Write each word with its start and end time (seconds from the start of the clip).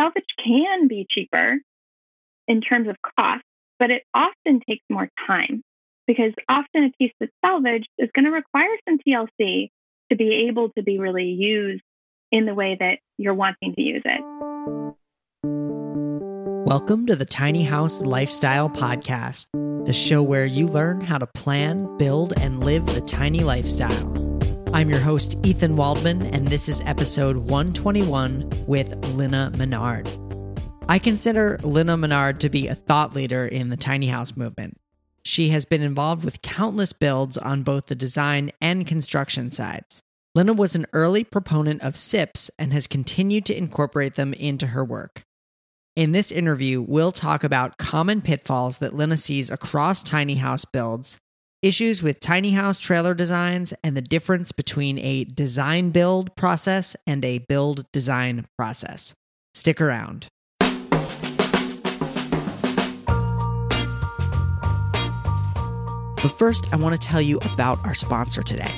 salvage 0.00 0.24
can 0.42 0.88
be 0.88 1.06
cheaper 1.08 1.56
in 2.48 2.60
terms 2.60 2.88
of 2.88 2.96
cost, 3.18 3.44
but 3.78 3.90
it 3.90 4.02
often 4.14 4.60
takes 4.66 4.84
more 4.88 5.08
time 5.26 5.62
because 6.06 6.32
often 6.48 6.84
a 6.84 6.90
piece 6.98 7.12
that's 7.20 7.32
salvaged 7.44 7.88
is 7.98 8.08
going 8.14 8.24
to 8.24 8.30
require 8.30 8.74
some 8.88 8.98
TLC 8.98 9.68
to 10.10 10.16
be 10.16 10.48
able 10.48 10.70
to 10.70 10.82
be 10.82 10.98
really 10.98 11.24
used 11.24 11.82
in 12.32 12.46
the 12.46 12.54
way 12.54 12.76
that 12.80 12.98
you're 13.18 13.34
wanting 13.34 13.74
to 13.74 13.82
use 13.82 14.02
it. 14.04 14.22
Welcome 16.66 17.06
to 17.06 17.16
the 17.16 17.26
Tiny 17.26 17.64
House 17.64 18.02
Lifestyle 18.02 18.70
Podcast, 18.70 19.46
the 19.84 19.92
show 19.92 20.22
where 20.22 20.46
you 20.46 20.66
learn 20.66 21.00
how 21.00 21.18
to 21.18 21.26
plan, 21.26 21.98
build, 21.98 22.32
and 22.40 22.64
live 22.64 22.86
the 22.86 23.00
tiny 23.02 23.40
lifestyle. 23.40 24.29
I'm 24.72 24.88
your 24.88 25.00
host, 25.00 25.36
Ethan 25.42 25.76
Waldman, 25.76 26.22
and 26.26 26.46
this 26.46 26.68
is 26.68 26.80
episode 26.82 27.36
121 27.36 28.48
with 28.68 28.94
Lina 29.16 29.50
Menard. 29.56 30.08
I 30.88 31.00
consider 31.00 31.58
Lina 31.64 31.96
Menard 31.96 32.40
to 32.40 32.48
be 32.48 32.68
a 32.68 32.76
thought 32.76 33.12
leader 33.12 33.44
in 33.44 33.70
the 33.70 33.76
tiny 33.76 34.06
house 34.06 34.36
movement. 34.36 34.80
She 35.24 35.48
has 35.48 35.64
been 35.64 35.82
involved 35.82 36.24
with 36.24 36.40
countless 36.42 36.92
builds 36.92 37.36
on 37.36 37.64
both 37.64 37.86
the 37.86 37.96
design 37.96 38.52
and 38.60 38.86
construction 38.86 39.50
sides. 39.50 40.02
Lina 40.36 40.52
was 40.52 40.76
an 40.76 40.86
early 40.92 41.24
proponent 41.24 41.82
of 41.82 41.96
SIPs 41.96 42.48
and 42.56 42.72
has 42.72 42.86
continued 42.86 43.46
to 43.46 43.58
incorporate 43.58 44.14
them 44.14 44.32
into 44.34 44.68
her 44.68 44.84
work. 44.84 45.24
In 45.96 46.12
this 46.12 46.30
interview, 46.30 46.80
we'll 46.80 47.10
talk 47.10 47.42
about 47.42 47.76
common 47.76 48.22
pitfalls 48.22 48.78
that 48.78 48.94
Lina 48.94 49.16
sees 49.16 49.50
across 49.50 50.04
tiny 50.04 50.36
house 50.36 50.64
builds 50.64 51.18
issues 51.62 52.02
with 52.02 52.20
tiny 52.20 52.52
house 52.52 52.78
trailer 52.78 53.14
designs, 53.14 53.72
and 53.84 53.96
the 53.96 54.02
difference 54.02 54.52
between 54.52 54.98
a 54.98 55.24
design 55.24 55.90
build 55.90 56.34
process 56.36 56.96
and 57.06 57.24
a 57.24 57.38
build 57.38 57.90
design 57.92 58.46
process. 58.56 59.14
Stick 59.54 59.80
around. 59.80 60.26
But 66.22 66.36
first, 66.36 66.66
I 66.72 66.76
want 66.76 67.00
to 67.00 67.08
tell 67.08 67.20
you 67.20 67.38
about 67.54 67.78
our 67.84 67.94
sponsor 67.94 68.42
today. 68.42 68.70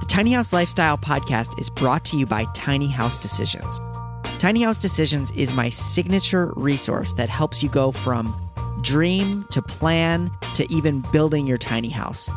The 0.00 0.06
Tiny 0.06 0.32
House 0.32 0.52
Lifestyle 0.52 0.98
podcast 0.98 1.58
is 1.58 1.70
brought 1.70 2.04
to 2.06 2.18
you 2.18 2.26
by 2.26 2.44
Tiny 2.54 2.88
House 2.88 3.16
Decisions. 3.16 3.80
Tiny 4.38 4.62
House 4.62 4.76
Decisions 4.76 5.30
is 5.30 5.54
my 5.54 5.70
signature 5.70 6.52
resource 6.56 7.14
that 7.14 7.30
helps 7.30 7.62
you 7.62 7.70
go 7.70 7.90
from 7.90 8.43
dream 8.84 9.44
to 9.50 9.60
plan 9.62 10.30
to 10.54 10.70
even 10.72 11.02
building 11.10 11.46
your 11.46 11.58
tiny 11.58 11.88
house. 11.88 12.30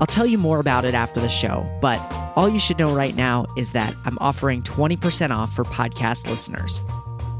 I'll 0.00 0.06
tell 0.06 0.26
you 0.26 0.36
more 0.36 0.58
about 0.58 0.84
it 0.84 0.94
after 0.94 1.20
the 1.20 1.28
show, 1.28 1.66
but 1.80 1.98
all 2.34 2.48
you 2.48 2.58
should 2.58 2.78
know 2.78 2.94
right 2.94 3.14
now 3.14 3.46
is 3.56 3.72
that 3.72 3.94
I'm 4.04 4.18
offering 4.20 4.62
20% 4.62 5.30
off 5.30 5.54
for 5.54 5.64
podcast 5.64 6.28
listeners. 6.28 6.82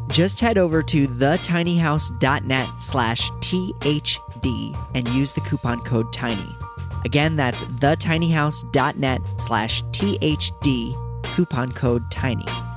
Just 0.08 0.40
head 0.40 0.58
over 0.58 0.82
to 0.82 1.08
thetinyhouse.net 1.08 2.68
slash 2.82 3.30
THD 3.32 4.90
and 4.94 5.08
use 5.08 5.32
the 5.32 5.40
coupon 5.40 5.80
code 5.82 6.12
TINY. 6.12 6.56
Again, 7.04 7.36
that's 7.36 7.64
thetinyhouse.net 7.64 9.22
slash 9.40 9.82
THD, 9.84 11.24
coupon 11.24 11.72
code 11.72 12.10
TINY. 12.10 12.71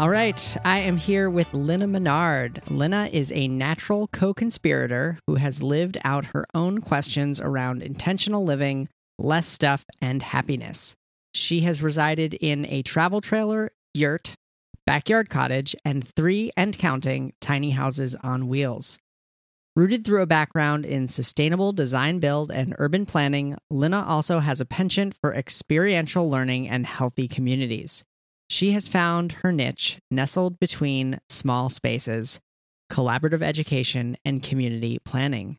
All 0.00 0.08
right, 0.08 0.56
I 0.64 0.78
am 0.78 0.96
here 0.96 1.28
with 1.28 1.52
Lina 1.52 1.86
Menard. 1.86 2.62
Lina 2.70 3.10
is 3.12 3.30
a 3.32 3.48
natural 3.48 4.06
co 4.06 4.32
conspirator 4.32 5.18
who 5.26 5.34
has 5.34 5.62
lived 5.62 5.98
out 6.04 6.24
her 6.32 6.46
own 6.54 6.80
questions 6.80 7.38
around 7.38 7.82
intentional 7.82 8.42
living, 8.42 8.88
less 9.18 9.46
stuff, 9.46 9.84
and 10.00 10.22
happiness. 10.22 10.94
She 11.34 11.60
has 11.60 11.82
resided 11.82 12.32
in 12.32 12.64
a 12.70 12.80
travel 12.80 13.20
trailer, 13.20 13.72
yurt, 13.92 14.32
backyard 14.86 15.28
cottage, 15.28 15.76
and 15.84 16.02
three 16.02 16.50
and 16.56 16.78
counting 16.78 17.34
tiny 17.42 17.72
houses 17.72 18.16
on 18.22 18.48
wheels. 18.48 18.98
Rooted 19.76 20.06
through 20.06 20.22
a 20.22 20.26
background 20.26 20.86
in 20.86 21.08
sustainable 21.08 21.74
design 21.74 22.20
build 22.20 22.50
and 22.50 22.74
urban 22.78 23.04
planning, 23.04 23.54
Lynna 23.70 24.08
also 24.08 24.38
has 24.38 24.62
a 24.62 24.64
penchant 24.64 25.14
for 25.20 25.34
experiential 25.34 26.30
learning 26.30 26.70
and 26.70 26.86
healthy 26.86 27.28
communities. 27.28 28.02
She 28.50 28.72
has 28.72 28.88
found 28.88 29.30
her 29.44 29.52
niche 29.52 30.00
nestled 30.10 30.58
between 30.58 31.20
small 31.28 31.68
spaces, 31.68 32.40
collaborative 32.90 33.42
education, 33.42 34.16
and 34.24 34.42
community 34.42 34.98
planning. 35.04 35.58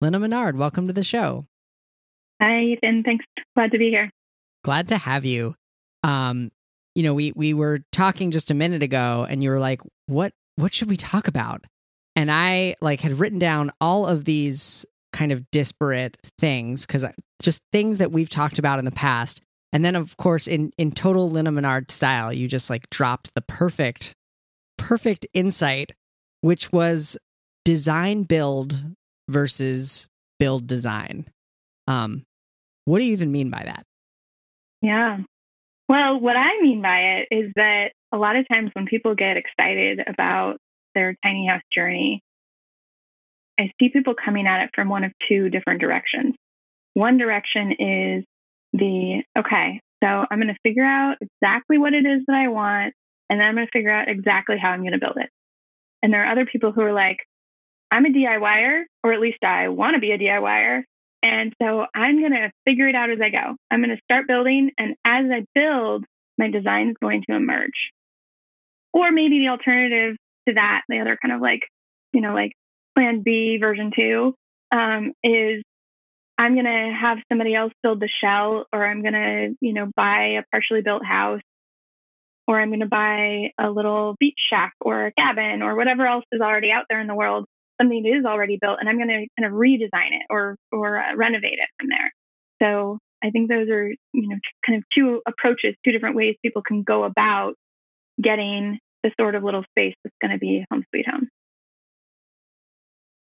Lina 0.00 0.18
Menard, 0.18 0.58
welcome 0.58 0.88
to 0.88 0.92
the 0.92 1.04
show. 1.04 1.46
Hi, 2.42 2.62
Ethan. 2.62 3.04
Thanks. 3.04 3.24
Glad 3.54 3.70
to 3.70 3.78
be 3.78 3.90
here. 3.90 4.10
Glad 4.64 4.88
to 4.88 4.98
have 4.98 5.24
you. 5.24 5.54
Um, 6.02 6.50
you 6.96 7.04
know, 7.04 7.14
we 7.14 7.32
we 7.36 7.54
were 7.54 7.84
talking 7.92 8.32
just 8.32 8.50
a 8.50 8.54
minute 8.54 8.82
ago, 8.82 9.24
and 9.30 9.40
you 9.40 9.50
were 9.50 9.60
like, 9.60 9.80
"What 10.06 10.32
what 10.56 10.74
should 10.74 10.90
we 10.90 10.96
talk 10.96 11.28
about?" 11.28 11.64
And 12.16 12.28
I 12.28 12.74
like 12.80 13.02
had 13.02 13.20
written 13.20 13.38
down 13.38 13.70
all 13.80 14.04
of 14.04 14.24
these 14.24 14.84
kind 15.12 15.30
of 15.30 15.48
disparate 15.52 16.18
things 16.40 16.86
because 16.86 17.04
just 17.40 17.62
things 17.70 17.98
that 17.98 18.10
we've 18.10 18.30
talked 18.30 18.58
about 18.58 18.80
in 18.80 18.84
the 18.84 18.90
past 18.90 19.42
and 19.72 19.84
then, 19.84 19.96
of 19.96 20.16
course, 20.16 20.46
in 20.46 20.72
in 20.76 20.90
total 20.90 21.30
Lina 21.30 21.50
Menard 21.50 21.90
style, 21.90 22.32
you 22.32 22.46
just 22.46 22.68
like 22.68 22.90
dropped 22.90 23.34
the 23.34 23.40
perfect, 23.40 24.14
perfect 24.76 25.26
insight, 25.32 25.92
which 26.42 26.70
was 26.72 27.16
design 27.64 28.24
build 28.24 28.78
versus 29.28 30.08
build 30.38 30.66
design. 30.66 31.26
Um, 31.86 32.24
what 32.84 32.98
do 32.98 33.04
you 33.04 33.12
even 33.12 33.32
mean 33.32 33.48
by 33.48 33.62
that? 33.64 33.84
Yeah. 34.82 35.18
Well, 35.88 36.20
what 36.20 36.36
I 36.36 36.60
mean 36.60 36.82
by 36.82 36.98
it 36.98 37.28
is 37.30 37.52
that 37.56 37.92
a 38.12 38.18
lot 38.18 38.36
of 38.36 38.46
times 38.48 38.70
when 38.74 38.86
people 38.86 39.14
get 39.14 39.36
excited 39.36 40.00
about 40.06 40.58
their 40.94 41.16
tiny 41.24 41.46
house 41.46 41.62
journey, 41.72 42.20
I 43.58 43.72
see 43.78 43.88
people 43.88 44.14
coming 44.14 44.46
at 44.46 44.64
it 44.64 44.70
from 44.74 44.88
one 44.88 45.04
of 45.04 45.12
two 45.28 45.48
different 45.48 45.80
directions. 45.80 46.34
One 46.94 47.18
direction 47.18 47.72
is 47.78 48.24
the 48.72 49.22
okay, 49.38 49.80
so 50.02 50.26
I'm 50.30 50.38
going 50.38 50.48
to 50.48 50.60
figure 50.64 50.84
out 50.84 51.16
exactly 51.20 51.78
what 51.78 51.94
it 51.94 52.06
is 52.06 52.22
that 52.26 52.36
I 52.36 52.48
want, 52.48 52.94
and 53.30 53.40
then 53.40 53.46
I'm 53.46 53.54
going 53.54 53.66
to 53.66 53.70
figure 53.72 53.90
out 53.90 54.08
exactly 54.08 54.58
how 54.58 54.70
I'm 54.70 54.80
going 54.80 54.92
to 54.92 54.98
build 54.98 55.16
it. 55.16 55.30
And 56.02 56.12
there 56.12 56.24
are 56.24 56.32
other 56.32 56.46
people 56.46 56.72
who 56.72 56.80
are 56.80 56.92
like, 56.92 57.18
I'm 57.90 58.06
a 58.06 58.08
DIYer, 58.08 58.84
or 59.04 59.12
at 59.12 59.20
least 59.20 59.44
I 59.44 59.68
want 59.68 59.94
to 59.94 60.00
be 60.00 60.12
a 60.12 60.18
DIYer. 60.18 60.82
And 61.22 61.54
so 61.62 61.86
I'm 61.94 62.18
going 62.18 62.32
to 62.32 62.50
figure 62.64 62.88
it 62.88 62.96
out 62.96 63.10
as 63.10 63.20
I 63.20 63.30
go. 63.30 63.54
I'm 63.70 63.80
going 63.80 63.96
to 63.96 64.02
start 64.02 64.26
building, 64.26 64.72
and 64.76 64.96
as 65.04 65.26
I 65.30 65.44
build, 65.54 66.04
my 66.38 66.50
design 66.50 66.90
is 66.90 66.96
going 67.00 67.22
to 67.28 67.36
emerge. 67.36 67.92
Or 68.92 69.12
maybe 69.12 69.38
the 69.38 69.48
alternative 69.48 70.16
to 70.48 70.54
that, 70.54 70.82
the 70.88 70.98
other 70.98 71.16
kind 71.22 71.32
of 71.32 71.40
like, 71.40 71.60
you 72.12 72.20
know, 72.20 72.34
like 72.34 72.52
plan 72.96 73.22
B 73.22 73.58
version 73.60 73.92
two, 73.94 74.34
um, 74.72 75.12
is 75.22 75.62
I'm 76.38 76.54
going 76.54 76.66
to 76.66 76.96
have 76.98 77.18
somebody 77.28 77.54
else 77.54 77.72
build 77.82 78.00
the 78.00 78.08
shell, 78.08 78.66
or 78.72 78.84
I'm 78.84 79.02
going 79.02 79.12
to, 79.12 79.54
you 79.60 79.72
know, 79.72 79.90
buy 79.94 80.38
a 80.38 80.42
partially 80.50 80.82
built 80.82 81.04
house, 81.04 81.40
or 82.48 82.60
I'm 82.60 82.70
going 82.70 82.80
to 82.80 82.86
buy 82.86 83.52
a 83.58 83.70
little 83.70 84.16
beach 84.18 84.38
shack 84.50 84.74
or 84.80 85.06
a 85.06 85.12
cabin 85.12 85.62
or 85.62 85.76
whatever 85.76 86.06
else 86.06 86.24
is 86.32 86.40
already 86.40 86.70
out 86.70 86.86
there 86.88 87.00
in 87.00 87.06
the 87.06 87.14
world, 87.14 87.46
something 87.80 88.02
that 88.02 88.16
is 88.18 88.24
already 88.24 88.58
built, 88.60 88.78
and 88.80 88.88
I'm 88.88 88.96
going 88.96 89.08
to 89.08 89.26
kind 89.38 89.52
of 89.52 89.52
redesign 89.52 90.12
it 90.12 90.26
or 90.30 90.56
or 90.70 90.98
uh, 90.98 91.14
renovate 91.14 91.58
it 91.58 91.68
from 91.78 91.88
there. 91.88 92.12
So 92.62 92.98
I 93.22 93.30
think 93.30 93.48
those 93.48 93.68
are, 93.68 93.88
you 93.88 94.28
know, 94.28 94.36
kind 94.66 94.78
of 94.78 94.84
two 94.96 95.22
approaches, 95.26 95.74
two 95.84 95.92
different 95.92 96.16
ways 96.16 96.36
people 96.42 96.62
can 96.62 96.82
go 96.82 97.04
about 97.04 97.54
getting 98.20 98.78
the 99.02 99.12
sort 99.18 99.34
of 99.34 99.42
little 99.42 99.64
space 99.70 99.94
that's 100.02 100.16
going 100.20 100.32
to 100.32 100.38
be 100.38 100.64
home 100.70 100.84
sweet 100.90 101.08
home. 101.08 101.28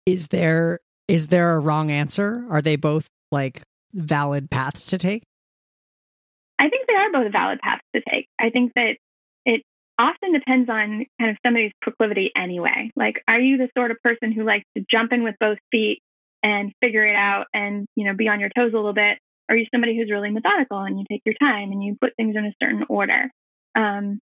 Is 0.05 0.27
there 0.27 0.79
is 1.07 1.27
there 1.27 1.55
a 1.55 1.59
wrong 1.59 1.91
answer? 1.91 2.45
Are 2.49 2.61
they 2.61 2.75
both 2.75 3.07
like 3.31 3.61
valid 3.93 4.49
paths 4.49 4.87
to 4.87 4.97
take? 4.97 5.23
I 6.57 6.69
think 6.69 6.87
they 6.87 6.95
are 6.95 7.11
both 7.11 7.31
valid 7.31 7.59
paths 7.59 7.83
to 7.95 8.01
take. 8.09 8.27
I 8.39 8.49
think 8.49 8.73
that 8.75 8.97
it 9.45 9.61
often 9.99 10.33
depends 10.33 10.69
on 10.69 11.05
kind 11.19 11.31
of 11.31 11.37
somebody's 11.45 11.73
proclivity 11.81 12.31
anyway. 12.35 12.91
Like, 12.95 13.21
are 13.27 13.39
you 13.39 13.57
the 13.57 13.69
sort 13.77 13.91
of 13.91 13.97
person 14.03 14.31
who 14.31 14.43
likes 14.43 14.65
to 14.77 14.85
jump 14.89 15.11
in 15.11 15.23
with 15.23 15.35
both 15.39 15.57
feet 15.71 16.01
and 16.43 16.71
figure 16.81 17.05
it 17.05 17.15
out 17.15 17.47
and, 17.53 17.87
you 17.95 18.05
know, 18.05 18.13
be 18.13 18.27
on 18.27 18.39
your 18.39 18.49
toes 18.49 18.71
a 18.73 18.75
little 18.75 18.93
bit? 18.93 19.17
Are 19.49 19.55
you 19.55 19.65
somebody 19.71 19.97
who's 19.97 20.09
really 20.09 20.31
methodical 20.31 20.79
and 20.79 20.97
you 20.99 21.05
take 21.09 21.21
your 21.25 21.35
time 21.39 21.71
and 21.71 21.83
you 21.83 21.97
put 21.99 22.15
things 22.15 22.35
in 22.35 22.45
a 22.45 22.55
certain 22.61 22.85
order? 22.89 23.29
Um, 23.75 24.19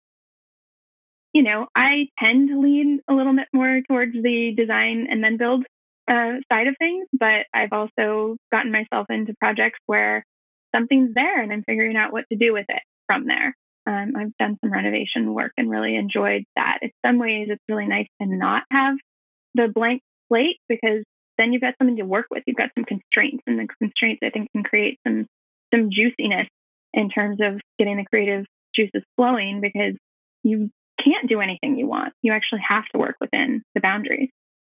you 1.33 1.43
know, 1.43 1.67
I 1.75 2.07
tend 2.19 2.49
to 2.49 2.59
lean 2.59 3.01
a 3.07 3.13
little 3.13 3.35
bit 3.35 3.47
more 3.53 3.81
towards 3.87 4.13
the 4.13 4.53
design 4.55 5.07
and 5.09 5.23
then 5.23 5.37
build 5.37 5.65
uh, 6.11 6.33
side 6.51 6.67
of 6.67 6.75
things, 6.77 7.07
but 7.17 7.45
I've 7.53 7.71
also 7.71 8.35
gotten 8.51 8.71
myself 8.71 9.07
into 9.09 9.33
projects 9.39 9.79
where 9.85 10.25
something's 10.75 11.13
there 11.15 11.41
and 11.41 11.51
I'm 11.53 11.63
figuring 11.63 11.95
out 11.95 12.11
what 12.11 12.25
to 12.31 12.37
do 12.37 12.51
with 12.51 12.65
it 12.67 12.81
from 13.07 13.27
there. 13.27 13.55
Um, 13.87 14.13
I've 14.17 14.37
done 14.37 14.57
some 14.61 14.71
renovation 14.71 15.33
work 15.33 15.53
and 15.57 15.69
really 15.69 15.95
enjoyed 15.95 16.43
that. 16.55 16.79
In 16.81 16.91
some 17.05 17.17
ways, 17.17 17.47
it's 17.49 17.63
really 17.69 17.87
nice 17.87 18.07
to 18.21 18.27
not 18.27 18.63
have 18.71 18.95
the 19.55 19.69
blank 19.69 20.01
slate 20.27 20.57
because 20.67 21.03
then 21.37 21.53
you've 21.53 21.61
got 21.61 21.75
something 21.79 21.97
to 21.97 22.03
work 22.03 22.27
with. 22.29 22.43
You've 22.45 22.57
got 22.57 22.69
some 22.75 22.85
constraints, 22.85 23.43
and 23.47 23.57
the 23.57 23.67
constraints 23.79 24.19
I 24.23 24.29
think 24.29 24.51
can 24.51 24.63
create 24.63 24.99
some 25.07 25.25
some 25.73 25.89
juiciness 25.89 26.47
in 26.93 27.09
terms 27.09 27.39
of 27.41 27.59
getting 27.79 27.97
the 27.97 28.05
creative 28.05 28.45
juices 28.75 29.03
flowing 29.15 29.61
because 29.61 29.95
you 30.43 30.69
can't 31.03 31.29
do 31.29 31.41
anything 31.41 31.77
you 31.77 31.87
want. 31.87 32.13
You 32.21 32.33
actually 32.33 32.61
have 32.67 32.85
to 32.91 32.99
work 32.99 33.15
within 33.19 33.63
the 33.73 33.81
boundaries. 33.81 34.29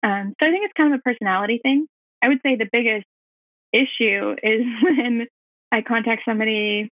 Um, 0.06 0.34
so 0.40 0.46
I 0.46 0.52
think 0.52 0.64
it's 0.64 0.74
kind 0.76 0.94
of 0.94 1.00
a 1.00 1.02
personality 1.02 1.58
thing. 1.60 1.86
I 2.22 2.28
would 2.28 2.38
say 2.44 2.54
the 2.54 2.68
biggest 2.70 3.06
issue 3.72 4.36
is 4.40 4.62
when 4.82 5.26
I 5.72 5.82
contact 5.82 6.22
somebody, 6.24 6.88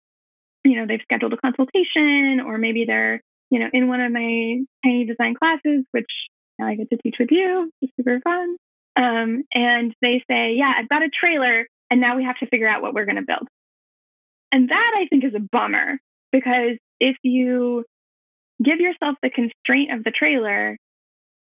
you 0.64 0.76
know, 0.76 0.86
they've 0.86 1.00
scheduled 1.02 1.32
a 1.32 1.38
consultation 1.38 2.40
or 2.44 2.58
maybe 2.58 2.84
they're, 2.86 3.22
you 3.50 3.60
know, 3.60 3.68
in 3.72 3.88
one 3.88 4.02
of 4.02 4.12
my 4.12 4.58
tiny 4.84 5.06
design 5.06 5.34
classes, 5.34 5.84
which 5.92 6.10
I 6.60 6.74
get 6.74 6.90
to 6.90 6.98
teach 6.98 7.16
with 7.18 7.30
you. 7.30 7.70
It's 7.80 7.92
super 7.96 8.20
fun. 8.20 8.56
Um, 8.94 9.44
and 9.54 9.94
they 10.02 10.22
say, 10.30 10.54
yeah, 10.54 10.74
I've 10.76 10.88
got 10.88 11.02
a 11.02 11.08
trailer 11.08 11.66
and 11.90 12.02
now 12.02 12.16
we 12.16 12.24
have 12.24 12.38
to 12.40 12.46
figure 12.46 12.68
out 12.68 12.82
what 12.82 12.92
we're 12.92 13.06
going 13.06 13.16
to 13.16 13.22
build. 13.26 13.48
And 14.52 14.68
that 14.68 14.92
I 14.98 15.06
think 15.08 15.24
is 15.24 15.34
a 15.34 15.40
bummer 15.40 15.98
because 16.30 16.76
if 17.00 17.16
you 17.22 17.84
give 18.62 18.80
yourself 18.80 19.16
the 19.22 19.30
constraint 19.30 19.92
of 19.92 20.04
the 20.04 20.10
trailer 20.10 20.76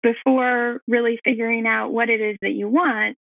before 0.05 0.81
really 0.87 1.19
figuring 1.23 1.65
out 1.65 1.91
what 1.91 2.09
it 2.09 2.21
is 2.21 2.37
that 2.43 2.51
you 2.51 2.69
want, 2.69 3.17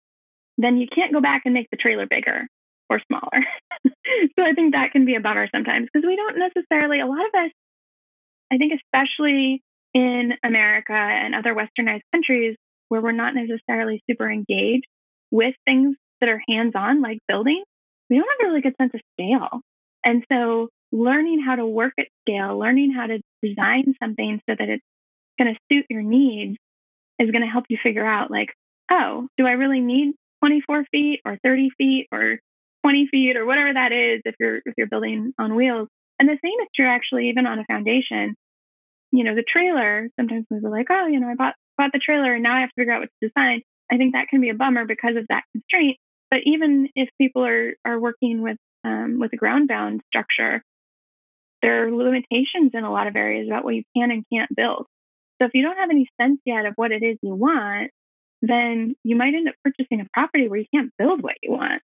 then 0.57 0.79
you 0.79 0.87
can't 0.93 1.13
go 1.13 1.21
back 1.21 1.43
and 1.45 1.53
make 1.53 1.69
the 1.71 1.77
trailer 1.77 2.07
bigger 2.09 2.47
or 2.89 3.01
smaller. 3.07 3.45
so 3.85 4.43
I 4.43 4.55
think 4.55 4.73
that 4.73 4.93
can 4.93 5.05
be 5.05 5.15
a 5.15 5.21
bummer 5.21 5.47
sometimes 5.55 5.89
because 5.93 6.07
we 6.07 6.17
don't 6.17 6.39
necessarily, 6.39 7.01
a 7.01 7.07
lot 7.07 7.21
of 7.21 7.35
us, 7.35 7.51
I 8.51 8.57
think, 8.57 8.73
especially 8.73 9.63
in 9.93 10.33
America 10.43 10.95
and 10.95 11.35
other 11.35 11.55
westernized 11.55 12.03
countries 12.13 12.57
where 12.89 13.03
we're 13.03 13.13
not 13.13 13.35
necessarily 13.35 14.03
super 14.11 14.31
engaged 14.31 14.87
with 15.31 15.55
things 15.67 15.97
that 16.21 16.31
are 16.31 16.41
hands 16.49 16.73
on, 16.75 17.03
like 17.03 17.19
building, 17.29 17.63
we 18.09 18.17
don't 18.17 18.27
have 18.41 18.47
a 18.47 18.51
really 18.51 18.63
good 18.63 18.75
sense 18.81 18.93
of 18.95 19.01
scale. 19.13 19.61
And 20.03 20.25
so 20.33 20.69
learning 20.93 21.43
how 21.45 21.57
to 21.57 21.67
work 21.67 21.93
at 21.99 22.07
scale, 22.23 22.59
learning 22.59 22.93
how 22.93 23.07
to 23.07 23.21
design 23.43 23.95
something 24.03 24.41
so 24.49 24.57
that 24.59 24.69
it's 24.69 24.85
going 25.39 25.55
to 25.55 25.61
suit 25.71 25.87
your 25.91 26.03
needs 26.03 26.57
is 27.21 27.31
going 27.31 27.43
to 27.43 27.51
help 27.51 27.67
you 27.69 27.79
figure 27.81 28.07
out 28.07 28.31
like, 28.31 28.49
oh, 28.91 29.29
do 29.37 29.47
I 29.47 29.53
really 29.53 29.81
need 29.81 30.15
24 30.43 30.85
feet 30.91 31.21
or 31.25 31.39
30 31.45 31.71
feet 31.79 32.09
or 32.11 32.39
20 32.83 33.09
feet 33.11 33.37
or 33.37 33.45
whatever 33.45 33.73
that 33.75 33.93
is 33.93 34.23
if 34.25 34.35
you're 34.41 34.57
if 34.65 34.75
you're 34.77 34.89
building 34.89 35.33
on 35.39 35.55
wheels. 35.55 35.89
And 36.19 36.29
the 36.29 36.39
same 36.43 36.61
is 36.61 36.69
true 36.75 36.87
actually 36.87 37.29
even 37.29 37.47
on 37.47 37.59
a 37.59 37.65
foundation. 37.65 38.35
You 39.13 39.25
know, 39.25 39.35
the 39.35 39.45
trailer, 39.47 40.09
sometimes 40.19 40.47
people 40.51 40.69
are 40.69 40.77
like, 40.77 40.87
oh, 40.91 41.07
you 41.07 41.21
know, 41.21 41.29
I 41.29 41.35
bought 41.35 41.55
bought 41.77 41.91
the 41.93 41.99
trailer 41.99 42.35
and 42.35 42.43
now 42.43 42.57
I 42.57 42.61
have 42.61 42.71
to 42.71 42.75
figure 42.77 42.93
out 42.93 43.01
what 43.01 43.11
to 43.21 43.29
design. 43.29 43.63
I 43.93 43.97
think 43.97 44.15
that 44.15 44.29
can 44.29 44.41
be 44.41 44.51
a 44.51 44.55
bummer 44.55 44.87
because 44.87 45.17
of 45.17 45.27
that 45.29 45.45
constraint. 45.53 45.99
But 46.31 46.41
even 46.45 46.89
if 46.95 47.09
people 47.21 47.45
are 47.45 47.75
are 47.85 48.01
working 48.01 48.43
with 48.43 48.57
um, 48.85 49.19
with 49.21 49.33
a 49.33 49.37
ground 49.37 49.69
bound 49.69 50.01
structure, 50.09 50.63
there 51.61 51.87
are 51.87 51.93
limitations 51.93 52.73
in 52.73 52.85
a 52.85 52.93
lot 52.93 53.09
of 53.09 53.17
areas 53.17 53.49
about 53.49 53.65
what 53.65 53.75
you 53.75 53.83
can 53.97 54.11
and 54.11 54.25
can't 54.33 54.55
build. 54.55 54.87
So 55.41 55.47
if 55.47 55.53
you 55.55 55.63
don't 55.63 55.79
have 55.79 55.91
any 55.91 56.07
sense 56.21 56.41
yet 56.45 56.67
of 56.67 56.75
what 56.77 56.93
it 56.93 57.03
is 57.03 57.17
you 57.23 57.35
want, 57.35 57.91
then 58.43 58.95
you 59.05 59.17
might 59.17 59.35
end 59.35 59.49
up 59.49 59.55
purchasing 59.65 60.01
a 60.01 60.07
property 60.13 60.49
where 60.49 60.59
you 60.59 60.67
can't 60.75 60.91
build 60.99 61.23
what 61.23 61.37
you 61.43 61.53
want. 61.53 61.83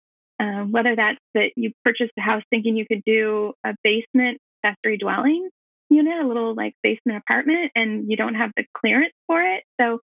Uh, 0.41 0.63
whether 0.65 0.95
that's 0.95 1.19
that 1.35 1.51
you 1.57 1.73
purchased 1.85 2.13
a 2.17 2.21
house 2.21 2.45
thinking 2.51 2.77
you 2.77 2.87
could 2.87 3.03
do 3.05 3.53
a 3.65 3.75
basement 3.83 4.39
accessory 4.65 4.97
dwelling 4.97 5.49
unit, 5.91 6.23
a 6.23 6.27
little 6.27 6.55
like 6.55 6.75
basement 6.83 7.19
apartment, 7.19 7.73
and 7.75 8.09
you 8.09 8.17
don't 8.17 8.35
have 8.35 8.51
the 8.57 8.65
clearance 8.77 9.15
for 9.27 9.41
it. 9.41 9.65
So 9.81 10.01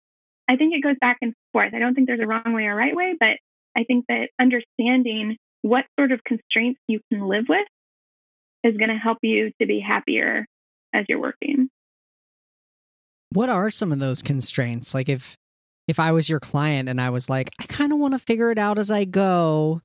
I 0.47 0.56
think 0.56 0.75
it 0.75 0.83
goes 0.83 0.97
back 1.00 1.18
and 1.21 1.33
forth. 1.51 1.74
I 1.74 1.80
don't 1.80 1.95
think 1.95 2.07
there's 2.07 2.19
a 2.19 2.27
wrong 2.27 2.53
way 2.53 2.65
or 2.65 2.75
right 2.75 2.95
way, 2.95 3.15
but 3.19 3.38
I 3.75 3.83
think 3.85 4.06
that 4.07 4.30
understanding 4.39 5.38
what 5.62 5.85
sort 6.00 6.12
of 6.12 6.24
constraints 6.24 6.80
you 6.88 7.00
can 7.12 7.27
live 7.27 7.45
with 7.47 7.68
is 8.63 8.77
going 8.77 8.89
to 8.89 8.95
help 8.95 9.19
you 9.21 9.51
to 9.59 9.68
be 9.68 9.80
happier 9.80 10.45
as 10.94 11.06
you're 11.07 11.21
working. 11.21 11.69
What 13.31 13.50
are 13.50 13.70
some 13.70 13.92
of 13.92 14.00
those 14.00 14.22
constraints? 14.22 14.94
Like 14.94 15.10
if 15.10 15.36
if 15.88 16.00
I 16.00 16.12
was 16.12 16.30
your 16.30 16.40
client 16.40 16.88
and 16.88 17.02
I 17.02 17.10
was 17.10 17.30
like, 17.30 17.50
I 17.60 17.66
kind 17.66 17.92
of 17.92 18.00
want 18.00 18.14
to 18.14 18.20
figure 18.20 18.52
it 18.52 18.60
out 18.60 18.78
as 18.78 18.92
I 18.92 19.06
go, 19.06 19.81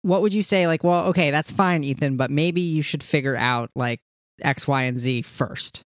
what 0.00 0.22
would 0.22 0.32
you 0.32 0.42
say? 0.42 0.66
Like, 0.66 0.82
well, 0.82 1.06
okay, 1.08 1.30
that's 1.30 1.50
fine, 1.50 1.84
Ethan, 1.84 2.16
but 2.16 2.30
maybe 2.30 2.60
you 2.60 2.82
should 2.82 3.02
figure 3.02 3.36
out 3.36 3.70
like 3.74 4.00
X, 4.42 4.66
Y, 4.66 4.82
and 4.82 4.98
Z 4.98 5.22
first. 5.22 5.82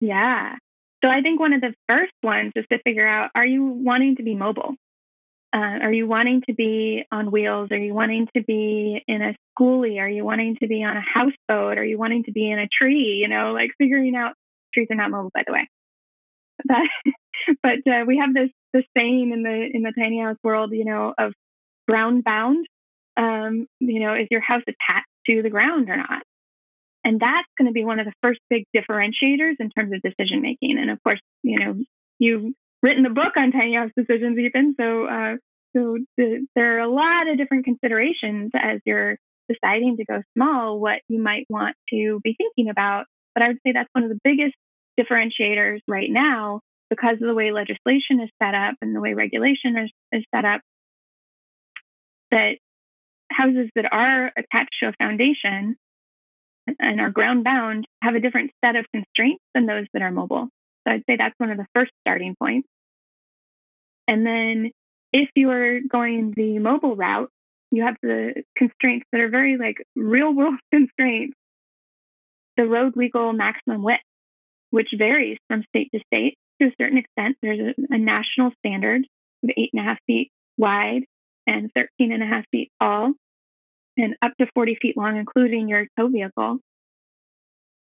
Yeah. 0.00 0.56
So 1.04 1.10
I 1.10 1.20
think 1.20 1.40
one 1.40 1.52
of 1.52 1.60
the 1.60 1.74
first 1.88 2.12
ones 2.22 2.52
is 2.56 2.64
to 2.70 2.78
figure 2.82 3.06
out 3.06 3.30
are 3.34 3.46
you 3.46 3.64
wanting 3.64 4.16
to 4.16 4.22
be 4.22 4.34
mobile? 4.34 4.74
Uh, 5.54 5.78
are 5.82 5.92
you 5.92 6.06
wanting 6.06 6.42
to 6.48 6.54
be 6.54 7.04
on 7.12 7.30
wheels? 7.30 7.70
Are 7.72 7.78
you 7.78 7.92
wanting 7.92 8.26
to 8.34 8.42
be 8.42 9.02
in 9.06 9.22
a 9.22 9.34
schoolie? 9.58 10.00
Are 10.00 10.08
you 10.08 10.24
wanting 10.24 10.56
to 10.62 10.66
be 10.66 10.82
on 10.82 10.96
a 10.96 11.02
houseboat? 11.02 11.78
Are 11.78 11.84
you 11.84 11.98
wanting 11.98 12.24
to 12.24 12.32
be 12.32 12.50
in 12.50 12.58
a 12.58 12.68
tree? 12.68 13.18
You 13.20 13.28
know, 13.28 13.52
like 13.52 13.70
figuring 13.78 14.16
out 14.16 14.32
trees 14.72 14.88
are 14.90 14.96
not 14.96 15.10
mobile, 15.10 15.30
by 15.34 15.42
the 15.46 15.52
way. 15.52 15.68
But 16.64 16.82
but 17.62 17.92
uh, 17.92 18.04
we 18.06 18.18
have 18.18 18.34
this 18.34 18.50
this 18.72 18.84
saying 18.96 19.32
in 19.32 19.42
the 19.42 19.68
in 19.72 19.82
the 19.82 19.92
tiny 19.96 20.20
house 20.20 20.38
world, 20.42 20.72
you 20.72 20.84
know, 20.84 21.14
of 21.18 21.32
ground 21.88 22.24
bound. 22.24 22.66
Um, 23.16 23.66
you 23.78 24.00
know, 24.00 24.14
is 24.14 24.28
your 24.30 24.40
house 24.40 24.62
attached 24.62 25.06
to 25.26 25.42
the 25.42 25.50
ground 25.50 25.90
or 25.90 25.96
not? 25.96 26.22
And 27.04 27.20
that's 27.20 27.48
going 27.58 27.66
to 27.66 27.72
be 27.72 27.84
one 27.84 27.98
of 27.98 28.06
the 28.06 28.12
first 28.22 28.40
big 28.48 28.64
differentiators 28.74 29.56
in 29.58 29.70
terms 29.70 29.92
of 29.92 30.00
decision 30.02 30.40
making. 30.40 30.78
And 30.78 30.90
of 30.90 31.02
course, 31.02 31.20
you 31.42 31.58
know, 31.58 31.74
you've 32.18 32.54
written 32.82 33.02
the 33.02 33.10
book 33.10 33.36
on 33.36 33.52
tiny 33.52 33.74
house 33.74 33.90
decisions, 33.96 34.38
Ethan. 34.38 34.74
So, 34.78 35.06
uh, 35.06 35.36
so 35.74 35.98
the, 36.16 36.46
there 36.54 36.76
are 36.76 36.80
a 36.80 36.88
lot 36.88 37.28
of 37.28 37.38
different 37.38 37.64
considerations 37.64 38.50
as 38.54 38.80
you're 38.84 39.16
deciding 39.48 39.96
to 39.96 40.04
go 40.04 40.22
small, 40.36 40.78
what 40.78 41.00
you 41.08 41.20
might 41.20 41.46
want 41.48 41.76
to 41.90 42.20
be 42.22 42.36
thinking 42.36 42.70
about. 42.70 43.06
But 43.34 43.42
I 43.42 43.48
would 43.48 43.58
say 43.66 43.72
that's 43.72 43.88
one 43.92 44.04
of 44.04 44.10
the 44.10 44.18
biggest 44.22 44.54
differentiators 44.98 45.80
right 45.88 46.10
now 46.10 46.60
because 46.90 47.14
of 47.14 47.26
the 47.26 47.34
way 47.34 47.52
legislation 47.52 48.20
is 48.20 48.30
set 48.42 48.54
up 48.54 48.74
and 48.82 48.94
the 48.94 49.00
way 49.00 49.14
regulation 49.14 49.78
is, 49.78 49.90
is 50.12 50.24
set 50.34 50.44
up, 50.44 50.60
that 52.30 52.56
houses 53.30 53.70
that 53.74 53.90
are 53.90 54.30
attached 54.36 54.76
to 54.80 54.88
a 54.88 54.92
foundation 54.98 55.76
and 56.78 57.00
are 57.00 57.10
ground 57.10 57.44
bound 57.44 57.86
have 58.02 58.14
a 58.14 58.20
different 58.20 58.50
set 58.64 58.76
of 58.76 58.84
constraints 58.92 59.42
than 59.54 59.66
those 59.66 59.86
that 59.92 60.02
are 60.02 60.10
mobile. 60.10 60.48
So 60.86 60.94
I'd 60.94 61.02
say 61.08 61.16
that's 61.16 61.34
one 61.38 61.50
of 61.50 61.56
the 61.56 61.66
first 61.74 61.92
starting 62.00 62.34
points. 62.38 62.68
And 64.08 64.26
then 64.26 64.70
if 65.12 65.28
you 65.34 65.50
are 65.50 65.80
going 65.80 66.34
the 66.36 66.58
mobile 66.58 66.96
route, 66.96 67.30
you 67.70 67.84
have 67.84 67.96
the 68.02 68.42
constraints 68.56 69.06
that 69.12 69.20
are 69.20 69.28
very 69.28 69.56
like 69.56 69.82
real 69.96 70.32
world 70.34 70.54
constraints. 70.72 71.34
The 72.56 72.66
road 72.66 72.96
legal 72.96 73.32
maximum 73.32 73.82
width, 73.82 74.02
which 74.70 74.88
varies 74.96 75.38
from 75.48 75.64
state 75.68 75.90
to 75.94 76.00
state 76.06 76.36
to 76.60 76.68
a 76.68 76.74
certain 76.80 76.98
extent. 76.98 77.36
There's 77.42 77.74
a, 77.78 77.94
a 77.94 77.98
national 77.98 78.52
standard 78.64 79.06
of 79.42 79.50
eight 79.56 79.70
and 79.72 79.80
a 79.80 79.84
half 79.84 79.98
feet 80.06 80.30
wide 80.56 81.02
and 81.46 81.70
13 81.74 82.12
and 82.12 82.22
a 82.22 82.26
half 82.26 82.44
feet 82.50 82.70
tall 82.80 83.12
and 83.96 84.16
up 84.22 84.32
to 84.38 84.46
40 84.54 84.78
feet 84.80 84.96
long, 84.96 85.16
including 85.16 85.68
your 85.68 85.86
tow 85.98 86.08
vehicle. 86.08 86.58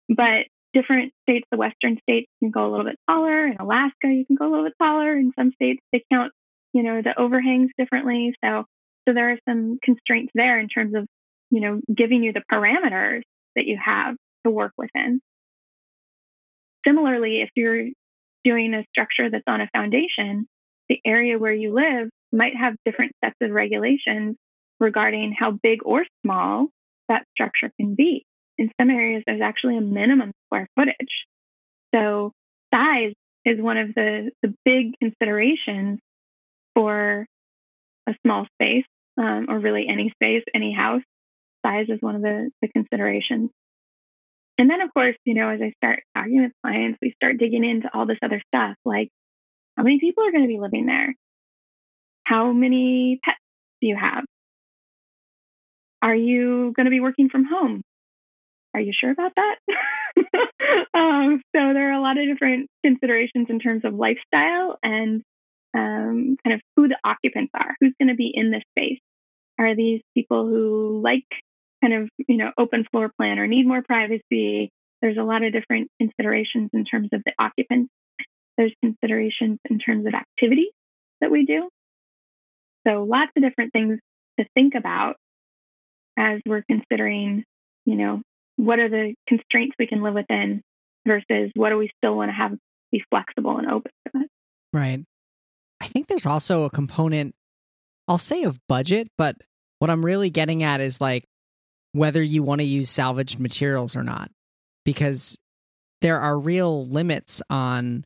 But 0.08 0.48
different 0.74 1.14
states, 1.24 1.46
the 1.52 1.58
western 1.58 1.98
states 2.02 2.30
can 2.40 2.52
go 2.52 2.68
a 2.68 2.70
little 2.70 2.86
bit 2.86 2.98
taller. 3.08 3.48
In 3.48 3.58
Alaska, 3.60 4.08
you 4.08 4.26
can 4.26 4.36
go 4.36 4.48
a 4.48 4.50
little 4.50 4.66
bit 4.66 4.76
taller. 4.82 5.16
In 5.16 5.34
some 5.38 5.52
states, 5.54 5.82
they 5.92 6.04
count, 6.12 6.32
you 6.74 6.84
know, 6.84 7.02
the 7.02 7.20
overhangs 7.20 7.72
differently. 7.78 8.34
So, 8.44 8.66
so 9.08 9.14
there 9.14 9.32
are 9.32 9.40
some 9.48 9.78
constraints 9.84 10.32
there 10.34 10.60
in 10.60 10.68
terms 10.68 10.96
of, 10.96 11.06
you 11.52 11.62
know, 11.62 11.82
giving 11.94 12.24
you 12.24 12.34
the 12.34 12.44
parameters 12.52 13.22
that 13.56 13.66
you 13.66 13.78
have 13.84 14.16
to 14.46 14.52
work 14.52 14.74
within. 14.78 15.22
Similarly, 16.88 17.42
if 17.42 17.50
you're 17.56 17.88
doing 18.44 18.74
a 18.74 18.86
structure 18.90 19.30
that's 19.30 19.44
on 19.48 19.62
a 19.62 19.70
foundation, 19.74 20.48
the 20.88 21.00
area 21.06 21.38
where 21.38 21.54
you 21.54 21.74
live 21.74 22.10
might 22.32 22.56
have 22.56 22.76
different 22.86 23.12
sets 23.24 23.36
of 23.42 23.52
regulations 23.52 24.36
regarding 24.80 25.36
how 25.38 25.52
big 25.52 25.80
or 25.84 26.06
small 26.24 26.68
that 27.10 27.26
structure 27.34 27.72
can 27.80 27.96
be. 27.96 28.26
In 28.58 28.72
some 28.80 28.90
areas, 28.90 29.24
there's 29.26 29.42
actually 29.42 29.78
a 29.78 29.82
minimum 29.82 30.32
square 30.46 30.68
footage. 30.76 31.26
So, 31.94 32.32
size 32.74 33.14
is 33.46 33.60
one 33.60 33.78
of 33.78 33.94
the, 33.96 34.32
the 34.44 34.54
big 34.66 34.94
considerations 35.00 36.00
for 36.76 37.26
a 38.08 38.16
small 38.26 38.46
space, 38.56 38.86
um, 39.18 39.48
or 39.50 39.60
really 39.60 39.88
any 39.88 40.12
space, 40.12 40.44
any 40.54 40.74
house. 40.74 41.02
Size 41.66 41.88
is 41.90 42.02
one 42.02 42.16
of 42.16 42.22
the, 42.22 42.50
the 42.62 42.68
considerations. 42.70 43.50
And 44.60 44.70
then, 44.70 44.82
of 44.82 44.94
course, 44.94 45.16
you 45.24 45.36
know, 45.36 45.50
as 45.50 45.62
I 45.62 45.72
start 45.78 46.04
talking 46.16 46.44
with 46.44 46.52
clients, 46.62 47.00
we 47.02 47.14
start 47.16 47.38
digging 47.38 47.64
into 47.64 47.90
all 47.94 48.06
this 48.06 48.18
other 48.22 48.42
stuff 48.54 48.76
like 48.84 49.10
how 49.78 49.84
many 49.84 50.00
people 50.02 50.26
are 50.26 50.32
going 50.32 50.44
to 50.44 50.50
be 50.50 50.60
living 50.60 50.86
there? 50.86 51.16
How 52.26 52.52
many 52.52 53.22
pets 53.24 53.40
do 53.82 53.88
you 53.88 53.96
have? 53.96 54.26
Are 56.02 56.16
you 56.16 56.74
going 56.76 56.86
to 56.86 56.92
be 56.92 57.00
working 57.00 57.30
from 57.30 57.46
home? 57.46 57.82
Are 58.74 58.82
you 58.82 58.92
sure 58.94 59.12
about 59.12 59.32
that? 59.38 59.56
um, 60.94 61.42
so 61.56 61.74
there 61.74 61.92
are 61.92 61.98
a 61.98 62.02
lot 62.02 62.18
of 62.18 62.28
different 62.28 62.70
considerations 62.84 63.48
in 63.50 63.60
terms 63.60 63.86
of 63.86 63.94
lifestyle 63.94 64.78
and 64.84 65.24
um, 65.74 66.36
kind 66.44 66.54
of 66.54 66.62
who 66.76 66.90
the 66.90 66.98
occupants 67.06 67.52
are, 67.54 67.76
who's 67.80 67.94
going 67.98 68.10
to 68.10 68.16
be 68.16 68.32
in 68.34 68.52
this 68.52 68.64
space. 68.78 69.00
Are 69.58 69.76
these 69.76 70.02
people 70.14 70.46
who 70.46 71.00
like 71.02 71.26
kind 71.82 71.94
of, 71.94 72.10
you 72.28 72.38
know, 72.38 72.52
open 72.58 72.86
floor 72.92 73.12
plan 73.18 73.40
or 73.40 73.48
need 73.48 73.68
more 73.68 73.82
privacy. 73.82 74.72
There's 75.02 75.18
a 75.18 75.24
lot 75.24 75.44
of 75.44 75.54
different 75.54 75.90
considerations 76.00 76.70
in 76.74 76.86
terms 76.86 77.10
of 77.14 77.22
the 77.26 77.34
occupants. 77.40 77.90
There's 78.58 78.74
considerations 78.82 79.60
in 79.70 79.80
terms 79.80 80.06
of 80.06 80.14
activity 80.14 80.72
that 81.22 81.32
we 81.32 81.46
do. 81.46 81.70
So 82.88 83.04
lots 83.04 83.32
of 83.36 83.44
different 83.44 83.72
things 83.72 84.00
to 84.40 84.46
think 84.56 84.76
about 84.76 85.16
as 86.18 86.42
we're 86.46 86.64
considering, 86.64 87.44
you 87.86 87.96
know, 87.96 88.22
what 88.58 88.80
are 88.80 88.90
the 88.90 89.16
constraints 89.28 89.76
we 89.80 89.88
can 89.88 90.02
live 90.02 90.16
within 90.16 90.62
versus 91.08 91.52
what 91.56 91.70
do 91.70 91.78
we 91.78 91.90
still 91.98 92.16
want 92.16 92.30
to 92.30 92.34
have 92.34 92.58
be 92.92 93.04
flexible 93.10 93.58
and 93.58 93.70
open 93.70 93.92
to 94.08 94.22
it. 94.22 94.30
Right. 94.74 95.04
I 95.82 95.86
think 95.86 96.08
there's 96.08 96.26
also 96.26 96.64
a 96.64 96.70
component, 96.70 97.36
I'll 98.08 98.18
say 98.18 98.44
of 98.44 98.60
budget, 98.68 99.08
but 99.18 99.36
what 99.80 99.90
I'm 99.90 100.04
really 100.04 100.30
getting 100.30 100.64
at 100.64 100.82
is 100.82 101.00
like 101.00 101.26
whether 101.94 102.22
you 102.22 102.44
want 102.44 102.62
to 102.62 102.66
use 102.66 102.90
salvaged 102.90 103.40
materials 103.40 103.96
or 103.96 104.04
not, 104.04 104.32
because 104.86 105.38
there 106.02 106.20
are 106.20 106.38
real 106.38 106.86
limits 106.86 107.42
on 107.50 108.06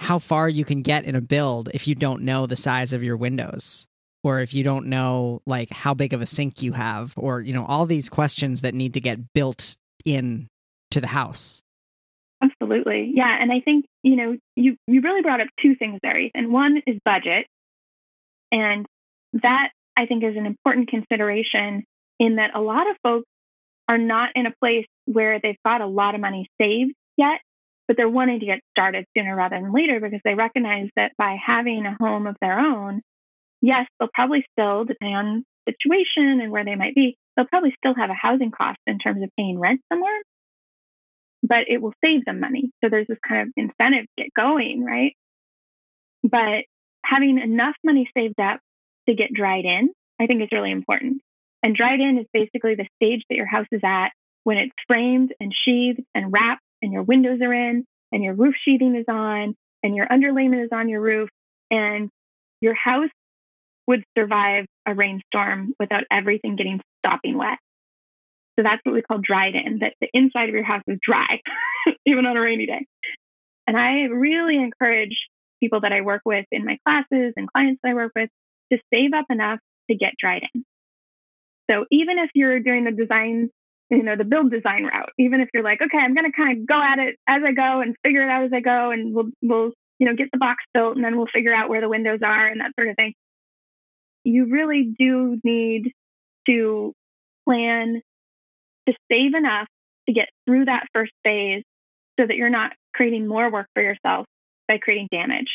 how 0.00 0.18
far 0.18 0.48
you 0.48 0.64
can 0.64 0.82
get 0.82 1.04
in 1.04 1.14
a 1.14 1.20
build 1.20 1.70
if 1.72 1.88
you 1.88 1.94
don't 1.94 2.22
know 2.22 2.46
the 2.46 2.56
size 2.56 2.92
of 2.92 3.02
your 3.02 3.16
windows 3.16 3.86
or 4.22 4.40
if 4.40 4.52
you 4.52 4.64
don't 4.64 4.86
know 4.86 5.40
like 5.46 5.70
how 5.70 5.94
big 5.94 6.12
of 6.12 6.20
a 6.20 6.26
sink 6.26 6.62
you 6.62 6.72
have 6.72 7.14
or 7.16 7.40
you 7.40 7.52
know 7.54 7.64
all 7.64 7.86
these 7.86 8.08
questions 8.08 8.62
that 8.62 8.74
need 8.74 8.94
to 8.94 9.00
get 9.00 9.32
built 9.32 9.76
in 10.04 10.48
to 10.90 11.00
the 11.00 11.06
house. 11.06 11.62
Absolutely. 12.42 13.12
Yeah 13.14 13.36
and 13.40 13.52
i 13.52 13.60
think 13.60 13.86
you 14.02 14.16
know 14.16 14.36
you 14.56 14.76
you 14.86 15.00
really 15.00 15.22
brought 15.22 15.40
up 15.40 15.48
two 15.62 15.74
things 15.76 16.00
there 16.02 16.20
and 16.34 16.52
one 16.52 16.82
is 16.86 16.98
budget 17.04 17.46
and 18.52 18.86
that 19.42 19.70
i 19.96 20.04
think 20.06 20.22
is 20.22 20.36
an 20.36 20.44
important 20.44 20.88
consideration 20.88 21.84
in 22.18 22.36
that 22.36 22.54
a 22.54 22.60
lot 22.60 22.88
of 22.90 22.96
folks 23.02 23.26
are 23.88 23.98
not 23.98 24.30
in 24.34 24.46
a 24.46 24.54
place 24.60 24.86
where 25.04 25.40
they've 25.40 25.62
got 25.64 25.80
a 25.80 25.86
lot 25.86 26.14
of 26.14 26.20
money 26.20 26.48
saved 26.60 26.94
yet 27.16 27.40
but 27.86 27.98
they're 27.98 28.08
wanting 28.08 28.40
to 28.40 28.46
get 28.46 28.60
started 28.70 29.04
sooner 29.14 29.36
rather 29.36 29.60
than 29.60 29.70
later 29.70 30.00
because 30.00 30.20
they 30.24 30.34
recognize 30.34 30.88
that 30.96 31.12
by 31.18 31.36
having 31.44 31.84
a 31.84 31.94
home 32.00 32.26
of 32.26 32.34
their 32.40 32.58
own 32.58 33.02
yes, 33.64 33.86
they'll 33.98 34.10
probably 34.12 34.44
still, 34.52 34.84
depending 34.84 35.16
on 35.16 35.44
situation 35.66 36.40
and 36.42 36.52
where 36.52 36.64
they 36.64 36.74
might 36.74 36.94
be, 36.94 37.16
they'll 37.34 37.46
probably 37.46 37.74
still 37.78 37.94
have 37.94 38.10
a 38.10 38.14
housing 38.14 38.50
cost 38.50 38.78
in 38.86 38.98
terms 38.98 39.22
of 39.22 39.30
paying 39.38 39.58
rent 39.58 39.80
somewhere, 39.90 40.20
but 41.42 41.64
it 41.68 41.80
will 41.80 41.94
save 42.04 42.26
them 42.26 42.40
money. 42.40 42.70
So 42.82 42.90
there's 42.90 43.06
this 43.06 43.18
kind 43.26 43.42
of 43.42 43.48
incentive 43.56 44.04
to 44.04 44.24
get 44.24 44.34
going, 44.34 44.84
right? 44.84 45.14
But 46.22 46.64
having 47.04 47.38
enough 47.38 47.74
money 47.82 48.08
saved 48.16 48.38
up 48.38 48.60
to 49.08 49.14
get 49.14 49.32
dried 49.32 49.64
in, 49.64 49.90
I 50.20 50.26
think 50.26 50.42
is 50.42 50.48
really 50.52 50.70
important. 50.70 51.22
And 51.64 51.74
dried 51.74 51.98
in 52.00 52.18
is 52.18 52.26
basically 52.30 52.74
the 52.74 52.86
stage 52.96 53.22
that 53.30 53.36
your 53.36 53.46
house 53.46 53.66
is 53.72 53.80
at 53.82 54.10
when 54.44 54.58
it's 54.58 54.74
framed 54.86 55.32
and 55.40 55.50
sheathed 55.64 56.02
and 56.14 56.30
wrapped 56.30 56.62
and 56.82 56.92
your 56.92 57.02
windows 57.02 57.40
are 57.40 57.54
in 57.54 57.86
and 58.12 58.22
your 58.22 58.34
roof 58.34 58.54
sheathing 58.62 58.94
is 58.96 59.06
on 59.08 59.54
and 59.82 59.96
your 59.96 60.06
underlayment 60.06 60.62
is 60.62 60.68
on 60.72 60.90
your 60.90 61.00
roof 61.00 61.30
and 61.70 62.10
your 62.60 62.74
house 62.74 63.08
would 63.86 64.04
survive 64.16 64.66
a 64.86 64.94
rainstorm 64.94 65.72
without 65.80 66.04
everything 66.10 66.56
getting 66.56 66.82
stopping 66.98 67.38
wet. 67.38 67.58
So 68.58 68.62
that's 68.62 68.80
what 68.84 68.94
we 68.94 69.00
call 69.00 69.18
dried 69.18 69.54
in, 69.54 69.78
that 69.78 69.94
the 70.02 70.08
inside 70.12 70.50
of 70.50 70.54
your 70.54 70.64
house 70.64 70.82
is 70.86 70.98
dry, 71.02 71.40
even 72.06 72.26
on 72.26 72.36
a 72.36 72.40
rainy 72.42 72.66
day. 72.66 72.86
And 73.66 73.76
I 73.76 74.02
really 74.12 74.56
encourage 74.56 75.16
people 75.60 75.80
that 75.80 75.92
I 75.94 76.02
work 76.02 76.22
with 76.26 76.44
in 76.52 76.66
my 76.66 76.76
classes 76.86 77.32
and 77.36 77.50
clients 77.50 77.80
that 77.82 77.90
I 77.90 77.94
work 77.94 78.12
with 78.14 78.28
to 78.70 78.78
save 78.92 79.14
up 79.14 79.24
enough 79.30 79.60
to 79.90 79.96
get 79.96 80.12
dried 80.18 80.42
in. 80.54 80.64
So 81.70 81.84
even 81.90 82.18
if 82.18 82.30
you're 82.34 82.60
doing 82.60 82.84
the 82.84 82.92
design, 82.92 83.50
you 83.90 84.02
know, 84.02 84.16
the 84.16 84.24
build 84.24 84.50
design 84.50 84.84
route, 84.84 85.10
even 85.18 85.40
if 85.40 85.48
you're 85.54 85.62
like, 85.62 85.80
okay, 85.80 85.98
I'm 85.98 86.14
going 86.14 86.30
to 86.30 86.36
kind 86.36 86.58
of 86.58 86.66
go 86.66 86.80
at 86.80 86.98
it 86.98 87.16
as 87.26 87.42
I 87.44 87.52
go 87.52 87.80
and 87.80 87.96
figure 88.04 88.22
it 88.22 88.30
out 88.30 88.44
as 88.44 88.52
I 88.52 88.60
go, 88.60 88.90
and 88.90 89.14
we'll, 89.14 89.30
we'll, 89.42 89.72
you 89.98 90.06
know, 90.06 90.14
get 90.14 90.28
the 90.32 90.38
box 90.38 90.62
built 90.74 90.96
and 90.96 91.04
then 91.04 91.16
we'll 91.16 91.26
figure 91.32 91.54
out 91.54 91.68
where 91.68 91.80
the 91.80 91.88
windows 91.88 92.20
are 92.22 92.46
and 92.46 92.60
that 92.60 92.72
sort 92.76 92.88
of 92.88 92.96
thing 92.96 93.14
you 94.24 94.46
really 94.46 94.94
do 94.98 95.38
need 95.44 95.92
to 96.46 96.92
plan 97.46 98.00
to 98.88 98.94
save 99.10 99.34
enough 99.34 99.68
to 100.08 100.14
get 100.14 100.28
through 100.46 100.64
that 100.64 100.86
first 100.92 101.12
phase 101.22 101.62
so 102.18 102.26
that 102.26 102.36
you're 102.36 102.50
not 102.50 102.72
creating 102.94 103.26
more 103.26 103.50
work 103.50 103.66
for 103.74 103.82
yourself 103.82 104.26
by 104.66 104.78
creating 104.78 105.08
damage. 105.10 105.50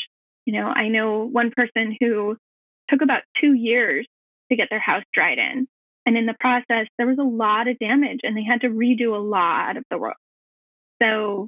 You 0.45 0.53
know, 0.53 0.67
I 0.67 0.87
know 0.87 1.25
one 1.25 1.51
person 1.51 1.95
who 1.99 2.37
took 2.89 3.01
about 3.01 3.23
two 3.41 3.53
years 3.53 4.07
to 4.49 4.55
get 4.55 4.67
their 4.69 4.79
house 4.79 5.03
dried 5.13 5.37
in. 5.37 5.67
And 6.09 6.17
in 6.17 6.25
the 6.25 6.35
process, 6.39 6.87
there 6.97 7.05
was 7.05 7.19
a 7.19 7.23
lot 7.23 7.67
of 7.67 7.77
damage 7.77 8.21
and 8.23 8.35
they 8.35 8.41
had 8.41 8.61
to 8.61 8.69
redo 8.69 9.15
a 9.15 9.21
lot 9.21 9.77
of 9.77 9.83
the 9.91 9.97
work. 9.99 10.17
So 10.99 11.45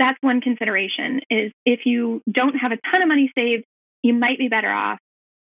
that's 0.00 0.18
one 0.20 0.40
consideration 0.40 1.20
is 1.30 1.52
if 1.64 1.86
you 1.86 2.20
don't 2.28 2.56
have 2.56 2.72
a 2.72 2.78
ton 2.90 3.02
of 3.02 3.08
money 3.08 3.30
saved, 3.38 3.62
you 4.02 4.14
might 4.14 4.36
be 4.36 4.48
better 4.48 4.68
off 4.68 4.98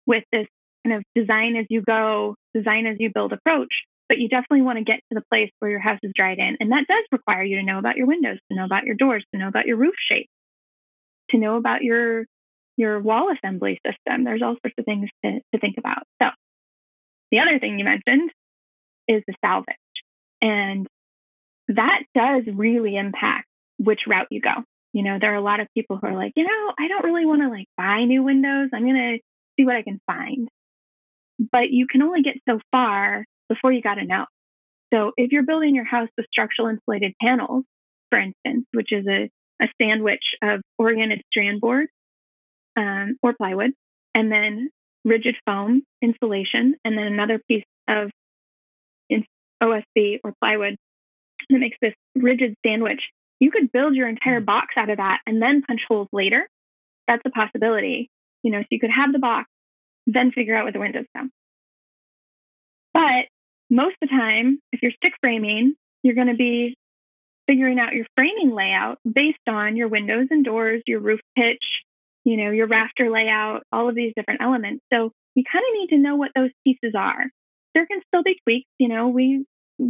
with 0.07 0.23
this 0.31 0.47
kind 0.87 0.97
of 0.97 1.03
design 1.17 1.57
as 1.57 1.67
you 1.71 1.83
go, 1.83 2.37
design 2.55 2.87
as 2.87 2.99
you 3.01 3.11
build 3.13 3.33
approach. 3.33 3.83
But 4.09 4.19
you 4.19 4.29
definitely 4.29 4.63
want 4.63 4.79
to 4.79 4.85
get 4.85 5.01
to 5.11 5.17
the 5.17 5.25
place 5.29 5.51
where 5.59 5.73
your 5.73 5.81
house 5.81 5.99
is 6.05 6.13
dried 6.15 6.39
in. 6.39 6.57
And 6.61 6.71
that 6.71 6.87
does 6.87 7.05
require 7.11 7.43
you 7.43 7.57
to 7.57 7.65
know 7.65 7.81
about 7.81 7.97
your 7.97 8.07
windows, 8.07 8.39
to 8.49 8.57
know 8.57 8.65
about 8.65 8.85
your 8.85 8.95
doors, 8.95 9.25
to 9.35 9.41
know 9.41 9.49
about 9.49 9.67
your 9.67 9.77
roof 9.77 9.97
shape, 10.09 10.29
to 11.31 11.37
know 11.37 11.57
about 11.57 11.83
your 11.83 12.27
your 12.77 13.01
wall 13.01 13.33
assembly 13.33 13.81
system. 13.85 14.23
There's 14.23 14.41
all 14.41 14.55
sorts 14.63 14.77
of 14.79 14.85
things 14.85 15.11
to, 15.25 15.41
to 15.53 15.61
think 15.61 15.79
about. 15.79 16.05
So 16.23 16.29
the 17.31 17.41
other 17.41 17.59
thing 17.59 17.79
you 17.79 17.85
mentioned 17.85 18.31
is 19.09 19.23
the 19.27 19.35
salvage. 19.45 19.77
And 20.43 20.87
that 21.69 22.03
does 22.15 22.43
really 22.53 22.97
impact 22.97 23.47
which 23.79 24.01
route 24.07 24.29
you 24.31 24.41
go. 24.41 24.65
You 24.93 25.05
know, 25.05 25.19
there 25.21 25.33
are 25.33 25.37
a 25.37 25.43
lot 25.43 25.61
of 25.61 25.69
people 25.75 25.99
who 26.01 26.09
are 26.09 26.17
like, 26.17 26.33
you 26.37 26.45
know, 26.45 26.73
I 26.79 26.89
don't 26.89 27.05
really 27.05 27.27
want 27.27 27.43
to 27.43 27.49
like 27.49 27.67
buy 27.77 28.05
new 28.05 28.23
windows. 28.23 28.71
I'm 28.73 28.83
going 28.83 28.95
to 28.95 29.19
see 29.57 29.65
what 29.65 29.77
I 29.77 29.83
can 29.83 30.01
find 30.07 30.49
but 31.53 31.71
you 31.71 31.87
can 31.87 32.03
only 32.03 32.23
get 32.23 32.37
so 32.49 32.61
far 32.71 33.25
before 33.49 33.73
you 33.73 33.81
got 33.81 33.95
to 33.95 34.05
know. 34.05 34.27
So 34.93 35.13
if 35.17 35.33
you're 35.33 35.45
building 35.45 35.75
your 35.75 35.85
house 35.85 36.09
with 36.17 36.27
structural 36.31 36.69
insulated 36.69 37.15
panels, 37.21 37.65
for 38.11 38.19
instance, 38.19 38.67
which 38.73 38.93
is 38.93 39.07
a, 39.07 39.31
a 39.63 39.69
sandwich 39.81 40.25
of 40.43 40.61
oriented 40.79 41.23
strand 41.31 41.61
board 41.61 41.87
um, 42.77 43.17
or 43.23 43.35
plywood, 43.35 43.71
and 44.15 44.31
then 44.31 44.69
rigid 45.05 45.37
foam 45.47 45.83
insulation, 46.03 46.77
and 46.85 46.97
then 46.97 47.07
another 47.07 47.41
piece 47.49 47.65
of 47.89 48.11
OSB 49.63 50.21
or 50.25 50.33
plywood 50.41 50.77
that 51.49 51.59
makes 51.59 51.77
this 51.81 51.95
rigid 52.15 52.55
sandwich. 52.65 53.03
You 53.41 53.51
could 53.51 53.73
build 53.73 53.95
your 53.95 54.09
entire 54.09 54.39
mm-hmm. 54.39 54.47
box 54.47 54.75
out 54.77 54.91
of 54.91 54.99
that 54.99 55.21
and 55.27 55.41
then 55.41 55.63
punch 55.63 55.83
holes 55.89 56.09
later. 56.13 56.49
That's 57.07 57.23
a 57.25 57.31
possibility. 57.31 58.09
You 58.43 58.53
know, 58.53 58.61
so 58.61 58.67
you 58.71 58.81
could 58.81 58.91
have 58.91 59.13
the 59.13 59.19
box 59.19 59.49
then 60.07 60.33
figure 60.33 60.57
out 60.57 60.65
what 60.65 60.73
the 60.73 60.81
windows 60.81 61.05
go. 61.15 61.29
But 62.93 63.27
most 63.69 63.97
of 64.03 64.09
the 64.09 64.17
time, 64.17 64.61
if 64.73 64.83
you're 64.83 64.93
stick 64.93 65.13
framing, 65.21 65.75
you're 66.03 66.15
going 66.15 66.29
to 66.29 66.35
be 66.35 66.77
figuring 67.47 67.79
out 67.79 67.95
your 67.95 68.07
framing 68.17 68.53
layout 68.53 68.99
based 69.11 69.39
on 69.47 69.77
your 69.77 69.89
windows 69.89 70.29
and 70.31 70.45
doors, 70.45 70.83
your 70.87 71.01
roof 71.01 71.21
pitch, 71.37 71.83
you 72.25 72.37
know, 72.37 72.51
your 72.51 72.67
rafter 72.67 73.11
layout, 73.11 73.63
all 73.73 73.89
of 73.89 73.95
these 73.95 74.13
different 74.17 74.43
elements. 74.43 74.85
So 74.93 75.13
you 75.35 75.45
kind 75.51 75.65
of 75.69 75.81
need 75.81 75.97
to 75.97 76.03
know 76.03 76.17
what 76.17 76.33
those 76.35 76.51
pieces 76.65 76.95
are. 76.97 77.25
There 77.75 77.87
can 77.87 78.01
still 78.09 78.23
be 78.23 78.39
tweaks, 78.45 78.69
you 78.79 78.89
know, 78.89 79.09
we 79.09 79.45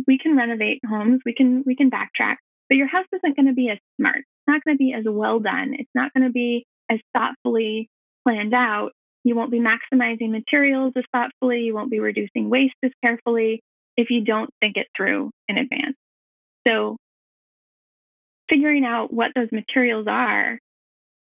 we 0.06 0.18
can 0.18 0.36
renovate 0.36 0.80
homes, 0.88 1.20
we 1.24 1.34
can 1.34 1.64
we 1.66 1.74
can 1.74 1.90
backtrack, 1.90 2.36
but 2.68 2.76
your 2.76 2.86
house 2.86 3.06
isn't 3.12 3.36
going 3.36 3.46
to 3.46 3.54
be 3.54 3.70
as 3.70 3.78
smart. 3.98 4.18
It's 4.18 4.46
not 4.46 4.62
going 4.64 4.76
to 4.76 4.78
be 4.78 4.92
as 4.92 5.04
well 5.06 5.40
done. 5.40 5.74
It's 5.78 5.90
not 5.94 6.12
going 6.12 6.24
to 6.24 6.32
be 6.32 6.66
as 6.88 7.00
thoughtfully 7.14 7.88
planned 8.24 8.54
out 8.54 8.92
you 9.24 9.34
won't 9.34 9.50
be 9.50 9.60
maximizing 9.60 10.30
materials 10.30 10.92
as 10.96 11.04
thoughtfully. 11.12 11.60
You 11.60 11.74
won't 11.74 11.90
be 11.90 12.00
reducing 12.00 12.48
waste 12.48 12.76
as 12.82 12.92
carefully 13.02 13.62
if 13.96 14.10
you 14.10 14.24
don't 14.24 14.50
think 14.60 14.76
it 14.76 14.86
through 14.96 15.30
in 15.48 15.58
advance. 15.58 15.96
So, 16.66 16.96
figuring 18.48 18.84
out 18.84 19.12
what 19.12 19.32
those 19.34 19.52
materials 19.52 20.06
are 20.08 20.58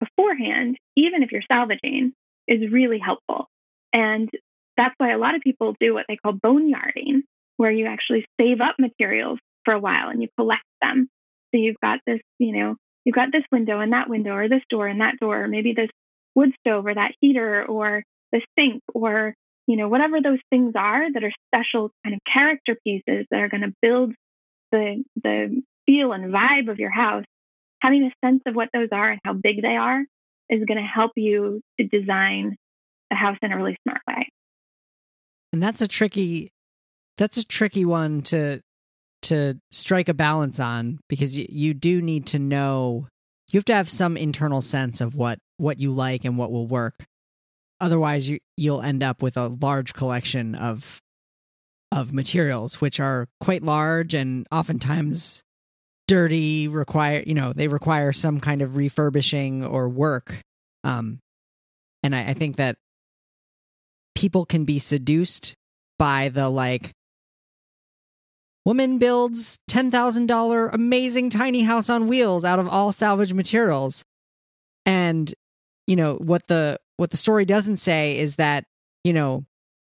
beforehand, 0.06 0.78
even 0.96 1.24
if 1.24 1.32
you're 1.32 1.42
salvaging, 1.52 2.14
is 2.48 2.72
really 2.72 3.00
helpful. 3.00 3.48
And 3.94 4.30
that's 4.78 4.96
why 4.98 5.12
a 5.12 5.18
lot 5.18 5.36
of 5.36 5.42
people 5.42 5.76
do 5.80 5.94
what 5.94 6.06
they 6.08 6.18
call 6.18 6.34
boneyarding, 6.34 7.22
where 7.58 7.72
you 7.72 7.86
actually 7.86 8.26
save 8.40 8.62
up 8.62 8.76
materials 8.78 9.40
for 9.64 9.74
a 9.74 9.80
while 9.80 10.10
and 10.10 10.22
you 10.22 10.28
collect 10.38 10.66
them. 10.82 11.08
So 11.54 11.60
you've 11.60 11.80
got 11.82 12.00
this, 12.06 12.20
you 12.40 12.52
know, 12.58 12.76
you've 13.06 13.16
got 13.16 13.32
this 13.32 13.44
window 13.52 13.80
and 13.80 13.94
that 13.94 14.10
window, 14.10 14.34
or 14.34 14.50
this 14.50 14.64
door 14.70 14.88
and 14.88 15.02
that 15.02 15.20
door, 15.20 15.44
or 15.44 15.48
maybe 15.48 15.74
this 15.74 15.90
wood 16.36 16.52
stove 16.60 16.86
or 16.86 16.94
that 16.94 17.14
heater 17.22 17.66
or 17.66 18.04
the 18.32 18.42
sink 18.58 18.82
or 18.94 19.34
you 19.68 19.78
know 19.78 19.88
whatever 19.88 20.22
those 20.22 20.40
things 20.50 20.74
are 20.76 21.12
that 21.12 21.24
are 21.24 21.32
special 21.48 21.90
kind 22.04 22.14
of 22.14 22.22
character 22.32 22.78
pieces 22.84 23.26
that 23.32 23.40
are 23.40 23.50
going 23.50 23.62
to 23.62 23.74
build 23.82 24.14
the 24.72 25.04
the 25.24 25.62
feel 25.86 26.12
and 26.12 26.34
vibe 26.34 26.70
of 26.70 26.80
your 26.80 26.92
house 26.92 27.24
having 27.86 28.04
a 28.04 28.28
sense 28.28 28.42
of 28.48 28.56
what 28.56 28.70
those 28.74 28.90
are 28.92 29.12
and 29.12 29.20
how 29.24 29.34
big 29.34 29.62
they 29.62 29.76
are 29.76 30.02
is 30.50 30.64
going 30.66 30.78
to 30.78 30.84
help 30.84 31.12
you 31.16 31.62
to 31.80 31.88
design 31.88 32.56
the 33.10 33.16
house 33.16 33.38
in 33.42 33.52
a 33.52 33.58
really 33.58 33.78
smart 33.84 34.02
way. 34.08 34.28
And 35.54 35.62
that's 35.62 35.82
a 35.82 35.88
tricky 35.88 36.52
that's 37.18 37.38
a 37.38 37.46
tricky 37.46 37.86
one 37.86 38.22
to 38.24 38.62
to 39.24 39.60
strike 39.72 40.10
a 40.10 40.14
balance 40.14 40.60
on 40.60 41.00
because 41.08 41.38
you, 41.38 41.46
you 41.50 41.74
do 41.74 42.02
need 42.02 42.26
to 42.28 42.40
know 42.40 43.08
you 43.52 43.58
have 43.58 43.66
to 43.66 43.76
have 43.76 43.90
some 43.90 44.18
internal 44.18 44.62
sense 44.62 45.00
of 45.00 45.16
what 45.16 45.40
what 45.58 45.80
you 45.80 45.92
like 45.92 46.26
and 46.26 46.38
what 46.38 46.52
will 46.52 46.68
work. 46.68 47.06
Otherwise 47.80 48.28
you 48.28 48.40
you'll 48.58 48.82
end 48.82 49.04
up 49.04 49.22
with 49.22 49.38
a 49.38 49.48
large 49.48 49.94
collection 49.94 50.56
of 50.56 51.02
of 51.92 52.12
materials 52.12 52.82
which 52.82 53.00
are 53.00 53.28
quite 53.40 53.64
large 53.64 54.14
and 54.14 54.46
oftentimes 54.52 55.45
dirty 56.08 56.68
require 56.68 57.24
you 57.26 57.34
know 57.34 57.52
they 57.54 57.68
require 57.68 58.12
some 58.12 58.40
kind 58.40 58.62
of 58.62 58.76
refurbishing 58.76 59.66
or 59.66 59.90
work 59.90 60.40
um 60.84 61.20
and 62.04 62.16
I, 62.16 62.28
I 62.30 62.34
think 62.34 62.58
that 62.58 62.78
people 64.14 64.46
can 64.46 64.66
be 64.66 64.80
seduced 64.80 65.56
by 65.98 66.30
the 66.30 66.50
like 66.50 66.92
woman 68.66 68.98
builds 68.98 69.60
$10,000 69.70 70.74
amazing 70.74 71.30
tiny 71.30 71.62
house 71.64 71.90
on 71.90 72.08
wheels 72.08 72.44
out 72.44 72.60
of 72.60 72.68
all 72.68 72.92
salvage 72.92 73.34
materials. 73.34 74.04
And 74.86 75.34
you 75.88 75.96
know, 75.96 76.16
what 76.16 76.48
the 76.48 76.80
what 76.98 77.12
the 77.12 77.18
story 77.18 77.46
doesn't 77.46 77.78
say 77.78 78.18
is 78.18 78.38
that, 78.38 78.64
you 79.04 79.14
know, 79.14 79.46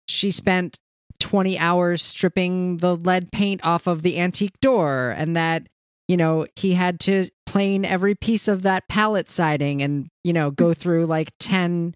she 0.06 0.30
spent 0.30 0.78
20 1.20 1.58
hours 1.58 2.02
stripping 2.02 2.78
the 2.78 2.94
lead 2.94 3.32
paint 3.32 3.64
off 3.64 3.86
of 3.86 4.02
the 4.02 4.18
antique 4.18 4.60
door 4.60 5.14
and 5.16 5.34
that 5.36 5.66
you 6.08 6.16
know 6.16 6.46
he 6.56 6.74
had 6.74 7.00
to 7.00 7.28
plane 7.44 7.84
every 7.84 8.14
piece 8.14 8.48
of 8.48 8.62
that 8.62 8.88
pallet 8.88 9.28
siding 9.28 9.82
and 9.82 10.08
you 10.24 10.32
know 10.32 10.50
go 10.50 10.74
through 10.74 11.06
like 11.06 11.32
10 11.38 11.94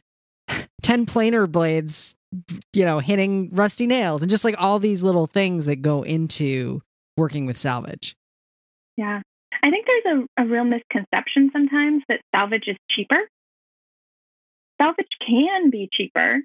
10 0.82 1.06
planer 1.06 1.46
blades 1.46 2.14
you 2.72 2.84
know, 2.84 2.98
hitting 3.00 3.50
rusty 3.52 3.86
nails 3.86 4.22
and 4.22 4.30
just 4.30 4.44
like 4.44 4.54
all 4.58 4.78
these 4.78 5.02
little 5.02 5.26
things 5.26 5.66
that 5.66 5.82
go 5.82 6.02
into 6.02 6.82
working 7.16 7.46
with 7.46 7.58
salvage. 7.58 8.14
Yeah. 8.96 9.20
I 9.62 9.70
think 9.70 9.86
there's 9.86 10.26
a, 10.38 10.42
a 10.42 10.46
real 10.46 10.64
misconception 10.64 11.50
sometimes 11.52 12.02
that 12.08 12.20
salvage 12.34 12.64
is 12.68 12.76
cheaper. 12.88 13.18
Salvage 14.80 15.08
can 15.26 15.70
be 15.70 15.88
cheaper 15.92 16.40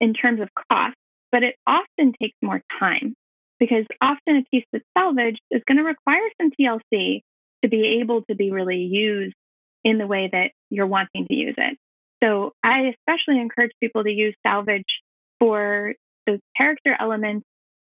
in 0.00 0.14
terms 0.14 0.40
of 0.40 0.48
cost, 0.70 0.96
but 1.32 1.42
it 1.42 1.56
often 1.66 2.12
takes 2.20 2.36
more 2.42 2.62
time 2.78 3.14
because 3.60 3.84
often 4.00 4.36
a 4.36 4.42
piece 4.50 4.64
that's 4.72 4.84
salvaged 4.98 5.40
is 5.50 5.62
going 5.68 5.78
to 5.78 5.84
require 5.84 6.28
some 6.40 6.50
TLC 6.50 7.20
to 7.62 7.68
be 7.68 8.00
able 8.00 8.22
to 8.22 8.34
be 8.34 8.50
really 8.50 8.78
used 8.78 9.36
in 9.84 9.98
the 9.98 10.06
way 10.06 10.28
that 10.32 10.50
you're 10.70 10.86
wanting 10.86 11.26
to 11.26 11.34
use 11.34 11.54
it. 11.56 11.78
So 12.22 12.52
I 12.64 12.94
especially 12.94 13.40
encourage 13.40 13.72
people 13.80 14.02
to 14.04 14.10
use 14.10 14.34
salvage 14.46 14.84
for 15.38 15.94
those 16.26 16.40
character 16.56 16.96
elements 16.98 17.46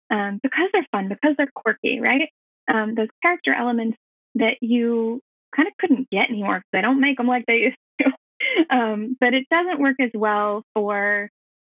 um, 0.10 0.40
because 0.44 0.70
they're 0.74 0.86
fun, 0.92 1.10
because 1.10 1.36
they're 1.38 1.52
quirky, 1.54 2.00
right? 2.00 2.30
Um, 2.72 2.96
those 2.96 3.08
character 3.22 3.54
elements 3.54 3.98
that 4.36 4.58
you 4.62 5.22
kind 5.56 5.68
of 5.68 5.74
couldn't 5.78 6.10
get 6.10 6.30
anymore 6.30 6.60
because 6.60 6.70
they 6.74 6.82
don't 6.82 7.02
make 7.02 7.18
them 7.18 7.28
like 7.28 7.46
they 7.46 7.56
used 7.56 7.78
to. 8.02 8.76
um, 8.76 9.18
but 9.20 9.34
it 9.34 9.48
doesn't 9.50 9.80
work 9.80 9.98
as 10.00 10.12
well 10.14 10.64
for 10.74 11.30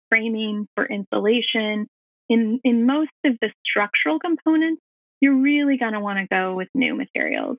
framing, 0.09 0.67
for 0.75 0.85
insulation. 0.85 1.87
In 2.29 2.59
in 2.63 2.85
most 2.85 3.11
of 3.25 3.37
the 3.41 3.51
structural 3.65 4.19
components, 4.19 4.81
you're 5.21 5.41
really 5.41 5.77
going 5.77 5.93
to 5.93 5.99
want 5.99 6.19
to 6.19 6.27
go 6.27 6.55
with 6.55 6.67
new 6.73 6.95
materials. 6.95 7.57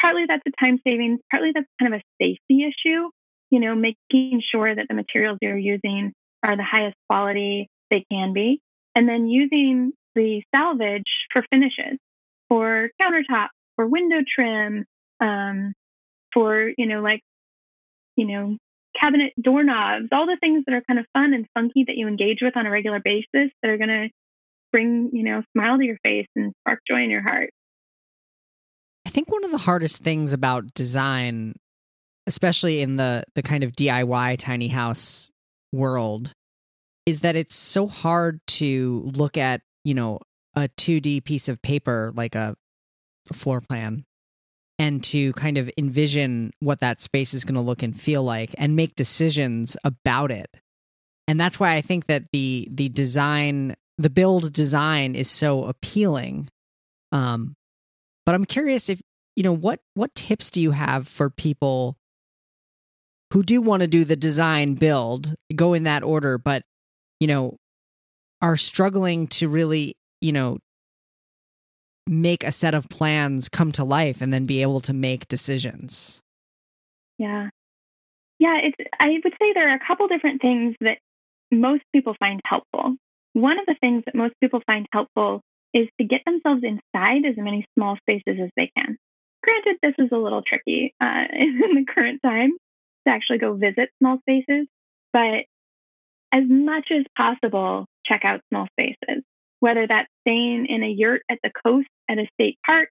Partly 0.00 0.24
that's 0.26 0.42
a 0.46 0.64
time 0.64 0.78
savings, 0.84 1.20
partly 1.30 1.52
that's 1.54 1.66
kind 1.80 1.94
of 1.94 2.00
a 2.00 2.04
safety 2.20 2.64
issue 2.64 3.08
you 3.52 3.60
know, 3.60 3.74
making 3.74 4.42
sure 4.50 4.74
that 4.74 4.86
the 4.88 4.94
materials 4.94 5.38
you're 5.42 5.58
using 5.58 6.14
are 6.42 6.56
the 6.56 6.64
highest 6.64 6.96
quality 7.08 7.68
they 7.90 8.02
can 8.10 8.32
be, 8.32 8.62
and 8.96 9.06
then 9.06 9.28
using 9.28 9.92
the 10.14 10.42
salvage 10.56 11.04
for 11.30 11.44
finishes, 11.52 11.98
for 12.48 12.88
countertop, 13.00 13.48
for 13.76 13.86
window 13.86 14.20
trim, 14.26 14.86
um, 15.20 15.74
for 16.32 16.72
you 16.78 16.86
know, 16.86 17.02
like 17.02 17.20
you 18.16 18.26
know, 18.26 18.56
cabinet 18.98 19.32
doorknobs, 19.40 20.08
all 20.12 20.26
the 20.26 20.36
things 20.40 20.64
that 20.66 20.74
are 20.74 20.82
kind 20.82 20.98
of 20.98 21.06
fun 21.12 21.34
and 21.34 21.46
funky 21.54 21.84
that 21.86 21.96
you 21.96 22.08
engage 22.08 22.38
with 22.42 22.56
on 22.56 22.66
a 22.66 22.70
regular 22.70 23.00
basis 23.02 23.50
that 23.62 23.68
are 23.68 23.78
going 23.78 23.88
to 23.88 24.08
bring 24.72 25.10
you 25.12 25.22
know, 25.22 25.42
smile 25.52 25.78
to 25.78 25.84
your 25.84 25.98
face 26.02 26.28
and 26.34 26.52
spark 26.60 26.80
joy 26.88 27.02
in 27.02 27.10
your 27.10 27.22
heart. 27.22 27.50
I 29.06 29.10
think 29.10 29.30
one 29.30 29.44
of 29.44 29.50
the 29.50 29.58
hardest 29.58 30.02
things 30.02 30.32
about 30.32 30.72
design 30.74 31.54
especially 32.26 32.80
in 32.80 32.96
the 32.96 33.24
the 33.34 33.42
kind 33.42 33.64
of 33.64 33.72
DIY 33.72 34.38
tiny 34.38 34.68
house 34.68 35.30
world 35.72 36.32
is 37.06 37.20
that 37.20 37.36
it's 37.36 37.56
so 37.56 37.88
hard 37.88 38.40
to 38.46 39.10
look 39.14 39.36
at, 39.36 39.60
you 39.84 39.94
know, 39.94 40.20
a 40.54 40.68
2D 40.68 41.24
piece 41.24 41.48
of 41.48 41.60
paper 41.62 42.12
like 42.14 42.34
a, 42.34 42.54
a 43.30 43.34
floor 43.34 43.60
plan 43.60 44.04
and 44.78 45.02
to 45.04 45.32
kind 45.34 45.58
of 45.58 45.70
envision 45.76 46.52
what 46.60 46.80
that 46.80 47.00
space 47.00 47.34
is 47.34 47.44
going 47.44 47.54
to 47.54 47.60
look 47.60 47.82
and 47.82 47.98
feel 47.98 48.22
like 48.22 48.54
and 48.58 48.76
make 48.76 48.94
decisions 48.94 49.76
about 49.84 50.30
it. 50.30 50.56
And 51.28 51.38
that's 51.38 51.60
why 51.60 51.74
I 51.74 51.80
think 51.80 52.06
that 52.06 52.24
the 52.32 52.68
the 52.70 52.88
design 52.88 53.76
the 53.98 54.10
build 54.10 54.52
design 54.52 55.14
is 55.14 55.30
so 55.30 55.64
appealing. 55.64 56.48
Um 57.12 57.54
but 58.26 58.34
I'm 58.34 58.44
curious 58.44 58.88
if 58.88 59.00
you 59.36 59.42
know 59.42 59.54
what 59.54 59.80
what 59.94 60.14
tips 60.14 60.50
do 60.50 60.60
you 60.60 60.72
have 60.72 61.06
for 61.06 61.30
people 61.30 61.96
who 63.32 63.42
do 63.42 63.62
want 63.62 63.80
to 63.80 63.86
do 63.86 64.04
the 64.04 64.14
design 64.14 64.74
build, 64.74 65.34
go 65.56 65.72
in 65.72 65.84
that 65.84 66.02
order, 66.02 66.36
but, 66.36 66.64
you 67.18 67.26
know, 67.26 67.56
are 68.42 68.58
struggling 68.58 69.26
to 69.26 69.48
really, 69.48 69.96
you 70.20 70.32
know, 70.32 70.58
make 72.06 72.44
a 72.44 72.52
set 72.52 72.74
of 72.74 72.88
plans 72.88 73.48
come 73.48 73.72
to 73.72 73.84
life 73.84 74.20
and 74.20 74.32
then 74.32 74.46
be 74.46 74.62
able 74.62 74.80
to 74.80 74.92
make 74.92 75.28
decisions. 75.28 76.20
Yeah. 77.18 77.50
Yeah, 78.38 78.58
it's 78.62 78.76
I 78.98 79.20
would 79.22 79.34
say 79.40 79.52
there 79.52 79.70
are 79.70 79.76
a 79.76 79.86
couple 79.86 80.08
different 80.08 80.42
things 80.42 80.74
that 80.80 80.98
most 81.52 81.84
people 81.92 82.16
find 82.18 82.40
helpful. 82.44 82.96
One 83.34 83.58
of 83.58 83.66
the 83.66 83.76
things 83.80 84.02
that 84.06 84.14
most 84.14 84.34
people 84.40 84.60
find 84.66 84.86
helpful 84.92 85.42
is 85.72 85.88
to 85.98 86.06
get 86.06 86.22
themselves 86.24 86.62
inside 86.64 87.24
as 87.24 87.36
many 87.36 87.66
small 87.76 87.96
spaces 87.96 88.40
as 88.42 88.50
they 88.56 88.70
can. 88.76 88.96
Granted, 89.42 89.76
this 89.82 89.94
is 89.98 90.10
a 90.12 90.16
little 90.16 90.42
tricky 90.42 90.94
uh, 91.00 91.24
in 91.32 91.58
the 91.58 91.84
current 91.88 92.20
time, 92.22 92.52
to 93.06 93.12
actually 93.12 93.38
go 93.38 93.54
visit 93.54 93.90
small 93.98 94.18
spaces, 94.18 94.66
but 95.12 95.44
as 96.32 96.44
much 96.48 96.88
as 96.90 97.04
possible, 97.16 97.86
check 98.06 98.24
out 98.24 98.40
small 98.48 98.66
spaces, 98.78 99.22
whether 99.62 99.86
that's 99.86 100.08
staying 100.22 100.66
in 100.66 100.82
a 100.82 100.88
yurt 100.88 101.22
at 101.30 101.38
the 101.44 101.50
coast 101.64 101.86
at 102.10 102.18
a 102.18 102.26
state 102.34 102.58
park 102.66 102.88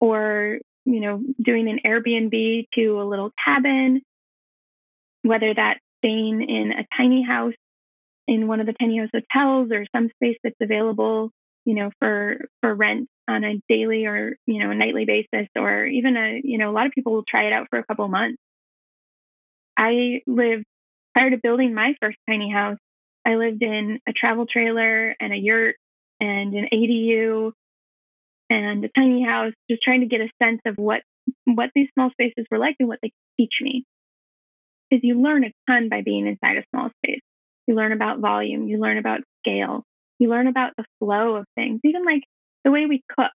or, 0.00 0.58
you 0.84 1.00
know, 1.00 1.22
doing 1.42 1.68
an 1.68 1.80
Airbnb 1.86 2.66
to 2.74 3.00
a 3.00 3.04
little 3.04 3.30
cabin, 3.42 4.02
whether 5.22 5.54
that's 5.54 5.80
staying 6.04 6.42
in 6.42 6.72
a 6.72 6.86
tiny 6.94 7.22
house 7.22 7.54
in 8.28 8.46
one 8.46 8.60
of 8.60 8.66
the 8.66 8.74
tiny 8.78 8.98
hotels 8.98 9.70
or 9.72 9.86
some 9.96 10.10
space 10.16 10.36
that's 10.44 10.56
available, 10.60 11.30
you 11.64 11.74
know, 11.74 11.90
for, 11.98 12.48
for 12.60 12.74
rent 12.74 13.08
on 13.26 13.44
a 13.44 13.60
daily 13.70 14.04
or, 14.04 14.36
you 14.46 14.62
know, 14.62 14.70
a 14.70 14.74
nightly 14.74 15.06
basis, 15.06 15.48
or 15.56 15.86
even 15.86 16.16
a, 16.16 16.40
you 16.44 16.58
know, 16.58 16.70
a 16.70 16.72
lot 16.72 16.86
of 16.86 16.92
people 16.92 17.14
will 17.14 17.24
try 17.26 17.44
it 17.44 17.52
out 17.54 17.68
for 17.70 17.78
a 17.78 17.84
couple 17.84 18.06
months 18.08 18.36
I 19.80 20.20
lived 20.26 20.64
prior 21.14 21.30
to 21.30 21.38
building 21.38 21.74
my 21.74 21.94
first 22.02 22.18
tiny 22.28 22.52
house. 22.52 22.76
I 23.26 23.36
lived 23.36 23.62
in 23.62 23.98
a 24.06 24.12
travel 24.12 24.44
trailer 24.46 25.16
and 25.18 25.32
a 25.32 25.36
yurt 25.36 25.76
and 26.20 26.54
an 26.54 26.68
ADU 26.72 27.52
and 28.48 28.84
a 28.84 28.88
tiny 28.88 29.24
house, 29.24 29.52
just 29.70 29.82
trying 29.82 30.00
to 30.00 30.06
get 30.06 30.20
a 30.20 30.28
sense 30.42 30.60
of 30.66 30.76
what 30.76 31.02
what 31.44 31.70
these 31.74 31.88
small 31.94 32.10
spaces 32.10 32.46
were 32.50 32.58
like 32.58 32.76
and 32.80 32.88
what 32.88 32.98
they 33.02 33.08
could 33.08 33.42
teach 33.42 33.54
me. 33.60 33.84
Because 34.88 35.04
you 35.04 35.20
learn 35.20 35.44
a 35.44 35.52
ton 35.68 35.88
by 35.88 36.02
being 36.02 36.26
inside 36.26 36.58
a 36.58 36.64
small 36.74 36.90
space. 37.04 37.20
You 37.66 37.76
learn 37.76 37.92
about 37.92 38.18
volume, 38.18 38.66
you 38.66 38.78
learn 38.78 38.98
about 38.98 39.20
scale, 39.40 39.84
you 40.18 40.28
learn 40.28 40.48
about 40.48 40.72
the 40.76 40.84
flow 40.98 41.36
of 41.36 41.46
things, 41.54 41.80
even 41.84 42.04
like 42.04 42.24
the 42.64 42.70
way 42.70 42.86
we 42.86 43.02
cook, 43.16 43.30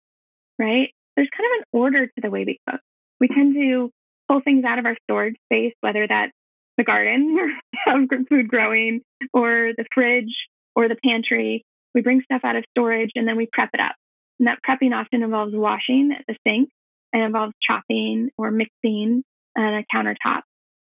right? 0.59 0.89
There's 1.15 1.29
kind 1.35 1.49
of 1.53 1.59
an 1.59 1.79
order 1.79 2.05
to 2.07 2.21
the 2.21 2.29
way 2.29 2.43
we 2.43 2.59
cook. 2.69 2.81
We 3.19 3.29
tend 3.29 3.55
to 3.55 3.91
pull 4.27 4.41
things 4.41 4.65
out 4.65 4.79
of 4.79 4.85
our 4.85 4.97
storage 5.03 5.37
space, 5.45 5.73
whether 5.81 6.05
that's 6.07 6.33
the 6.77 6.83
garden 6.83 7.37
of 7.87 8.09
food 8.29 8.47
growing 8.47 9.01
or 9.33 9.71
the 9.77 9.85
fridge 9.93 10.33
or 10.75 10.87
the 10.87 10.97
pantry. 11.03 11.63
We 11.95 12.01
bring 12.01 12.21
stuff 12.21 12.41
out 12.43 12.55
of 12.55 12.65
storage 12.71 13.11
and 13.15 13.27
then 13.27 13.37
we 13.37 13.47
prep 13.51 13.69
it 13.73 13.79
up. 13.79 13.95
And 14.39 14.47
that 14.47 14.59
prepping 14.67 14.93
often 14.93 15.23
involves 15.23 15.53
washing 15.55 16.11
at 16.17 16.25
the 16.27 16.35
sink 16.45 16.69
and 17.13 17.23
involves 17.23 17.53
chopping 17.65 18.29
or 18.37 18.51
mixing 18.51 19.23
on 19.57 19.73
a 19.73 19.85
countertop. 19.93 20.41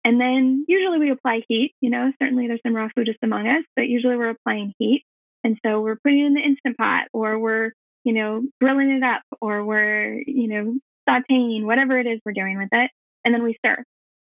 And 0.04 0.20
then 0.20 0.64
usually 0.68 0.98
we 0.98 1.10
apply 1.10 1.42
heat. 1.48 1.74
You 1.80 1.90
know, 1.90 2.12
certainly 2.22 2.46
there's 2.46 2.60
some 2.64 2.76
raw 2.76 2.88
foodists 2.96 3.22
among 3.22 3.48
us, 3.48 3.64
but 3.76 3.88
usually 3.88 4.16
we're 4.16 4.30
applying 4.30 4.74
heat. 4.78 5.04
And 5.42 5.58
so 5.64 5.80
we're 5.80 5.96
putting 5.96 6.20
it 6.20 6.26
in 6.26 6.34
the 6.34 6.40
instant 6.40 6.76
pot 6.76 7.06
or 7.12 7.38
we're, 7.38 7.72
you 8.04 8.12
know, 8.12 8.42
grilling 8.60 8.90
it 8.90 9.02
up 9.02 9.22
or 9.40 9.64
we're, 9.64 10.22
you 10.26 10.48
know, 10.48 10.78
sauteing, 11.08 11.64
whatever 11.64 11.98
it 11.98 12.06
is 12.06 12.20
we're 12.24 12.32
doing 12.32 12.58
with 12.58 12.68
it 12.72 12.90
and 13.24 13.34
then 13.34 13.42
we 13.42 13.56
serve. 13.64 13.84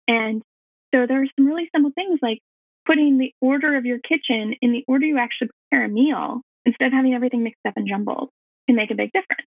And 0.09 0.42
so 0.94 1.07
there 1.07 1.22
are 1.22 1.27
some 1.37 1.46
really 1.46 1.68
simple 1.75 1.92
things 1.94 2.18
like 2.22 2.38
putting 2.87 3.18
the 3.18 3.33
order 3.40 3.77
of 3.77 3.85
your 3.85 3.98
kitchen 3.98 4.55
in 4.61 4.72
the 4.72 4.85
order 4.87 5.07
you 5.07 5.18
actually 5.18 5.51
prepare 5.70 5.87
a 5.87 5.88
meal 5.88 6.42
instead 6.64 6.87
of 6.87 6.92
having 6.92 7.14
everything 7.14 7.42
mixed 7.42 7.61
up 7.66 7.75
and 7.77 7.88
jumbled 7.88 8.31
can 8.66 8.77
make 8.77 8.90
a 8.90 8.94
big 8.94 9.11
difference. 9.12 9.48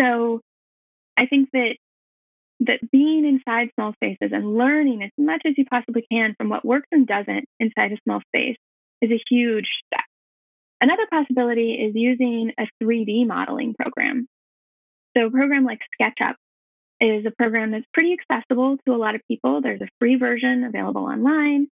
So 0.00 0.40
I 1.16 1.26
think 1.26 1.48
that 1.52 1.76
that 2.60 2.90
being 2.90 3.24
inside 3.24 3.70
small 3.74 3.92
spaces 3.92 4.30
and 4.32 4.56
learning 4.56 5.02
as 5.02 5.10
much 5.16 5.42
as 5.46 5.54
you 5.56 5.64
possibly 5.64 6.04
can 6.10 6.34
from 6.36 6.48
what 6.48 6.64
works 6.64 6.88
and 6.90 7.06
doesn't 7.06 7.44
inside 7.60 7.92
a 7.92 7.98
small 8.04 8.20
space 8.34 8.56
is 9.00 9.10
a 9.10 9.22
huge 9.30 9.68
step. 9.86 10.04
Another 10.80 11.06
possibility 11.10 11.72
is 11.72 11.92
using 11.94 12.52
a 12.58 12.66
3D 12.82 13.26
modeling 13.26 13.74
program. 13.74 14.26
So, 15.16 15.26
a 15.26 15.30
program 15.30 15.64
like 15.64 15.80
SketchUp 16.00 16.34
is 17.00 17.26
a 17.26 17.30
program 17.30 17.72
that's 17.72 17.86
pretty 17.92 18.14
accessible 18.14 18.76
to 18.86 18.94
a 18.94 18.96
lot 18.98 19.14
of 19.14 19.20
people. 19.28 19.60
There's 19.60 19.80
a 19.80 19.88
free 19.98 20.16
version 20.16 20.64
available 20.64 21.02
online. 21.02 21.68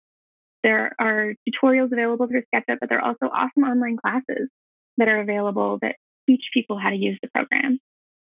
There 0.62 0.92
are 0.98 1.34
tutorials 1.48 1.92
available 1.92 2.26
through 2.26 2.42
SketchUp, 2.54 2.78
but 2.80 2.88
there 2.88 2.98
are 2.98 3.06
also 3.06 3.32
awesome 3.32 3.64
online 3.64 3.96
classes 3.96 4.48
that 4.98 5.08
are 5.08 5.20
available 5.20 5.78
that 5.82 5.96
teach 6.28 6.44
people 6.52 6.78
how 6.78 6.90
to 6.90 6.96
use 6.96 7.18
the 7.22 7.30
program. 7.34 7.78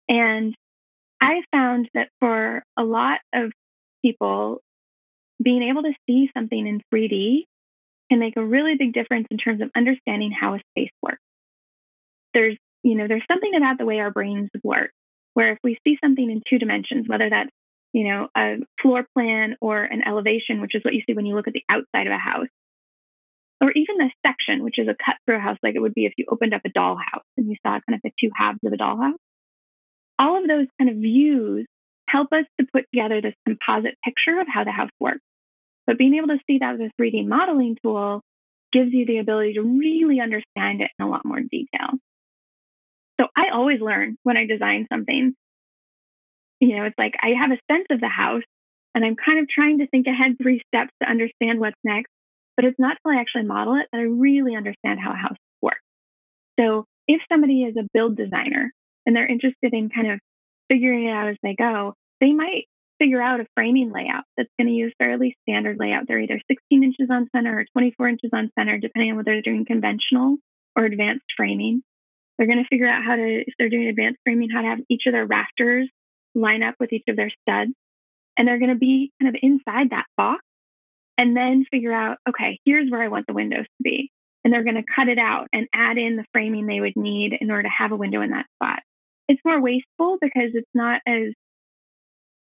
And 0.07 0.55
I 1.21 1.41
found 1.51 1.89
that 1.93 2.09
for 2.19 2.63
a 2.77 2.83
lot 2.83 3.19
of 3.33 3.51
people, 4.03 4.61
being 5.43 5.63
able 5.63 5.83
to 5.83 5.93
see 6.07 6.29
something 6.35 6.67
in 6.67 6.81
3D 6.93 7.43
can 8.09 8.19
make 8.19 8.37
a 8.37 8.45
really 8.45 8.75
big 8.77 8.93
difference 8.93 9.27
in 9.29 9.37
terms 9.37 9.61
of 9.61 9.69
understanding 9.75 10.31
how 10.31 10.55
a 10.55 10.59
space 10.71 10.91
works. 11.01 11.21
There's, 12.33 12.57
you 12.83 12.95
know, 12.95 13.07
there's 13.07 13.25
something 13.29 13.53
about 13.55 13.77
the 13.77 13.85
way 13.85 13.99
our 13.99 14.11
brains 14.11 14.49
work 14.63 14.91
where 15.33 15.51
if 15.51 15.59
we 15.63 15.77
see 15.85 15.97
something 16.03 16.29
in 16.29 16.41
two 16.49 16.57
dimensions, 16.57 17.07
whether 17.07 17.29
that's, 17.29 17.51
you 17.93 18.07
know, 18.07 18.27
a 18.37 18.57
floor 18.81 19.05
plan 19.13 19.55
or 19.61 19.83
an 19.83 20.03
elevation, 20.05 20.61
which 20.61 20.75
is 20.75 20.83
what 20.83 20.93
you 20.93 21.01
see 21.07 21.13
when 21.13 21.25
you 21.25 21.35
look 21.35 21.47
at 21.47 21.53
the 21.53 21.63
outside 21.69 22.07
of 22.07 22.13
a 22.13 22.17
house, 22.17 22.47
or 23.61 23.71
even 23.71 24.01
a 24.01 24.11
section, 24.25 24.63
which 24.63 24.79
is 24.79 24.87
a 24.87 24.95
cut 25.03 25.15
through 25.25 25.37
a 25.37 25.39
house, 25.39 25.57
like 25.63 25.75
it 25.75 25.81
would 25.81 25.93
be 25.93 26.05
if 26.05 26.13
you 26.17 26.25
opened 26.29 26.53
up 26.53 26.61
a 26.65 26.69
dollhouse 26.69 27.25
and 27.37 27.49
you 27.49 27.55
saw 27.65 27.71
kind 27.71 27.95
of 27.95 28.01
the 28.03 28.11
two 28.19 28.29
halves 28.35 28.59
of 28.65 28.73
a 28.73 28.77
dollhouse. 28.77 29.17
All 30.17 30.41
of 30.41 30.47
those 30.47 30.67
kind 30.77 30.89
of 30.89 30.97
views 30.97 31.65
help 32.07 32.31
us 32.31 32.45
to 32.59 32.67
put 32.73 32.85
together 32.93 33.21
this 33.21 33.35
composite 33.45 33.95
picture 34.03 34.39
of 34.39 34.47
how 34.47 34.63
the 34.63 34.71
house 34.71 34.89
works. 34.99 35.21
But 35.85 35.97
being 35.97 36.15
able 36.15 36.27
to 36.27 36.39
see 36.47 36.59
that 36.59 36.77
with 36.77 36.91
a 36.91 37.01
3D 37.01 37.27
modeling 37.27 37.77
tool 37.83 38.21
gives 38.71 38.93
you 38.93 39.05
the 39.05 39.17
ability 39.17 39.53
to 39.53 39.61
really 39.61 40.19
understand 40.19 40.81
it 40.81 40.91
in 40.99 41.05
a 41.05 41.09
lot 41.09 41.25
more 41.25 41.39
detail. 41.39 41.97
So 43.19 43.27
I 43.35 43.49
always 43.53 43.81
learn 43.81 44.17
when 44.23 44.37
I 44.37 44.45
design 44.45 44.87
something. 44.91 45.33
You 46.59 46.75
know, 46.75 46.85
it's 46.85 46.97
like 46.97 47.13
I 47.21 47.29
have 47.39 47.51
a 47.51 47.73
sense 47.73 47.87
of 47.89 48.01
the 48.01 48.09
house 48.09 48.43
and 48.95 49.05
I'm 49.05 49.15
kind 49.15 49.39
of 49.39 49.47
trying 49.47 49.79
to 49.79 49.87
think 49.87 50.07
ahead 50.07 50.37
three 50.41 50.61
steps 50.67 50.91
to 51.01 51.09
understand 51.09 51.59
what's 51.59 51.77
next. 51.83 52.11
But 52.55 52.65
it's 52.65 52.79
not 52.79 52.97
till 53.01 53.15
I 53.15 53.21
actually 53.21 53.45
model 53.45 53.75
it 53.75 53.87
that 53.91 53.99
I 53.99 54.03
really 54.03 54.55
understand 54.55 54.99
how 54.99 55.11
a 55.11 55.15
house 55.15 55.37
works. 55.61 55.79
So 56.59 56.85
if 57.07 57.21
somebody 57.31 57.63
is 57.63 57.77
a 57.77 57.87
build 57.93 58.17
designer 58.17 58.71
and 59.05 59.15
they're 59.15 59.27
interested 59.27 59.73
in 59.73 59.89
kind 59.89 60.11
of 60.11 60.19
figuring 60.69 61.05
it 61.05 61.11
out 61.11 61.29
as 61.29 61.37
they 61.41 61.55
go, 61.55 61.93
they 62.19 62.33
might 62.33 62.65
figure 62.99 63.21
out 63.21 63.39
a 63.39 63.47
framing 63.55 63.91
layout 63.93 64.25
that's 64.35 64.49
going 64.59 64.67
to 64.67 64.73
use 64.73 64.93
fairly 64.99 65.37
standard 65.43 65.77
layout. 65.79 66.03
They're 66.07 66.19
either 66.19 66.41
16 66.51 66.83
inches 66.83 67.07
on 67.09 67.29
center 67.33 67.59
or 67.59 67.65
24 67.71 68.09
inches 68.09 68.31
on 68.33 68.51
center, 68.59 68.77
depending 68.77 69.11
on 69.11 69.17
whether 69.17 69.31
they're 69.31 69.41
doing 69.41 69.65
conventional 69.65 70.35
or 70.75 70.83
advanced 70.83 71.25
framing. 71.37 71.81
They're 72.37 72.47
going 72.47 72.61
to 72.61 72.67
figure 72.67 72.87
out 72.87 73.03
how 73.05 73.15
to, 73.15 73.43
if 73.47 73.53
they're 73.57 73.69
doing 73.69 73.87
advanced 73.87 74.19
framing, 74.25 74.49
how 74.49 74.61
to 74.61 74.67
have 74.67 74.79
each 74.89 75.03
of 75.07 75.13
their 75.13 75.25
rafters 75.25 75.89
line 76.35 76.63
up 76.63 76.75
with 76.79 76.93
each 76.93 77.05
of 77.07 77.15
their 77.15 77.31
studs. 77.41 77.71
And 78.37 78.47
they're 78.47 78.59
going 78.59 78.69
to 78.69 78.77
be 78.77 79.11
kind 79.21 79.35
of 79.35 79.39
inside 79.41 79.89
that 79.89 80.05
box 80.15 80.41
and 81.17 81.35
then 81.35 81.65
figure 81.69 81.91
out, 81.91 82.17
okay, 82.27 82.59
here's 82.63 82.89
where 82.89 83.01
I 83.01 83.09
want 83.09 83.27
the 83.27 83.33
windows 83.33 83.65
to 83.65 83.83
be. 83.83 84.09
And 84.43 84.53
they're 84.53 84.63
going 84.63 84.75
to 84.75 84.93
cut 84.95 85.09
it 85.09 85.17
out 85.17 85.47
and 85.51 85.67
add 85.73 85.97
in 85.97 86.15
the 86.15 86.23
framing 86.31 86.65
they 86.65 86.79
would 86.79 86.95
need 86.95 87.33
in 87.39 87.51
order 87.51 87.63
to 87.63 87.69
have 87.69 87.91
a 87.91 87.97
window 87.97 88.21
in 88.21 88.31
that 88.31 88.45
spot. 88.55 88.79
It's 89.27 89.41
more 89.43 89.61
wasteful 89.61 90.17
because 90.21 90.51
it's 90.53 90.69
not 90.73 91.01
as 91.05 91.33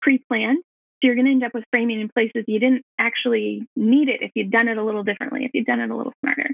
pre-planned. 0.02 0.58
So 0.58 1.06
you're 1.06 1.14
going 1.14 1.26
to 1.26 1.32
end 1.32 1.44
up 1.44 1.54
with 1.54 1.64
framing 1.70 2.00
in 2.00 2.08
places 2.08 2.44
you 2.48 2.58
didn't 2.58 2.82
actually 2.98 3.66
need 3.76 4.08
it 4.08 4.22
if 4.22 4.32
you'd 4.34 4.50
done 4.50 4.68
it 4.68 4.78
a 4.78 4.84
little 4.84 5.04
differently, 5.04 5.44
if 5.44 5.52
you'd 5.54 5.66
done 5.66 5.80
it 5.80 5.90
a 5.90 5.96
little 5.96 6.12
smarter. 6.24 6.50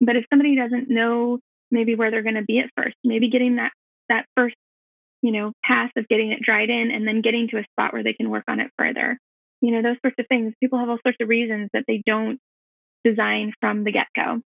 But 0.00 0.16
if 0.16 0.24
somebody 0.30 0.56
doesn't 0.56 0.90
know 0.90 1.38
maybe 1.70 1.94
where 1.94 2.10
they're 2.10 2.22
going 2.22 2.34
to 2.34 2.42
be 2.42 2.58
at 2.58 2.70
first, 2.76 2.96
maybe 3.04 3.30
getting 3.30 3.56
that 3.56 3.72
that 4.08 4.26
first, 4.36 4.56
you 5.22 5.32
know, 5.32 5.52
pass 5.64 5.90
of 5.96 6.08
getting 6.08 6.32
it 6.32 6.42
dried 6.42 6.70
in 6.70 6.90
and 6.90 7.06
then 7.06 7.22
getting 7.22 7.48
to 7.48 7.58
a 7.58 7.64
spot 7.72 7.92
where 7.92 8.04
they 8.04 8.12
can 8.12 8.30
work 8.30 8.44
on 8.48 8.60
it 8.60 8.70
further. 8.78 9.18
You 9.60 9.72
know, 9.72 9.82
those 9.82 9.96
sorts 10.02 10.16
of 10.18 10.26
things. 10.28 10.54
People 10.60 10.78
have 10.78 10.88
all 10.88 10.98
sorts 11.04 11.18
of 11.20 11.28
reasons 11.28 11.70
that 11.72 11.84
they 11.88 12.02
don't 12.06 12.38
design 13.04 13.52
from 13.60 13.84
the 13.84 13.92
get-go. 13.92 14.40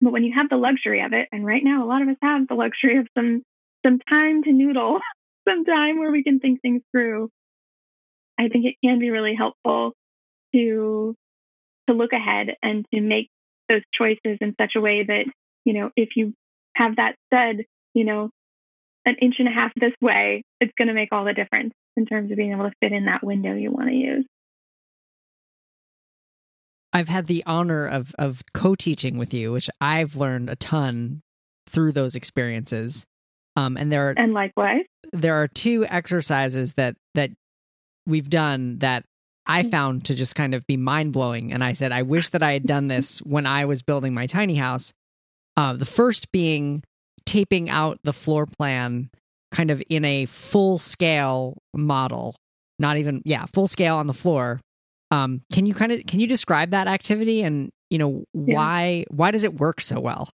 But 0.00 0.12
when 0.12 0.24
you 0.24 0.34
have 0.34 0.48
the 0.48 0.56
luxury 0.56 1.00
of 1.00 1.12
it, 1.12 1.28
and 1.32 1.46
right 1.46 1.62
now 1.62 1.84
a 1.84 1.88
lot 1.88 2.02
of 2.02 2.08
us 2.08 2.16
have 2.22 2.48
the 2.48 2.54
luxury 2.54 2.98
of 2.98 3.06
some 3.16 3.42
some 3.86 3.98
time 4.08 4.42
to 4.42 4.52
noodle 4.52 5.00
some 5.48 5.64
time 5.64 5.98
where 5.98 6.10
we 6.10 6.24
can 6.24 6.40
think 6.40 6.60
things 6.60 6.82
through, 6.90 7.28
I 8.38 8.48
think 8.48 8.64
it 8.64 8.74
can 8.84 8.98
be 8.98 9.10
really 9.10 9.34
helpful 9.34 9.92
to 10.54 11.14
to 11.88 11.94
look 11.94 12.12
ahead 12.12 12.48
and 12.62 12.84
to 12.92 13.00
make 13.00 13.28
those 13.68 13.82
choices 13.96 14.38
in 14.40 14.54
such 14.60 14.72
a 14.76 14.80
way 14.80 15.04
that, 15.04 15.24
you 15.64 15.74
know, 15.74 15.90
if 15.96 16.10
you 16.16 16.34
have 16.76 16.96
that 16.96 17.14
said, 17.32 17.64
you 17.94 18.04
know, 18.04 18.30
an 19.06 19.16
inch 19.20 19.36
and 19.38 19.48
a 19.48 19.50
half 19.50 19.72
this 19.76 19.92
way, 20.00 20.42
it's 20.60 20.72
going 20.78 20.88
to 20.88 20.94
make 20.94 21.10
all 21.12 21.24
the 21.24 21.34
difference 21.34 21.72
in 21.96 22.06
terms 22.06 22.30
of 22.30 22.36
being 22.36 22.52
able 22.52 22.64
to 22.64 22.72
fit 22.80 22.92
in 22.92 23.06
that 23.06 23.22
window 23.22 23.54
you 23.54 23.70
want 23.70 23.88
to 23.88 23.94
use. 23.94 24.26
I've 26.92 27.08
had 27.08 27.26
the 27.26 27.42
honor 27.44 27.86
of 27.86 28.14
of 28.18 28.42
co-teaching 28.54 29.18
with 29.18 29.34
you, 29.34 29.52
which 29.52 29.68
I've 29.80 30.16
learned 30.16 30.48
a 30.48 30.56
ton 30.56 31.22
through 31.68 31.92
those 31.92 32.14
experiences. 32.14 33.04
Um, 33.56 33.76
and 33.76 33.92
there 33.92 34.10
are 34.10 34.14
and 34.16 34.32
likewise, 34.32 34.84
there 35.12 35.34
are 35.34 35.48
two 35.48 35.84
exercises 35.86 36.74
that 36.74 36.94
that 37.14 37.30
we've 38.06 38.30
done 38.30 38.78
that 38.78 39.04
I 39.46 39.62
mm. 39.62 39.70
found 39.70 40.04
to 40.06 40.14
just 40.14 40.36
kind 40.36 40.54
of 40.54 40.66
be 40.66 40.76
mind 40.76 41.12
blowing. 41.12 41.52
And 41.52 41.64
I 41.64 41.72
said, 41.72 41.92
I 41.92 42.02
wish 42.02 42.30
that 42.30 42.42
I 42.42 42.52
had 42.52 42.64
done 42.64 42.88
this 42.88 43.18
when 43.18 43.46
I 43.46 43.64
was 43.64 43.82
building 43.82 44.14
my 44.14 44.26
tiny 44.26 44.54
house. 44.54 44.92
Uh, 45.56 45.72
the 45.72 45.86
first 45.86 46.30
being 46.32 46.82
taping 47.26 47.70
out 47.70 47.98
the 48.04 48.12
floor 48.12 48.46
plan 48.46 49.10
kind 49.50 49.70
of 49.70 49.82
in 49.88 50.04
a 50.04 50.26
full 50.26 50.78
scale 50.78 51.58
model, 51.74 52.36
not 52.78 52.96
even, 52.96 53.22
yeah, 53.24 53.46
full 53.52 53.66
scale 53.66 53.96
on 53.96 54.06
the 54.06 54.14
floor. 54.14 54.60
Um, 55.10 55.42
can 55.52 55.66
you 55.66 55.74
kind 55.74 55.92
of, 55.92 56.04
can 56.06 56.20
you 56.20 56.26
describe 56.26 56.70
that 56.70 56.88
activity 56.88 57.42
and, 57.42 57.70
you 57.90 57.98
know, 57.98 58.24
yeah. 58.34 58.54
why, 58.54 59.04
why 59.10 59.30
does 59.30 59.44
it 59.44 59.54
work 59.54 59.80
so 59.80 60.00
well? 60.00 60.28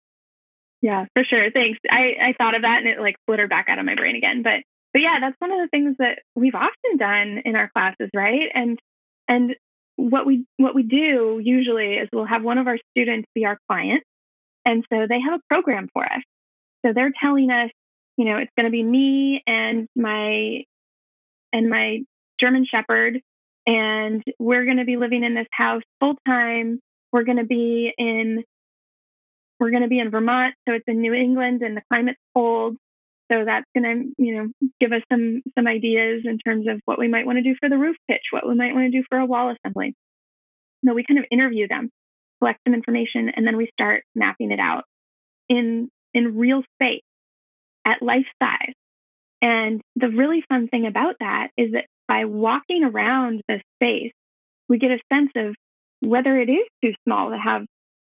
Yeah, 0.81 1.05
for 1.13 1.23
sure. 1.23 1.51
Thanks. 1.51 1.79
I, 1.91 2.15
I 2.21 2.33
thought 2.37 2.55
of 2.55 2.61
that 2.61 2.77
and 2.79 2.87
it 2.87 2.99
like 2.99 3.17
flittered 3.25 3.49
back 3.49 3.67
out 3.67 3.79
of 3.79 3.85
my 3.85 3.95
brain 3.95 4.15
again. 4.15 4.43
But 4.43 4.61
but 4.93 5.01
yeah, 5.01 5.19
that's 5.19 5.35
one 5.39 5.51
of 5.51 5.59
the 5.59 5.67
things 5.67 5.95
that 5.99 6.19
we've 6.35 6.55
often 6.55 6.97
done 6.97 7.41
in 7.45 7.55
our 7.55 7.69
classes, 7.75 8.09
right? 8.15 8.49
And 8.53 8.79
and 9.27 9.55
what 9.97 10.25
we 10.25 10.45
what 10.57 10.73
we 10.73 10.83
do 10.83 11.41
usually 11.43 11.95
is 11.95 12.07
we'll 12.13 12.25
have 12.25 12.43
one 12.43 12.57
of 12.57 12.67
our 12.67 12.77
students 12.91 13.27
be 13.35 13.45
our 13.45 13.57
client. 13.69 14.03
And 14.65 14.85
so 14.91 15.05
they 15.07 15.19
have 15.19 15.39
a 15.39 15.53
program 15.53 15.89
for 15.93 16.05
us. 16.05 16.23
So 16.85 16.93
they're 16.93 17.11
telling 17.21 17.51
us, 17.51 17.69
you 18.17 18.25
know, 18.25 18.37
it's 18.37 18.51
going 18.57 18.65
to 18.65 18.71
be 18.71 18.83
me 18.83 19.43
and 19.47 19.87
my 19.95 20.63
and 21.51 21.69
my 21.69 21.99
German 22.39 22.65
shepherd 22.69 23.21
and 23.69 24.23
we're 24.39 24.65
going 24.65 24.77
to 24.77 24.85
be 24.85 24.97
living 24.97 25.23
in 25.23 25.35
this 25.35 25.47
house 25.51 25.83
full 25.99 26.15
time. 26.25 26.79
We're 27.11 27.23
going 27.23 27.37
to 27.37 27.45
be 27.45 27.93
in 27.97 28.43
we're 29.59 29.71
going 29.71 29.83
to 29.83 29.89
be 29.89 29.99
in 29.99 30.09
Vermont, 30.09 30.55
so 30.67 30.73
it's 30.73 30.85
in 30.87 31.01
New 31.01 31.13
England 31.13 31.61
and 31.61 31.75
the 31.75 31.81
climate's 31.91 32.19
cold. 32.33 32.77
So 33.29 33.43
that's 33.45 33.65
going 33.75 33.83
to, 34.17 34.23
you 34.23 34.35
know, 34.35 34.69
give 34.79 34.91
us 34.91 35.01
some 35.11 35.41
some 35.55 35.67
ideas 35.67 36.23
in 36.25 36.39
terms 36.39 36.65
of 36.67 36.81
what 36.85 36.97
we 36.97 37.07
might 37.07 37.25
want 37.25 37.37
to 37.37 37.43
do 37.43 37.55
for 37.59 37.69
the 37.69 37.77
roof 37.77 37.95
pitch, 38.09 38.23
what 38.31 38.47
we 38.47 38.55
might 38.55 38.73
want 38.73 38.91
to 38.91 38.97
do 38.97 39.03
for 39.07 39.19
a 39.19 39.25
wall 39.25 39.53
assembly. 39.53 39.93
So 40.85 40.93
we 40.93 41.03
kind 41.03 41.19
of 41.19 41.25
interview 41.29 41.67
them, 41.67 41.91
collect 42.39 42.61
some 42.65 42.73
information, 42.73 43.29
and 43.35 43.45
then 43.45 43.57
we 43.57 43.69
start 43.73 44.03
mapping 44.15 44.51
it 44.51 44.59
out 44.59 44.85
in 45.47 45.89
in 46.13 46.37
real 46.37 46.63
space 46.75 47.01
at 47.85 48.01
life 48.01 48.25
size. 48.41 48.73
And 49.41 49.81
the 49.95 50.09
really 50.09 50.43
fun 50.49 50.67
thing 50.67 50.85
about 50.85 51.15
that 51.19 51.49
is 51.57 51.71
that 51.73 51.85
by 52.07 52.25
walking 52.25 52.83
around 52.83 53.41
the 53.47 53.61
space, 53.77 54.11
we 54.67 54.77
get 54.77 54.91
a 54.91 54.99
sense 55.13 55.31
of 55.35 55.55
whether 56.01 56.37
it 56.39 56.49
is 56.49 56.67
too 56.83 56.93
small 57.05 57.29
to 57.29 57.37
have 57.37 57.65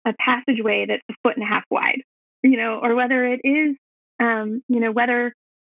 a 0.06 0.14
passageway 0.20 0.86
that's 0.88 1.04
a 1.10 1.14
foot 1.24 1.38
and 1.38 1.44
a 1.44 1.48
half 1.48 1.64
wide, 1.70 2.02
you 2.44 2.58
know, 2.58 2.80
or 2.82 2.96
whether 2.96 3.26
it 3.26 3.42
is, 3.44 3.76
um, 4.20 4.62
you 4.68 4.80
know, 4.80 4.92
whether 4.92 5.34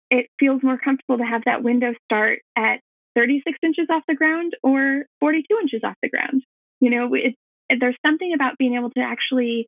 it 0.09 0.27
feels 0.39 0.61
more 0.63 0.77
comfortable 0.77 1.17
to 1.17 1.23
have 1.23 1.43
that 1.45 1.63
window 1.63 1.93
start 2.05 2.39
at 2.55 2.79
36 3.15 3.57
inches 3.63 3.87
off 3.91 4.03
the 4.07 4.15
ground 4.15 4.53
or 4.63 5.05
42 5.19 5.45
inches 5.61 5.81
off 5.83 5.95
the 6.01 6.09
ground. 6.09 6.43
You 6.79 6.89
know, 6.89 7.13
it, 7.13 7.35
there's 7.79 7.97
something 8.05 8.33
about 8.33 8.57
being 8.57 8.75
able 8.75 8.91
to 8.91 9.01
actually 9.01 9.67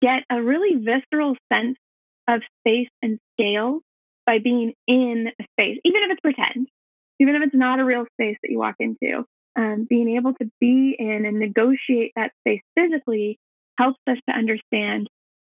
get 0.00 0.24
a 0.30 0.42
really 0.42 0.76
visceral 0.76 1.36
sense 1.52 1.76
of 2.28 2.40
space 2.60 2.88
and 3.02 3.18
scale 3.32 3.80
by 4.26 4.38
being 4.38 4.72
in 4.86 5.28
a 5.38 5.44
space, 5.52 5.78
even 5.84 6.02
if 6.02 6.10
it's 6.10 6.20
pretend, 6.20 6.68
even 7.20 7.34
if 7.34 7.42
it's 7.42 7.54
not 7.54 7.80
a 7.80 7.84
real 7.84 8.06
space 8.18 8.36
that 8.42 8.50
you 8.50 8.58
walk 8.58 8.76
into. 8.80 9.24
Um, 9.56 9.86
being 9.88 10.16
able 10.16 10.32
to 10.34 10.50
be 10.60 10.96
in 10.98 11.24
and 11.26 11.38
negotiate 11.38 12.12
that 12.16 12.32
space 12.40 12.62
physically 12.76 13.38
helps 13.78 14.00
us 14.08 14.18
to 14.28 14.34
understand 14.34 15.08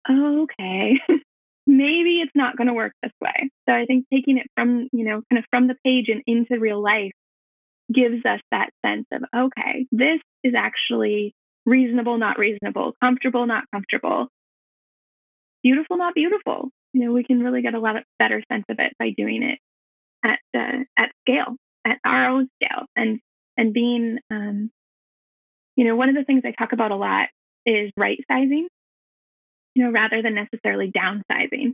okay, 0.10 1.00
maybe 1.68 2.22
it's 2.22 2.32
not 2.36 2.58
going 2.58 2.68
to 2.68 2.74
work 2.74 2.94
this 3.02 3.12
way. 3.22 3.50
So 3.68 3.74
I 3.76 3.86
think 3.86 4.06
taking 4.14 4.38
it 4.38 4.48
from, 4.56 4.88
you 4.92 5.06
know, 5.06 5.22
kind 5.32 5.40
of 5.40 5.46
from 5.50 5.68
the 5.68 5.76
page 5.84 6.10
and 6.10 6.22
into 6.28 6.60
real 6.60 6.82
life 6.82 7.12
gives 7.94 8.26
us 8.26 8.40
that 8.52 8.70
sense 8.86 9.06
of, 9.12 9.24
okay, 9.36 9.86
this 9.92 10.20
is 10.44 10.54
actually 10.56 11.34
reasonable, 11.66 12.18
not 12.18 12.38
reasonable, 12.38 12.94
comfortable, 13.02 13.46
not 13.46 13.64
comfortable, 13.74 14.28
beautiful, 15.66 15.98
not 15.98 16.14
beautiful. 16.14 16.70
You 16.94 17.06
know, 17.06 17.12
we 17.12 17.24
can 17.24 17.40
really 17.40 17.64
get 17.64 17.74
a 17.74 17.80
lot 17.80 17.98
of 17.98 18.04
better 18.20 18.42
sense 18.52 18.66
of 18.70 18.78
it 18.80 18.94
by 19.00 19.14
doing 19.18 19.42
it 19.44 19.60
at 20.24 20.40
uh, 20.56 20.84
at 20.98 21.12
scale, 21.22 21.56
at 21.86 21.98
our 22.06 22.30
own 22.30 22.48
scale, 22.62 22.86
and 22.96 23.20
and 23.58 23.74
being, 23.74 24.20
um, 24.32 24.70
you 25.76 25.86
know, 25.86 25.96
one 25.96 26.10
of 26.10 26.16
the 26.16 26.24
things 26.24 26.44
I 26.46 26.52
talk 26.52 26.72
about 26.72 26.92
a 26.92 26.96
lot 26.96 27.30
is 27.66 27.92
right 27.98 28.20
sizing. 28.32 28.68
You 29.74 29.86
know, 29.86 29.92
rather 29.92 30.22
than 30.22 30.36
necessarily 30.36 30.92
downsizing, 30.92 31.74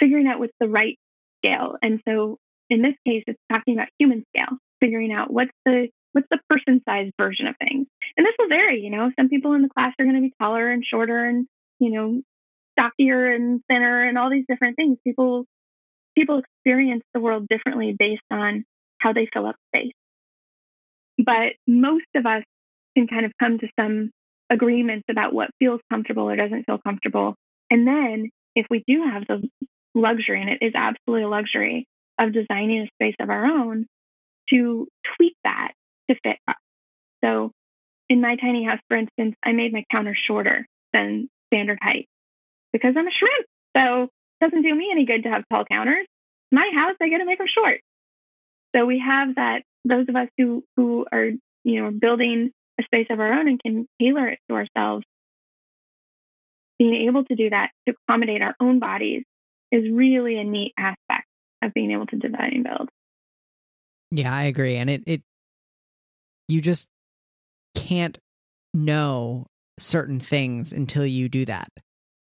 figuring 0.00 0.26
out 0.26 0.38
what's 0.38 0.52
the 0.60 0.68
right 0.68 0.98
scale. 1.38 1.76
And 1.80 2.02
so, 2.06 2.36
in 2.68 2.82
this 2.82 2.94
case, 3.06 3.22
it's 3.26 3.40
talking 3.50 3.74
about 3.74 3.88
human 3.98 4.24
scale, 4.34 4.58
figuring 4.80 5.12
out 5.12 5.32
what's 5.32 5.52
the 5.64 5.88
what's 6.12 6.26
the 6.30 6.40
person 6.50 6.82
sized 6.86 7.14
version 7.18 7.46
of 7.46 7.54
things. 7.56 7.86
And 8.16 8.26
this 8.26 8.34
will 8.38 8.48
vary. 8.48 8.80
You 8.80 8.90
know, 8.90 9.10
some 9.18 9.28
people 9.28 9.54
in 9.54 9.62
the 9.62 9.70
class 9.70 9.94
are 9.98 10.04
going 10.04 10.16
to 10.16 10.22
be 10.22 10.32
taller 10.40 10.68
and 10.70 10.84
shorter, 10.84 11.24
and 11.24 11.46
you 11.78 11.90
know, 11.90 12.22
stockier 12.72 13.32
and 13.32 13.60
thinner 13.68 14.06
and 14.06 14.18
all 14.18 14.30
these 14.30 14.44
different 14.48 14.76
things. 14.76 14.98
People 15.04 15.44
people 16.16 16.40
experience 16.40 17.04
the 17.14 17.20
world 17.20 17.46
differently 17.48 17.94
based 17.98 18.22
on 18.30 18.64
how 18.98 19.12
they 19.12 19.28
fill 19.32 19.46
up 19.46 19.56
space. 19.74 19.92
But 21.18 21.54
most 21.66 22.06
of 22.14 22.26
us 22.26 22.42
can 22.96 23.06
kind 23.06 23.24
of 23.24 23.32
come 23.38 23.58
to 23.58 23.68
some 23.78 24.10
agreements 24.50 25.06
about 25.10 25.32
what 25.32 25.50
feels 25.58 25.80
comfortable 25.90 26.28
or 26.28 26.36
doesn't 26.36 26.64
feel 26.64 26.78
comfortable. 26.78 27.34
And 27.70 27.86
then 27.86 28.30
if 28.54 28.66
we 28.70 28.84
do 28.86 29.02
have 29.10 29.26
the 29.26 29.48
luxury, 29.94 30.40
and 30.40 30.50
it 30.50 30.58
is 30.60 30.72
absolutely 30.74 31.24
a 31.24 31.28
luxury 31.28 31.86
of 32.18 32.32
designing 32.32 32.82
a 32.82 32.90
space 32.94 33.16
of 33.20 33.30
our 33.30 33.46
own, 33.46 33.86
to 34.50 34.86
tweak 35.16 35.34
that 35.44 35.72
to 36.10 36.16
fit 36.22 36.36
us. 36.46 36.56
So 37.24 37.52
in 38.08 38.20
my 38.20 38.36
tiny 38.36 38.64
house, 38.64 38.80
for 38.88 38.96
instance, 38.96 39.36
I 39.42 39.52
made 39.52 39.72
my 39.72 39.84
counter 39.90 40.14
shorter 40.14 40.66
than 40.92 41.28
standard 41.48 41.78
height 41.80 42.08
because 42.72 42.94
I'm 42.96 43.06
a 43.06 43.10
shrimp. 43.10 43.46
So 43.76 44.04
it 44.04 44.44
doesn't 44.44 44.62
do 44.62 44.74
me 44.74 44.88
any 44.90 45.04
good 45.04 45.24
to 45.24 45.30
have 45.30 45.44
tall 45.50 45.64
counters. 45.64 46.06
My 46.50 46.70
house, 46.74 46.96
I 47.00 47.08
got 47.08 47.18
to 47.18 47.24
make 47.24 47.38
them 47.38 47.46
short. 47.52 47.80
So 48.74 48.86
we 48.86 48.98
have 48.98 49.36
that. 49.36 49.62
Those 49.84 50.06
of 50.08 50.16
us 50.16 50.28
who 50.38 50.64
who 50.76 51.06
are 51.12 51.30
you 51.64 51.82
know 51.82 51.90
building 51.90 52.50
a 52.78 52.82
space 52.84 53.06
of 53.10 53.20
our 53.20 53.32
own 53.32 53.48
and 53.48 53.60
can 53.60 53.86
tailor 54.00 54.28
it 54.28 54.38
to 54.48 54.54
ourselves, 54.54 55.04
being 56.78 57.06
able 57.08 57.24
to 57.24 57.34
do 57.34 57.50
that 57.50 57.70
to 57.86 57.94
accommodate 58.08 58.42
our 58.42 58.54
own 58.60 58.78
bodies 58.78 59.24
is 59.70 59.90
really 59.90 60.38
a 60.38 60.44
neat 60.44 60.72
aspect 60.78 61.26
of 61.62 61.74
being 61.74 61.90
able 61.90 62.06
to 62.06 62.16
design 62.16 62.52
and 62.54 62.64
build. 62.64 62.88
Yeah, 64.10 64.34
I 64.34 64.44
agree, 64.44 64.76
and 64.76 64.88
it 64.88 65.02
it 65.06 65.22
you 66.48 66.60
just 66.60 66.88
can't 67.74 68.18
know 68.74 69.46
certain 69.78 70.20
things 70.20 70.72
until 70.72 71.04
you 71.04 71.28
do 71.28 71.44
that 71.46 71.68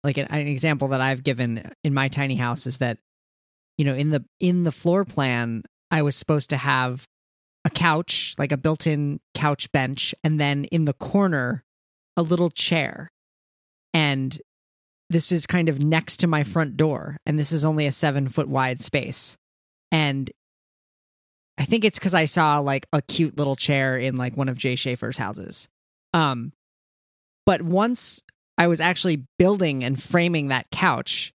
like 0.04 0.18
an, 0.18 0.28
an 0.28 0.48
example 0.48 0.90
that 0.90 1.02
I've 1.02 1.24
given 1.24 1.72
in 1.84 1.94
my 1.94 2.08
tiny 2.08 2.36
house 2.36 2.66
is 2.66 2.80
that 2.80 2.98
you 3.78 3.86
know 3.86 3.96
in 3.96 4.10
the 4.10 4.24
in 4.40 4.64
the 4.64 4.72
floor 4.72 5.06
plan 5.06 5.64
I 5.90 6.02
was 6.02 6.16
supposed 6.16 6.50
to 6.52 6.58
have 6.58 7.06
a 7.64 7.70
couch, 7.70 8.34
like 8.38 8.52
a 8.52 8.58
built-in 8.58 9.20
couch 9.36 9.72
bench, 9.72 10.16
and 10.24 10.40
then 10.40 10.66
in 10.66 10.86
the 10.86 10.94
corner 10.94 11.64
a 12.18 12.22
little 12.22 12.50
chair. 12.50 13.10
And 13.94 14.40
this 15.10 15.32
is 15.32 15.46
kind 15.46 15.70
of 15.70 15.84
next 15.84 16.18
to 16.18 16.28
my 16.28 16.44
front 16.44 16.78
door, 16.78 17.18
and 17.26 17.38
this 17.38 17.52
is 17.52 17.66
only 17.66 17.86
a 17.86 17.92
seven 17.92 18.30
foot 18.30 18.48
wide 18.48 18.82
space. 18.82 19.38
And 19.92 20.32
I 21.60 21.66
think 21.66 21.84
it's 21.84 22.00
because 22.00 22.14
I 22.14 22.26
saw 22.26 22.60
like 22.60 22.88
a 22.94 23.02
cute 23.02 23.38
little 23.38 23.58
chair 23.58 23.98
in 23.98 24.16
like 24.16 24.38
one 24.38 24.50
of 24.50 24.58
Jay 24.58 24.76
Shafer's 24.76 25.18
houses. 25.18 25.68
Um, 26.14 26.54
but 27.46 27.62
once 27.62 28.22
I 28.62 28.68
was 28.68 28.80
actually 28.80 29.26
building 29.40 29.84
and 29.84 30.00
framing 30.00 30.50
that 30.50 30.70
couch 30.70 31.34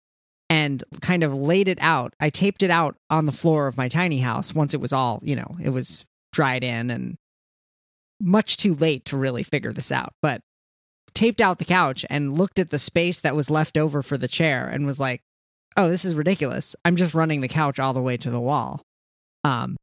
and 0.48 0.84
kind 1.02 1.24
of 1.24 1.34
laid 1.34 1.68
it 1.68 1.80
out. 1.82 2.14
I 2.20 2.30
taped 2.30 2.62
it 2.62 2.70
out 2.70 2.98
on 3.10 3.26
the 3.26 3.32
floor 3.32 3.66
of 3.66 3.78
my 3.78 3.90
tiny 3.90 4.20
house 4.20 4.54
once 4.54 4.76
it 4.76 4.80
was 4.80 4.94
all, 4.94 5.22
you 5.24 5.36
know, 5.36 5.58
it 5.60 5.72
was 5.72 6.06
dried 6.32 6.64
in 6.64 6.92
and 6.92 7.16
much 8.22 8.58
too 8.58 8.76
late 8.76 9.06
to 9.06 9.18
really 9.18 9.42
figure 9.42 9.74
this 9.74 9.92
out. 9.92 10.14
But 10.22 10.42
taped 11.16 11.42
out 11.42 11.58
the 11.58 11.66
couch 11.66 12.06
and 12.12 12.38
looked 12.38 12.60
at 12.60 12.70
the 12.70 12.78
space 12.78 13.22
that 13.22 13.36
was 13.36 13.50
left 13.50 13.76
over 13.76 14.04
for 14.04 14.20
the 14.20 14.28
chair 14.28 14.68
and 14.68 14.86
was 14.86 15.00
like, 15.00 15.22
"Oh, 15.76 15.90
this 15.90 16.06
is 16.06 16.14
ridiculous. 16.14 16.76
I'm 16.86 16.96
just 16.96 17.16
running 17.16 17.42
the 17.42 17.48
couch 17.48 17.80
all 17.80 17.94
the 17.94 18.04
way 18.04 18.18
to 18.18 18.30
the 18.30 18.40
wall." 18.40 18.84
Um 19.44 19.78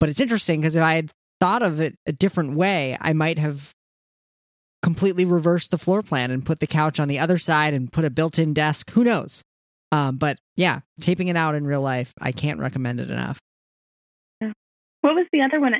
but 0.00 0.08
it's 0.08 0.20
interesting 0.20 0.62
because 0.62 0.76
if 0.76 0.82
I 0.82 0.94
had 0.94 1.10
thought 1.42 1.60
of 1.60 1.82
it 1.82 1.98
a 2.06 2.12
different 2.12 2.54
way, 2.56 2.96
I 3.02 3.12
might 3.12 3.38
have 3.38 3.74
completely 4.84 5.24
reverse 5.24 5.66
the 5.66 5.78
floor 5.78 6.02
plan 6.02 6.30
and 6.30 6.44
put 6.44 6.60
the 6.60 6.66
couch 6.66 7.00
on 7.00 7.08
the 7.08 7.18
other 7.18 7.38
side 7.38 7.72
and 7.72 7.90
put 7.90 8.04
a 8.04 8.10
built-in 8.10 8.52
desk. 8.52 8.90
Who 8.90 9.02
knows? 9.02 9.42
Um, 9.90 10.18
but 10.18 10.36
yeah, 10.56 10.80
taping 11.00 11.28
it 11.28 11.38
out 11.38 11.54
in 11.54 11.66
real 11.66 11.80
life, 11.80 12.12
I 12.20 12.32
can't 12.32 12.60
recommend 12.60 13.00
it 13.00 13.10
enough. 13.10 13.38
What 15.00 15.14
was 15.14 15.26
the 15.32 15.40
other 15.40 15.58
one, 15.58 15.72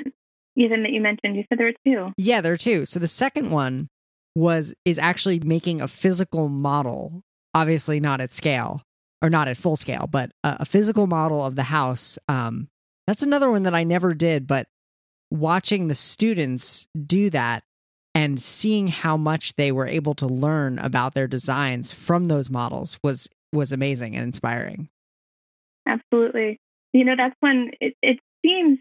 Ethan, 0.55 0.81
that 0.81 0.91
you 0.91 1.01
mentioned? 1.01 1.35
You 1.35 1.43
said 1.47 1.59
there 1.59 1.67
were 1.67 1.73
two. 1.85 2.13
Yeah, 2.17 2.41
there 2.41 2.53
are 2.53 2.57
two. 2.57 2.85
So 2.85 2.97
the 2.99 3.07
second 3.07 3.51
one 3.51 3.89
was 4.33 4.73
is 4.85 4.97
actually 4.97 5.39
making 5.39 5.81
a 5.81 5.87
physical 5.87 6.49
model, 6.49 7.21
obviously 7.53 7.99
not 7.99 8.21
at 8.21 8.33
scale 8.33 8.81
or 9.21 9.29
not 9.29 9.47
at 9.47 9.57
full 9.57 9.75
scale, 9.75 10.07
but 10.09 10.31
a, 10.43 10.57
a 10.61 10.65
physical 10.65 11.05
model 11.05 11.45
of 11.45 11.55
the 11.55 11.63
house. 11.63 12.17
Um, 12.27 12.69
that's 13.05 13.21
another 13.21 13.51
one 13.51 13.63
that 13.63 13.75
I 13.75 13.83
never 13.83 14.15
did, 14.15 14.47
but 14.47 14.65
watching 15.29 15.89
the 15.89 15.95
students 15.95 16.87
do 17.05 17.29
that 17.29 17.63
and 18.15 18.41
seeing 18.41 18.87
how 18.87 19.17
much 19.17 19.53
they 19.55 19.71
were 19.71 19.85
able 19.85 20.15
to 20.15 20.25
learn 20.25 20.79
about 20.79 21.13
their 21.13 21.27
designs 21.27 21.93
from 21.93 22.25
those 22.25 22.49
models 22.49 22.97
was 23.03 23.29
was 23.53 23.71
amazing 23.71 24.15
and 24.15 24.23
inspiring. 24.23 24.89
Absolutely. 25.87 26.59
You 26.93 27.05
know 27.05 27.15
that's 27.15 27.35
when 27.41 27.71
it, 27.79 27.93
it 28.01 28.19
seems 28.43 28.79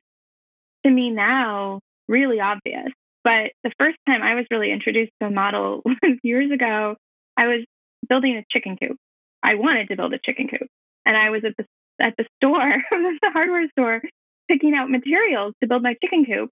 to 0.87 0.91
me 0.91 1.11
now 1.11 1.81
really 2.09 2.39
obvious 2.39 2.93
but 3.23 3.53
the 3.63 3.73
first 3.79 3.97
time 4.07 4.23
i 4.23 4.35
was 4.35 4.45
really 4.51 4.71
introduced 4.71 5.13
to 5.21 5.29
a 5.29 5.31
model 5.31 5.81
was 5.85 6.19
years 6.23 6.51
ago. 6.53 6.97
I 7.37 7.47
was 7.47 7.65
building 8.07 8.37
a 8.37 8.45
chicken 8.51 8.77
coop. 8.77 8.99
I 9.43 9.55
wanted 9.55 9.89
to 9.89 9.97
build 9.97 10.13
a 10.13 10.19
chicken 10.19 10.49
coop 10.49 10.69
and 11.07 11.17
i 11.17 11.31
was 11.31 11.43
at 11.45 11.57
the 11.57 11.65
at 12.01 12.15
the 12.17 12.27
store 12.37 12.75
the 12.91 13.31
hardware 13.33 13.69
store 13.71 14.03
picking 14.49 14.75
out 14.75 14.91
materials 14.91 15.55
to 15.61 15.69
build 15.69 15.83
my 15.83 15.95
chicken 16.03 16.25
coop 16.25 16.51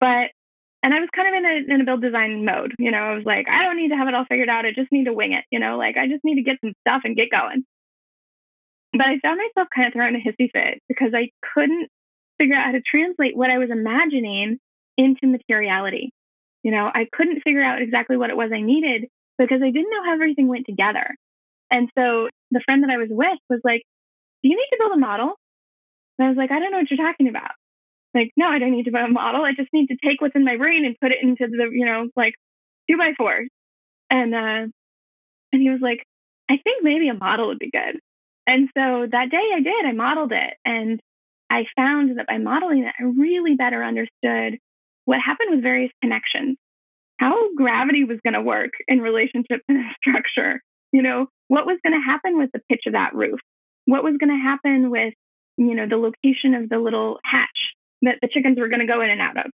but 0.00 0.30
and 0.82 0.94
I 0.94 1.00
was 1.00 1.08
kind 1.14 1.28
of 1.28 1.34
in 1.34 1.44
a 1.44 1.74
in 1.74 1.80
a 1.80 1.84
build 1.84 2.02
design 2.02 2.44
mode. 2.44 2.74
You 2.78 2.90
know, 2.90 2.98
I 2.98 3.14
was 3.14 3.24
like, 3.24 3.48
I 3.48 3.64
don't 3.64 3.76
need 3.76 3.88
to 3.88 3.96
have 3.96 4.08
it 4.08 4.14
all 4.14 4.24
figured 4.24 4.48
out. 4.48 4.64
I 4.64 4.72
just 4.72 4.92
need 4.92 5.04
to 5.04 5.12
wing 5.12 5.32
it. 5.32 5.44
You 5.50 5.58
know, 5.58 5.76
like 5.76 5.96
I 5.96 6.06
just 6.08 6.24
need 6.24 6.36
to 6.36 6.42
get 6.42 6.60
some 6.60 6.74
stuff 6.86 7.02
and 7.04 7.16
get 7.16 7.30
going. 7.30 7.64
But 8.92 9.06
I 9.06 9.18
found 9.20 9.38
myself 9.38 9.68
kind 9.74 9.86
of 9.86 9.92
throwing 9.92 10.14
a 10.14 10.18
hissy 10.18 10.50
fit 10.52 10.80
because 10.88 11.12
I 11.14 11.30
couldn't 11.54 11.88
figure 12.38 12.54
out 12.54 12.66
how 12.66 12.72
to 12.72 12.80
translate 12.80 13.36
what 13.36 13.50
I 13.50 13.58
was 13.58 13.70
imagining 13.70 14.58
into 14.96 15.26
materiality. 15.26 16.10
You 16.62 16.70
know, 16.70 16.90
I 16.92 17.06
couldn't 17.12 17.42
figure 17.42 17.62
out 17.62 17.82
exactly 17.82 18.16
what 18.16 18.30
it 18.30 18.36
was 18.36 18.50
I 18.54 18.60
needed 18.60 19.06
because 19.36 19.60
I 19.62 19.70
didn't 19.70 19.90
know 19.90 20.04
how 20.04 20.14
everything 20.14 20.48
went 20.48 20.66
together. 20.66 21.14
And 21.70 21.90
so 21.98 22.28
the 22.50 22.62
friend 22.64 22.82
that 22.82 22.90
I 22.90 22.96
was 22.96 23.08
with 23.10 23.38
was 23.50 23.60
like, 23.64 23.82
Do 24.42 24.48
you 24.48 24.56
need 24.56 24.68
to 24.72 24.78
build 24.78 24.92
a 24.92 24.96
model? 24.96 25.34
And 26.18 26.26
I 26.26 26.28
was 26.28 26.36
like, 26.36 26.50
I 26.50 26.58
don't 26.58 26.70
know 26.72 26.78
what 26.78 26.90
you're 26.90 27.04
talking 27.04 27.28
about 27.28 27.52
like, 28.14 28.32
no, 28.36 28.46
I 28.46 28.58
don't 28.58 28.72
need 28.72 28.84
to 28.84 28.90
buy 28.90 29.02
a 29.02 29.08
model. 29.08 29.42
I 29.42 29.52
just 29.52 29.72
need 29.72 29.88
to 29.88 29.96
take 30.02 30.20
what's 30.20 30.34
in 30.34 30.44
my 30.44 30.56
brain 30.56 30.84
and 30.84 30.96
put 31.00 31.12
it 31.12 31.22
into 31.22 31.46
the, 31.46 31.68
you 31.72 31.84
know, 31.84 32.08
like 32.16 32.34
two 32.90 32.96
by 32.96 33.12
fours. 33.16 33.48
And 34.10 34.34
uh, 34.34 34.66
and 35.52 35.62
he 35.62 35.70
was 35.70 35.80
like, 35.80 36.02
I 36.50 36.56
think 36.56 36.82
maybe 36.82 37.08
a 37.08 37.14
model 37.14 37.48
would 37.48 37.58
be 37.58 37.70
good. 37.70 38.00
And 38.46 38.68
so 38.76 39.06
that 39.10 39.30
day 39.30 39.50
I 39.54 39.60
did. 39.60 39.84
I 39.84 39.92
modeled 39.92 40.32
it, 40.32 40.54
and 40.64 41.00
I 41.50 41.64
found 41.76 42.18
that 42.18 42.26
by 42.26 42.38
modeling 42.38 42.84
it, 42.84 42.94
I 42.98 43.04
really 43.04 43.54
better 43.54 43.84
understood 43.84 44.58
what 45.04 45.20
happened 45.20 45.50
with 45.50 45.62
various 45.62 45.92
connections, 46.02 46.56
how 47.18 47.54
gravity 47.54 48.04
was 48.04 48.18
going 48.24 48.34
to 48.34 48.42
work 48.42 48.70
in 48.86 49.00
relationship 49.00 49.60
to 49.68 49.74
the 49.74 49.84
structure. 50.02 50.62
You 50.92 51.02
know, 51.02 51.26
what 51.48 51.66
was 51.66 51.78
going 51.84 51.98
to 51.98 52.04
happen 52.04 52.38
with 52.38 52.50
the 52.52 52.60
pitch 52.70 52.84
of 52.86 52.94
that 52.94 53.14
roof? 53.14 53.40
What 53.84 54.02
was 54.02 54.16
going 54.18 54.30
to 54.30 54.42
happen 54.42 54.90
with, 54.90 55.12
you 55.58 55.74
know, 55.74 55.86
the 55.86 55.96
location 55.96 56.54
of 56.54 56.70
the 56.70 56.78
little 56.78 57.18
hatch 57.24 57.67
that 58.02 58.18
the 58.22 58.28
chickens 58.28 58.58
were 58.58 58.68
going 58.68 58.80
to 58.80 58.86
go 58.86 59.00
in 59.00 59.10
and 59.10 59.20
out 59.20 59.36
of. 59.36 59.50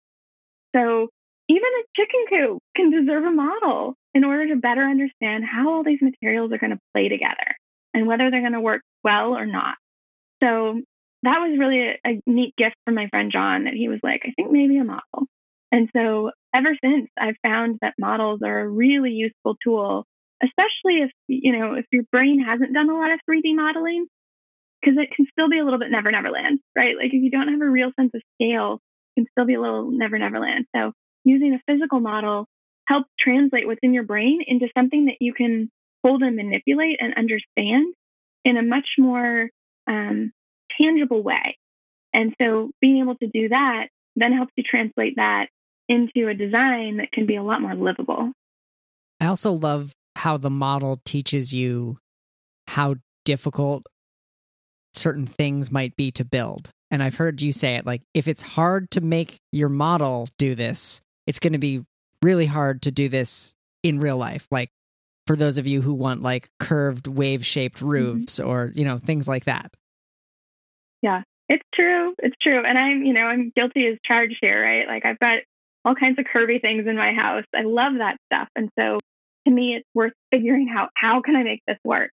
So 0.74 1.08
even 1.48 1.62
a 1.62 1.84
chicken 1.96 2.24
coop 2.28 2.62
can 2.76 2.90
deserve 2.90 3.24
a 3.24 3.30
model 3.30 3.94
in 4.14 4.24
order 4.24 4.48
to 4.48 4.56
better 4.56 4.82
understand 4.82 5.44
how 5.44 5.70
all 5.70 5.84
these 5.84 6.00
materials 6.00 6.52
are 6.52 6.58
going 6.58 6.70
to 6.70 6.80
play 6.94 7.08
together 7.08 7.56
and 7.94 8.06
whether 8.06 8.30
they're 8.30 8.40
going 8.40 8.52
to 8.52 8.60
work 8.60 8.82
well 9.02 9.36
or 9.36 9.46
not. 9.46 9.76
So 10.42 10.80
that 11.22 11.38
was 11.38 11.58
really 11.58 11.80
a, 11.80 11.98
a, 12.06 12.20
neat 12.26 12.54
gift 12.56 12.76
from 12.84 12.94
my 12.94 13.08
friend 13.08 13.30
John 13.32 13.64
that 13.64 13.74
he 13.74 13.88
was 13.88 13.98
like, 14.02 14.22
I 14.24 14.32
think 14.32 14.50
maybe 14.50 14.78
a 14.78 14.84
model. 14.84 15.26
And 15.72 15.88
so 15.94 16.30
ever 16.54 16.74
since, 16.82 17.08
I've 17.18 17.36
found 17.42 17.78
that 17.82 17.94
models 17.98 18.40
are 18.44 18.60
a 18.60 18.68
really 18.68 19.10
useful 19.10 19.56
tool 19.62 20.06
especially 20.42 21.02
if, 21.02 21.10
you 21.28 21.52
know, 21.58 21.74
if 21.74 21.86
your 21.92 22.04
brain 22.10 22.42
hasn't 22.42 22.72
done 22.72 22.88
a 22.88 22.94
lot 22.94 23.12
of 23.12 23.20
3D 23.28 23.54
modeling, 23.54 24.06
because 24.80 24.98
it 24.98 25.14
can 25.14 25.26
still 25.30 25.48
be 25.48 25.58
a 25.58 25.64
little 25.64 25.78
bit 25.78 25.90
never, 25.90 26.10
never 26.10 26.30
land, 26.30 26.60
right? 26.76 26.96
Like 26.96 27.12
if 27.12 27.22
you 27.22 27.30
don't 27.30 27.48
have 27.48 27.60
a 27.60 27.70
real 27.70 27.90
sense 27.98 28.12
of 28.14 28.22
scale, 28.34 28.80
it 29.16 29.20
can 29.20 29.26
still 29.32 29.46
be 29.46 29.54
a 29.54 29.60
little 29.60 29.90
never, 29.90 30.18
never 30.18 30.38
land. 30.38 30.66
So 30.74 30.92
using 31.24 31.54
a 31.54 31.60
physical 31.70 32.00
model 32.00 32.46
helps 32.86 33.08
translate 33.18 33.66
what's 33.66 33.80
in 33.82 33.94
your 33.94 34.04
brain 34.04 34.40
into 34.46 34.68
something 34.76 35.06
that 35.06 35.16
you 35.20 35.32
can 35.32 35.70
hold 36.04 36.22
and 36.22 36.36
manipulate 36.36 36.96
and 37.00 37.14
understand 37.14 37.94
in 38.44 38.56
a 38.56 38.62
much 38.62 38.88
more 38.98 39.50
um, 39.86 40.32
tangible 40.80 41.22
way. 41.22 41.58
And 42.12 42.34
so 42.40 42.70
being 42.80 43.00
able 43.00 43.16
to 43.16 43.26
do 43.26 43.50
that 43.50 43.88
then 44.16 44.32
helps 44.32 44.52
you 44.56 44.64
translate 44.64 45.16
that 45.16 45.46
into 45.88 46.28
a 46.28 46.34
design 46.34 46.98
that 46.98 47.12
can 47.12 47.26
be 47.26 47.36
a 47.36 47.42
lot 47.42 47.60
more 47.60 47.74
livable. 47.74 48.32
I 49.20 49.26
also 49.26 49.52
love 49.52 49.92
how 50.16 50.36
the 50.36 50.50
model 50.50 51.00
teaches 51.04 51.52
you 51.52 51.98
how 52.68 52.96
difficult 53.24 53.86
certain 54.94 55.26
things 55.26 55.70
might 55.70 55.96
be 55.96 56.10
to 56.12 56.24
build. 56.24 56.70
And 56.90 57.02
I've 57.02 57.16
heard 57.16 57.40
you 57.40 57.52
say 57.52 57.76
it 57.76 57.86
like, 57.86 58.02
if 58.14 58.26
it's 58.26 58.42
hard 58.42 58.90
to 58.92 59.00
make 59.00 59.38
your 59.52 59.68
model 59.68 60.28
do 60.38 60.54
this, 60.54 61.00
it's 61.26 61.38
going 61.38 61.52
to 61.52 61.58
be 61.58 61.84
really 62.22 62.46
hard 62.46 62.82
to 62.82 62.90
do 62.90 63.08
this 63.08 63.54
in 63.82 64.00
real 64.00 64.16
life. 64.16 64.46
Like 64.50 64.70
for 65.26 65.36
those 65.36 65.58
of 65.58 65.66
you 65.66 65.82
who 65.82 65.94
want 65.94 66.22
like 66.22 66.48
curved 66.58 67.06
wave 67.06 67.46
shaped 67.46 67.78
mm-hmm. 67.78 67.88
roofs 67.88 68.38
mm-hmm. 68.40 68.48
or, 68.48 68.72
you 68.74 68.84
know, 68.84 68.98
things 68.98 69.28
like 69.28 69.44
that. 69.44 69.72
Yeah, 71.02 71.22
it's 71.48 71.64
true. 71.74 72.14
It's 72.18 72.36
true. 72.42 72.64
And 72.64 72.76
I'm, 72.76 73.04
you 73.04 73.12
know, 73.12 73.22
I'm 73.26 73.52
guilty 73.54 73.86
as 73.86 73.98
charged 74.04 74.38
here, 74.40 74.62
right? 74.62 74.86
Like 74.86 75.04
I've 75.04 75.18
got 75.18 75.38
all 75.84 75.94
kinds 75.94 76.18
of 76.18 76.26
curvy 76.26 76.60
things 76.60 76.86
in 76.86 76.96
my 76.96 77.12
house. 77.12 77.44
I 77.54 77.62
love 77.62 77.94
that 77.98 78.18
stuff. 78.26 78.48
And 78.54 78.70
so 78.78 78.98
to 79.46 79.50
me, 79.52 79.76
it's 79.76 79.88
worth 79.94 80.12
figuring 80.30 80.68
out 80.76 80.90
how 80.94 81.22
can 81.22 81.36
I 81.36 81.42
make 81.42 81.62
this 81.66 81.78
work? 81.84 82.10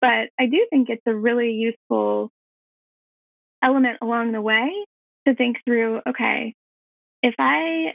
But 0.00 0.28
I 0.38 0.46
do 0.46 0.66
think 0.70 0.88
it's 0.90 1.02
a 1.06 1.14
really 1.14 1.52
useful 1.52 2.30
element 3.62 3.98
along 4.02 4.32
the 4.32 4.40
way 4.40 4.70
to 5.26 5.34
think 5.34 5.56
through, 5.64 6.00
okay, 6.08 6.54
if 7.22 7.34
I 7.38 7.94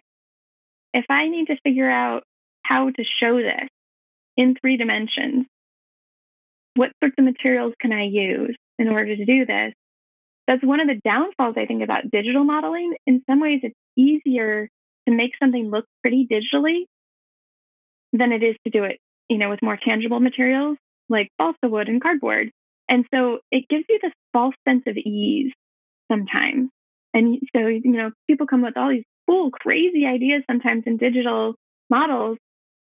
if 0.93 1.05
I 1.09 1.27
need 1.27 1.47
to 1.47 1.57
figure 1.63 1.89
out 1.89 2.23
how 2.63 2.89
to 2.89 3.03
show 3.19 3.37
this 3.37 3.67
in 4.37 4.55
three 4.59 4.77
dimensions, 4.77 5.45
what 6.75 6.91
sorts 7.01 7.15
of 7.17 7.25
materials 7.25 7.73
can 7.79 7.91
I 7.91 8.03
use 8.03 8.55
in 8.77 8.89
order 8.89 9.15
to 9.15 9.25
do 9.25 9.45
this? 9.45 9.73
That's 10.47 10.63
one 10.63 10.79
of 10.79 10.87
the 10.87 10.99
downfalls, 11.03 11.55
I 11.57 11.65
think, 11.65 11.83
about 11.83 12.11
digital 12.11 12.43
modeling. 12.43 12.95
In 13.07 13.23
some 13.29 13.39
ways, 13.39 13.61
it's 13.63 13.75
easier 13.95 14.67
to 15.07 15.13
make 15.13 15.31
something 15.41 15.69
look 15.69 15.85
pretty 16.01 16.27
digitally 16.29 16.83
than 18.11 18.31
it 18.31 18.43
is 18.43 18.55
to 18.65 18.69
do 18.69 18.83
it, 18.83 18.99
you 19.29 19.37
know, 19.37 19.49
with 19.49 19.61
more 19.61 19.77
tangible 19.77 20.19
materials 20.19 20.77
like 21.13 21.29
balsa 21.37 21.69
wood 21.69 21.87
and 21.87 22.01
cardboard. 22.01 22.51
And 22.89 23.05
so 23.13 23.39
it 23.51 23.69
gives 23.69 23.85
you 23.87 23.99
this 24.01 24.11
false 24.33 24.55
sense 24.67 24.83
of 24.87 24.97
ease 24.97 25.53
sometimes. 26.11 26.69
And 27.13 27.39
so, 27.55 27.67
you 27.67 27.91
know, 27.91 28.11
people 28.27 28.47
come 28.47 28.63
with 28.63 28.75
all 28.75 28.89
these 28.89 29.05
cool, 29.27 29.51
crazy 29.51 30.05
ideas 30.05 30.43
sometimes 30.49 30.83
in 30.85 30.97
digital 30.97 31.55
models. 31.89 32.37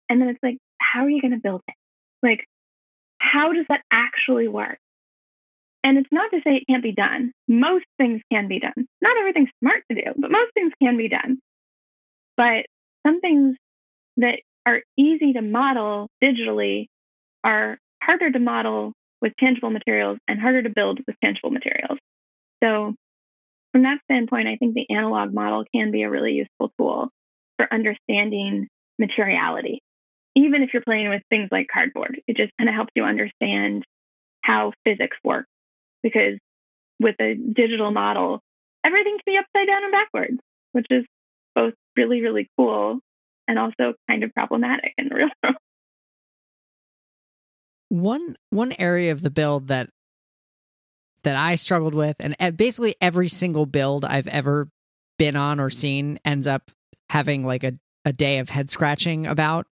And 0.10 0.20
then 0.20 0.30
it's 0.30 0.40
like, 0.42 0.58
how 0.80 1.02
are 1.02 1.10
you 1.10 1.22
going 1.22 1.34
to 1.34 1.40
build 1.40 1.62
it? 1.68 1.76
Like, 2.24 2.46
how 3.20 3.54
does 3.54 3.66
that 3.70 3.82
actually 3.92 4.48
work? 4.48 4.80
And 5.84 5.98
it's 5.98 6.10
not 6.12 6.32
to 6.32 6.38
say 6.44 6.56
it 6.56 6.64
can't 6.70 6.84
be 6.84 6.94
done. 6.94 7.32
Most 7.48 7.86
things 7.98 8.22
can 8.32 8.48
be 8.48 8.60
done. 8.60 8.88
Not 9.02 9.18
everything's 9.18 9.50
smart 9.62 9.84
to 9.90 9.96
do, 9.96 10.12
but 10.18 10.32
most 10.32 10.52
things 10.54 10.72
can 10.82 10.98
be 10.98 11.10
done. 11.10 11.40
But 12.38 12.66
some 13.06 13.20
things 13.20 13.58
that 14.18 14.40
are 14.66 14.82
easy 14.98 15.34
to 15.34 15.42
model 15.42 16.08
digitally 16.24 16.88
are 17.44 17.78
harder 18.02 18.32
to 18.32 18.40
model 18.40 18.94
with 19.22 19.34
tangible 19.40 19.70
materials 19.70 20.18
and 20.28 20.40
harder 20.40 20.64
to 20.64 20.70
build 20.70 21.00
with 21.06 21.16
tangible 21.24 21.52
materials. 21.52 22.00
So, 22.64 22.96
from 23.72 23.84
that 23.84 24.00
standpoint, 24.06 24.48
I 24.48 24.58
think 24.58 24.74
the 24.74 24.94
analog 24.94 25.34
model 25.34 25.64
can 25.74 25.92
be 25.92 26.04
a 26.04 26.10
really 26.10 26.34
useful 26.34 26.72
tool 26.78 27.10
for 27.58 27.72
understanding 27.72 28.68
materiality. 29.00 29.82
Even 30.36 30.64
if 30.64 30.74
you're 30.74 30.84
playing 30.84 31.10
with 31.10 31.22
things 31.30 31.50
like 31.52 31.68
cardboard, 31.72 32.22
it 32.28 32.38
just 32.38 32.52
kind 32.58 32.70
of 32.70 32.76
helps 32.76 32.92
you 32.96 33.04
understand 33.04 33.84
how 34.42 34.74
physics 34.86 35.18
works. 35.24 35.48
Because 36.04 36.38
with 37.00 37.16
a 37.20 37.36
digital 37.36 37.92
model, 37.92 38.42
everything 38.84 39.18
can 39.18 39.34
be 39.34 39.38
upside 39.38 39.68
down 39.68 39.84
and 39.84 39.92
backwards, 39.92 40.38
which 40.72 40.88
is 40.90 41.06
both 41.56 41.74
really, 41.96 42.22
really 42.22 42.50
cool 42.58 43.00
and 43.48 43.60
also 43.60 43.94
kind 44.10 44.24
of 44.24 44.34
problematic 44.34 44.94
in 44.98 45.10
the 45.10 45.16
real 45.16 45.30
world. 45.44 45.56
One 47.92 48.38
one 48.52 48.74
area 48.80 49.12
of 49.12 49.22
the 49.22 49.30
build 49.30 49.68
that 49.68 49.90
that 51.24 51.36
I 51.36 51.56
struggled 51.56 51.94
with, 51.94 52.16
and 52.22 52.36
basically 52.56 52.96
every 53.02 53.28
single 53.28 53.66
build 53.66 54.06
I've 54.06 54.30
ever 54.30 54.70
been 55.20 55.36
on 55.36 55.60
or 55.60 55.70
seen 55.70 56.18
ends 56.24 56.48
up 56.48 56.72
having 57.10 57.46
like 57.46 57.66
a, 57.66 57.74
a 58.06 58.14
day 58.14 58.40
of 58.40 58.50
head 58.50 58.70
scratching 58.70 59.28
about 59.28 59.68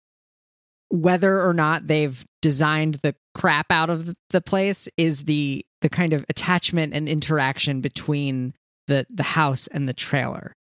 whether 0.90 1.48
or 1.48 1.54
not 1.54 1.86
they've 1.86 2.26
designed 2.42 2.96
the 2.96 3.14
crap 3.36 3.72
out 3.72 3.92
of 3.92 4.16
the 4.32 4.42
place 4.42 4.90
is 4.98 5.26
the 5.26 5.64
the 5.82 5.90
kind 5.90 6.14
of 6.14 6.26
attachment 6.28 6.96
and 6.96 7.08
interaction 7.08 7.82
between 7.82 8.56
the 8.88 9.06
the 9.12 9.22
house 9.22 9.68
and 9.68 9.88
the 9.88 9.94
trailer. 9.94 10.56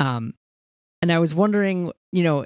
Um 0.00 0.34
and 1.00 1.12
I 1.12 1.20
was 1.20 1.36
wondering, 1.36 1.92
you 2.10 2.24
know, 2.24 2.44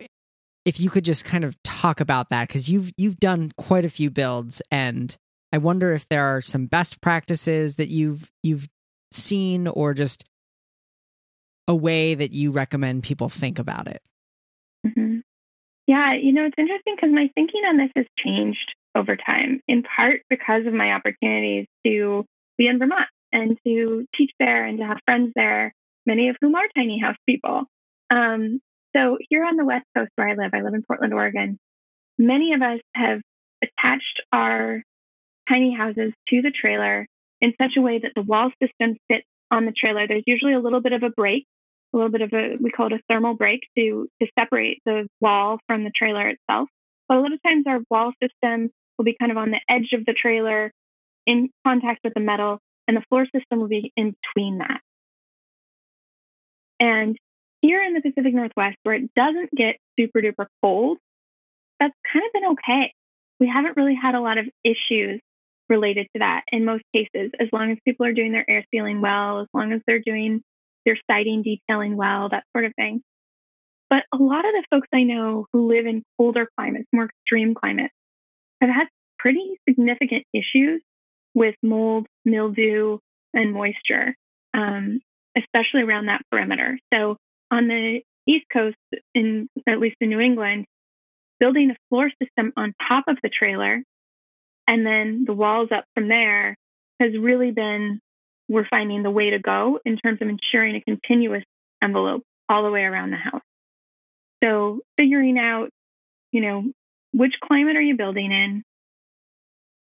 if 0.64 0.80
you 0.80 0.90
could 0.90 1.04
just 1.04 1.24
kind 1.24 1.44
of 1.44 1.60
talk 1.62 2.00
about 2.00 2.30
that 2.30 2.48
because 2.48 2.68
you've 2.68 2.92
you've 2.96 3.18
done 3.20 3.52
quite 3.56 3.84
a 3.84 3.90
few 3.90 4.10
builds 4.10 4.62
and 4.70 5.16
I 5.52 5.58
wonder 5.58 5.92
if 5.92 6.08
there 6.08 6.24
are 6.24 6.40
some 6.40 6.66
best 6.66 7.00
practices 7.00 7.76
that 7.76 7.88
you've 7.88 8.32
you've 8.42 8.68
seen 9.12 9.68
or 9.68 9.94
just 9.94 10.24
a 11.68 11.74
way 11.74 12.14
that 12.14 12.32
you 12.32 12.50
recommend 12.50 13.04
people 13.04 13.28
think 13.28 13.58
about 13.58 13.86
it. 13.86 14.02
Mm-hmm. 14.86 15.18
Yeah, 15.86 16.14
you 16.14 16.32
know, 16.32 16.44
it's 16.46 16.58
interesting 16.58 16.96
because 16.96 17.14
my 17.14 17.30
thinking 17.34 17.62
on 17.68 17.76
this 17.76 17.90
has 17.94 18.06
changed 18.18 18.74
over 18.94 19.16
time, 19.16 19.60
in 19.68 19.82
part 19.82 20.22
because 20.30 20.66
of 20.66 20.72
my 20.72 20.92
opportunities 20.92 21.66
to 21.86 22.24
be 22.58 22.66
in 22.66 22.78
Vermont 22.78 23.08
and 23.32 23.58
to 23.66 24.06
teach 24.16 24.30
there 24.38 24.64
and 24.64 24.78
to 24.78 24.86
have 24.86 24.98
friends 25.04 25.32
there, 25.34 25.74
many 26.06 26.28
of 26.28 26.36
whom 26.40 26.54
are 26.54 26.68
tiny 26.74 26.98
house 26.98 27.16
people. 27.26 27.64
Um, 28.10 28.60
so 28.96 29.18
here 29.28 29.44
on 29.44 29.56
the 29.56 29.64
West 29.64 29.86
Coast 29.96 30.10
where 30.16 30.28
I 30.28 30.34
live, 30.34 30.50
I 30.52 30.62
live 30.62 30.74
in 30.74 30.82
Portland, 30.82 31.14
Oregon, 31.14 31.58
many 32.18 32.52
of 32.52 32.62
us 32.62 32.80
have 32.94 33.20
attached 33.62 34.22
our 34.32 34.82
tiny 35.48 35.74
houses 35.74 36.12
to 36.28 36.42
the 36.42 36.50
trailer 36.50 37.06
in 37.40 37.52
such 37.60 37.72
a 37.76 37.80
way 37.80 37.98
that 37.98 38.12
the 38.14 38.22
wall 38.22 38.50
system 38.62 38.96
fits 39.08 39.26
on 39.50 39.66
the 39.66 39.72
trailer. 39.72 40.06
There's 40.06 40.24
usually 40.26 40.54
a 40.54 40.60
little 40.60 40.80
bit 40.80 40.92
of 40.92 41.02
a 41.02 41.10
break, 41.10 41.46
a 41.92 41.96
little 41.96 42.10
bit 42.10 42.22
of 42.22 42.32
a, 42.32 42.56
we 42.60 42.70
call 42.70 42.86
it 42.86 42.92
a 42.92 43.00
thermal 43.08 43.34
break 43.34 43.60
to, 43.76 44.08
to 44.20 44.28
separate 44.38 44.80
the 44.84 45.08
wall 45.20 45.58
from 45.66 45.84
the 45.84 45.92
trailer 45.94 46.28
itself. 46.28 46.68
But 47.08 47.18
a 47.18 47.20
lot 47.20 47.32
of 47.32 47.42
times 47.42 47.64
our 47.66 47.80
wall 47.90 48.12
system 48.22 48.70
will 48.96 49.04
be 49.04 49.16
kind 49.18 49.30
of 49.30 49.38
on 49.38 49.50
the 49.50 49.60
edge 49.68 49.90
of 49.92 50.06
the 50.06 50.14
trailer 50.14 50.72
in 51.26 51.50
contact 51.66 52.00
with 52.04 52.14
the 52.14 52.20
metal, 52.20 52.58
and 52.86 52.96
the 52.96 53.04
floor 53.08 53.26
system 53.34 53.60
will 53.60 53.68
be 53.68 53.92
in 53.96 54.14
between 54.34 54.58
that. 54.58 54.80
And 56.80 57.16
here 57.64 57.82
in 57.82 57.94
the 57.94 58.02
Pacific 58.02 58.34
Northwest, 58.34 58.76
where 58.82 58.94
it 58.94 59.10
doesn't 59.16 59.50
get 59.56 59.76
super 59.98 60.20
duper 60.20 60.46
cold, 60.62 60.98
that's 61.80 61.94
kind 62.12 62.24
of 62.26 62.32
been 62.32 62.50
okay. 62.52 62.92
We 63.40 63.48
haven't 63.48 63.76
really 63.76 63.94
had 63.94 64.14
a 64.14 64.20
lot 64.20 64.36
of 64.36 64.46
issues 64.62 65.20
related 65.70 66.06
to 66.12 66.18
that 66.18 66.42
in 66.52 66.66
most 66.66 66.84
cases, 66.94 67.30
as 67.40 67.48
long 67.52 67.72
as 67.72 67.78
people 67.86 68.04
are 68.04 68.12
doing 68.12 68.32
their 68.32 68.48
air 68.48 68.64
sealing 68.70 69.00
well, 69.00 69.40
as 69.40 69.46
long 69.54 69.72
as 69.72 69.80
they're 69.86 69.98
doing 69.98 70.42
their 70.84 70.98
siding 71.10 71.42
detailing 71.42 71.96
well, 71.96 72.28
that 72.28 72.44
sort 72.54 72.66
of 72.66 72.74
thing. 72.76 73.02
But 73.88 74.04
a 74.12 74.22
lot 74.22 74.44
of 74.44 74.52
the 74.52 74.64
folks 74.70 74.88
I 74.92 75.04
know 75.04 75.46
who 75.52 75.68
live 75.68 75.86
in 75.86 76.02
colder 76.18 76.46
climates, 76.58 76.86
more 76.92 77.06
extreme 77.06 77.54
climates, 77.54 77.94
have 78.60 78.70
had 78.70 78.88
pretty 79.18 79.58
significant 79.66 80.24
issues 80.34 80.82
with 81.34 81.54
mold, 81.62 82.06
mildew, 82.26 82.98
and 83.32 83.52
moisture, 83.52 84.14
um, 84.52 85.00
especially 85.36 85.82
around 85.82 86.06
that 86.06 86.22
perimeter. 86.30 86.78
So 86.92 87.16
on 87.54 87.68
the 87.68 88.00
East 88.26 88.46
Coast, 88.52 88.76
in 89.14 89.48
at 89.66 89.78
least 89.78 89.96
in 90.00 90.08
New 90.08 90.20
England, 90.20 90.66
building 91.40 91.70
a 91.70 91.76
floor 91.88 92.10
system 92.22 92.52
on 92.56 92.74
top 92.88 93.04
of 93.08 93.18
the 93.22 93.28
trailer 93.28 93.82
and 94.66 94.86
then 94.86 95.24
the 95.26 95.34
walls 95.34 95.68
up 95.74 95.84
from 95.94 96.08
there 96.08 96.56
has 97.00 97.12
really 97.18 97.50
been, 97.50 98.00
we're 98.48 98.66
finding 98.68 99.02
the 99.02 99.10
way 99.10 99.30
to 99.30 99.38
go 99.38 99.78
in 99.84 99.96
terms 99.98 100.20
of 100.20 100.28
ensuring 100.28 100.76
a 100.76 100.80
continuous 100.80 101.44
envelope 101.82 102.22
all 102.48 102.62
the 102.62 102.70
way 102.70 102.82
around 102.82 103.10
the 103.10 103.16
house. 103.16 103.42
So 104.42 104.80
figuring 104.96 105.38
out, 105.38 105.70
you 106.32 106.40
know, 106.40 106.64
which 107.12 107.34
climate 107.42 107.76
are 107.76 107.82
you 107.82 107.96
building 107.96 108.32
in? 108.32 108.62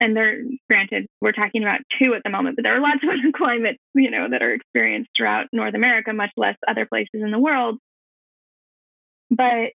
And 0.03 0.17
they're 0.17 0.41
granted, 0.69 1.07
we're 1.21 1.31
talking 1.31 1.63
about 1.63 1.79
two 1.97 2.13
at 2.13 2.23
the 2.25 2.29
moment, 2.29 2.57
but 2.57 2.63
there 2.63 2.75
are 2.75 2.81
lots 2.81 2.99
of 3.03 3.09
other 3.09 3.31
climates, 3.35 3.79
you 3.95 4.11
know, 4.11 4.27
that 4.29 4.41
are 4.43 4.53
experienced 4.53 5.11
throughout 5.15 5.47
North 5.53 5.75
America, 5.75 6.11
much 6.11 6.31
less 6.35 6.57
other 6.67 6.85
places 6.85 7.21
in 7.21 7.31
the 7.31 7.39
world. 7.39 7.77
But 9.31 9.71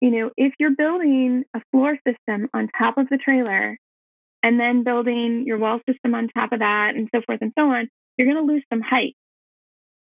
you 0.00 0.10
know, 0.10 0.30
if 0.36 0.52
you're 0.58 0.74
building 0.74 1.44
a 1.54 1.62
floor 1.70 1.96
system 2.04 2.48
on 2.52 2.68
top 2.76 2.98
of 2.98 3.08
the 3.08 3.18
trailer 3.18 3.78
and 4.42 4.58
then 4.58 4.82
building 4.82 5.44
your 5.46 5.58
wall 5.58 5.78
system 5.88 6.16
on 6.16 6.26
top 6.26 6.50
of 6.50 6.58
that 6.58 6.96
and 6.96 7.08
so 7.14 7.22
forth 7.24 7.38
and 7.40 7.52
so 7.56 7.70
on, 7.70 7.88
you're 8.16 8.26
going 8.26 8.44
to 8.44 8.52
lose 8.52 8.64
some 8.68 8.80
height. 8.80 9.14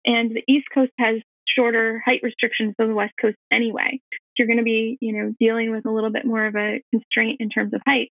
And 0.04 0.32
the 0.32 0.44
East 0.46 0.66
Coast 0.72 0.92
has 0.98 1.22
shorter 1.48 2.02
height 2.04 2.20
restrictions 2.22 2.74
than 2.78 2.88
the 2.88 2.94
West 2.94 3.14
Coast 3.18 3.38
anyway. 3.50 3.98
You're 4.36 4.46
going 4.46 4.58
to 4.58 4.64
be, 4.64 4.98
you 5.00 5.14
know, 5.14 5.32
dealing 5.40 5.70
with 5.70 5.86
a 5.86 5.90
little 5.90 6.10
bit 6.10 6.26
more 6.26 6.44
of 6.44 6.54
a 6.56 6.82
constraint 6.92 7.40
in 7.40 7.48
terms 7.48 7.72
of 7.72 7.80
height. 7.86 8.10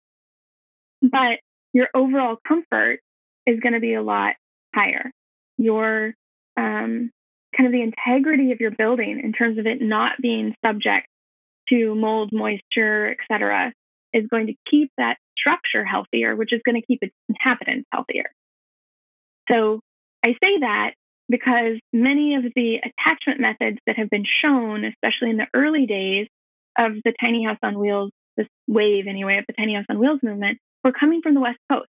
But 1.02 1.40
your 1.74 1.88
overall 1.94 2.38
comfort 2.48 3.00
is 3.46 3.60
going 3.60 3.74
to 3.74 3.80
be 3.80 3.94
a 3.94 4.02
lot 4.02 4.36
higher. 4.74 5.12
Your 5.58 6.14
um, 6.56 7.12
kind 7.56 7.68
of 7.68 7.72
the 7.72 7.82
integrity 7.82 8.52
of 8.52 8.60
your 8.60 8.72
building 8.72 9.22
in 9.24 9.34
terms 9.34 9.58
of 9.58 9.66
it 9.66 9.82
not 9.82 10.14
being 10.22 10.56
subject 10.66 11.08
to 11.70 11.96
mold, 11.96 12.32
moisture, 12.32 13.12
etc., 13.12 13.74
is 14.14 14.26
going 14.30 14.48
to 14.48 14.54
keep 14.70 14.92
that 14.98 15.18
structure 15.38 15.84
healthier, 15.84 16.36
which 16.36 16.54
is 16.54 16.62
going 16.66 16.80
to 16.80 16.86
keep 16.86 17.00
its 17.02 17.14
inhabitants 17.30 17.88
healthier. 17.92 18.32
So 19.50 19.82
I 20.24 20.30
say 20.44 20.60
that 20.60 20.94
because 21.30 21.78
many 21.92 22.36
of 22.36 22.44
the 22.56 22.78
attachment 22.78 23.40
methods 23.40 23.78
that 23.86 23.98
have 23.98 24.10
been 24.10 24.26
shown, 24.26 24.86
especially 24.86 25.30
in 25.30 25.38
the 25.38 25.48
early 25.54 25.86
days 25.86 26.28
of 26.78 26.94
the 27.04 27.14
tiny 27.20 27.44
house 27.44 27.58
on 27.62 27.80
wheels, 27.80 28.12
this 28.38 28.48
wave 28.68 29.08
anyway 29.08 29.38
of 29.38 29.46
the 29.48 29.54
tiny 29.54 29.76
house 29.76 29.86
on 29.90 30.00
wheels 30.00 30.20
movement, 30.24 30.60
were 30.84 30.92
coming 30.92 31.22
from 31.22 31.34
the 31.34 31.42
West 31.42 31.60
Coast. 31.72 31.90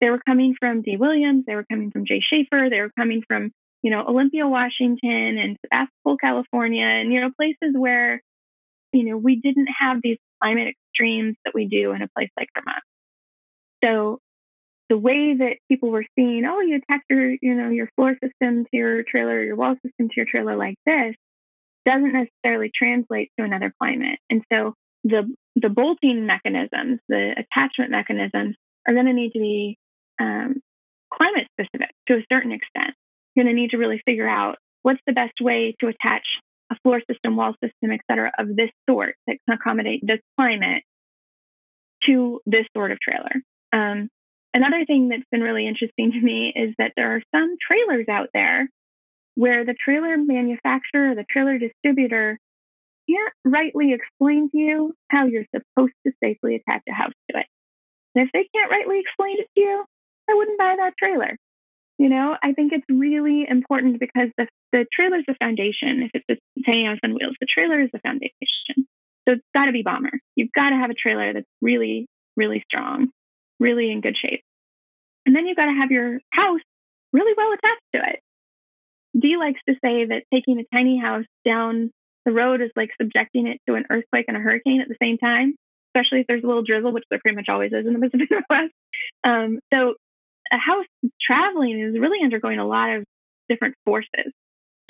They 0.00 0.10
were 0.10 0.20
coming 0.26 0.54
from 0.58 0.82
Dee 0.82 0.96
Williams, 0.96 1.44
they 1.46 1.54
were 1.54 1.64
coming 1.70 1.90
from 1.90 2.04
Jay 2.06 2.20
Shafer, 2.20 2.68
they 2.70 2.80
were 2.80 2.90
coming 2.98 3.22
from, 3.26 3.52
you 3.82 3.90
know, 3.90 4.04
Olympia, 4.06 4.48
Washington 4.48 5.38
and 5.38 5.56
Sebastopol, 5.64 6.16
California, 6.16 6.84
and, 6.84 7.12
you 7.12 7.20
know, 7.20 7.30
places 7.36 7.74
where, 7.76 8.20
you 8.92 9.04
know, 9.04 9.16
we 9.16 9.36
didn't 9.36 9.68
have 9.78 9.98
these 10.02 10.18
climate 10.42 10.74
extremes 10.74 11.36
that 11.44 11.54
we 11.54 11.66
do 11.66 11.92
in 11.92 12.02
a 12.02 12.08
place 12.16 12.30
like 12.36 12.48
Vermont. 12.54 12.82
So 13.84 14.18
the 14.88 14.98
way 14.98 15.34
that 15.38 15.56
people 15.68 15.90
were 15.90 16.04
seeing, 16.18 16.44
oh, 16.44 16.60
you 16.60 16.76
attach 16.76 17.02
your, 17.08 17.30
you 17.40 17.54
know, 17.54 17.70
your 17.70 17.88
floor 17.96 18.16
system 18.22 18.64
to 18.64 18.70
your 18.76 19.02
trailer, 19.04 19.42
your 19.42 19.56
wall 19.56 19.74
system 19.86 20.08
to 20.08 20.14
your 20.16 20.26
trailer 20.26 20.56
like 20.56 20.74
this, 20.84 21.14
doesn't 21.86 22.12
necessarily 22.12 22.70
translate 22.74 23.30
to 23.38 23.44
another 23.44 23.72
climate. 23.80 24.18
And 24.28 24.42
so 24.52 24.74
the 25.04 25.32
the 25.56 25.68
bolting 25.68 26.26
mechanisms, 26.26 27.00
the 27.08 27.34
attachment 27.36 27.90
mechanisms, 27.90 28.56
are 28.86 28.94
going 28.94 29.06
to 29.06 29.12
need 29.12 29.32
to 29.32 29.38
be 29.38 29.78
um, 30.20 30.60
climate 31.12 31.46
specific 31.52 31.90
to 32.08 32.16
a 32.16 32.24
certain 32.32 32.52
extent. 32.52 32.94
You're 33.34 33.44
going 33.44 33.54
to 33.54 33.60
need 33.60 33.70
to 33.70 33.76
really 33.78 34.00
figure 34.04 34.28
out 34.28 34.56
what's 34.82 35.00
the 35.06 35.12
best 35.12 35.40
way 35.40 35.76
to 35.80 35.88
attach 35.88 36.26
a 36.70 36.76
floor 36.82 37.00
system, 37.10 37.36
wall 37.36 37.54
system, 37.62 37.92
et 37.92 38.00
cetera, 38.10 38.32
of 38.38 38.56
this 38.56 38.70
sort 38.88 39.14
that 39.26 39.36
can 39.46 39.58
accommodate 39.58 40.00
this 40.06 40.20
climate 40.36 40.82
to 42.06 42.40
this 42.46 42.66
sort 42.74 42.92
of 42.92 42.98
trailer. 43.00 43.34
Um, 43.72 44.08
Another 44.54 44.84
thing 44.84 45.08
that's 45.08 45.22
been 45.30 45.40
really 45.40 45.66
interesting 45.66 46.12
to 46.12 46.20
me 46.20 46.52
is 46.54 46.74
that 46.76 46.92
there 46.94 47.16
are 47.16 47.22
some 47.34 47.56
trailers 47.58 48.06
out 48.06 48.28
there 48.34 48.68
where 49.34 49.64
the 49.64 49.72
trailer 49.72 50.18
manufacturer, 50.18 51.14
the 51.14 51.24
trailer 51.30 51.56
distributor 51.56 52.38
can't 53.08 53.32
rightly 53.44 53.92
explain 53.92 54.50
to 54.50 54.58
you 54.58 54.94
how 55.08 55.26
you're 55.26 55.46
supposed 55.54 55.94
to 56.06 56.12
safely 56.22 56.56
attach 56.56 56.82
a 56.88 56.92
house 56.92 57.12
to 57.30 57.38
it. 57.38 57.46
And 58.14 58.26
if 58.26 58.32
they 58.32 58.48
can't 58.54 58.70
rightly 58.70 59.00
explain 59.00 59.38
it 59.38 59.48
to 59.54 59.60
you, 59.60 59.84
I 60.28 60.34
wouldn't 60.34 60.58
buy 60.58 60.76
that 60.78 60.94
trailer. 60.98 61.36
You 61.98 62.08
know, 62.08 62.36
I 62.42 62.52
think 62.52 62.72
it's 62.72 62.84
really 62.88 63.46
important 63.48 64.00
because 64.00 64.28
the, 64.36 64.46
the 64.72 64.86
trailer 64.92 65.18
is 65.18 65.24
the 65.26 65.36
foundation. 65.40 66.02
If 66.02 66.22
it's 66.28 66.40
a 66.58 66.62
tiny 66.70 66.86
house 66.86 66.98
on 67.04 67.14
wheels, 67.14 67.36
the 67.40 67.46
trailer 67.52 67.80
is 67.80 67.90
the 67.92 68.00
foundation. 68.00 68.32
So 69.28 69.34
it's 69.34 69.42
got 69.54 69.66
to 69.66 69.72
be 69.72 69.82
bomber. 69.82 70.18
You've 70.34 70.52
got 70.52 70.70
to 70.70 70.76
have 70.76 70.90
a 70.90 70.94
trailer 70.94 71.32
that's 71.32 71.46
really, 71.60 72.06
really 72.36 72.64
strong 72.66 73.10
really 73.62 73.90
in 73.90 74.00
good 74.00 74.16
shape. 74.16 74.42
And 75.24 75.34
then 75.34 75.46
you've 75.46 75.56
got 75.56 75.66
to 75.66 75.78
have 75.80 75.90
your 75.90 76.18
house 76.30 76.60
really 77.12 77.32
well 77.36 77.52
attached 77.52 77.80
to 77.94 78.10
it. 78.10 78.20
Dee 79.18 79.36
likes 79.36 79.60
to 79.68 79.74
say 79.82 80.06
that 80.06 80.24
taking 80.32 80.58
a 80.58 80.76
tiny 80.76 80.98
house 80.98 81.24
down 81.44 81.90
the 82.24 82.32
road 82.32 82.60
is 82.60 82.70
like 82.76 82.90
subjecting 83.00 83.46
it 83.46 83.60
to 83.68 83.74
an 83.74 83.84
earthquake 83.90 84.26
and 84.28 84.36
a 84.36 84.40
hurricane 84.40 84.80
at 84.80 84.88
the 84.88 84.96
same 85.02 85.18
time, 85.18 85.54
especially 85.88 86.20
if 86.20 86.26
there's 86.26 86.44
a 86.44 86.46
little 86.46 86.62
drizzle, 86.62 86.92
which 86.92 87.04
there 87.10 87.18
pretty 87.18 87.36
much 87.36 87.48
always 87.48 87.72
is 87.72 87.86
in 87.86 87.92
the 87.92 87.98
Pacific 88.10 88.30
Northwest. 88.30 88.72
Um, 89.24 89.58
so 89.72 89.94
a 90.52 90.58
house 90.58 90.86
traveling 91.20 91.80
is 91.80 91.98
really 91.98 92.18
undergoing 92.22 92.58
a 92.58 92.66
lot 92.66 92.90
of 92.90 93.04
different 93.48 93.74
forces. 93.84 94.32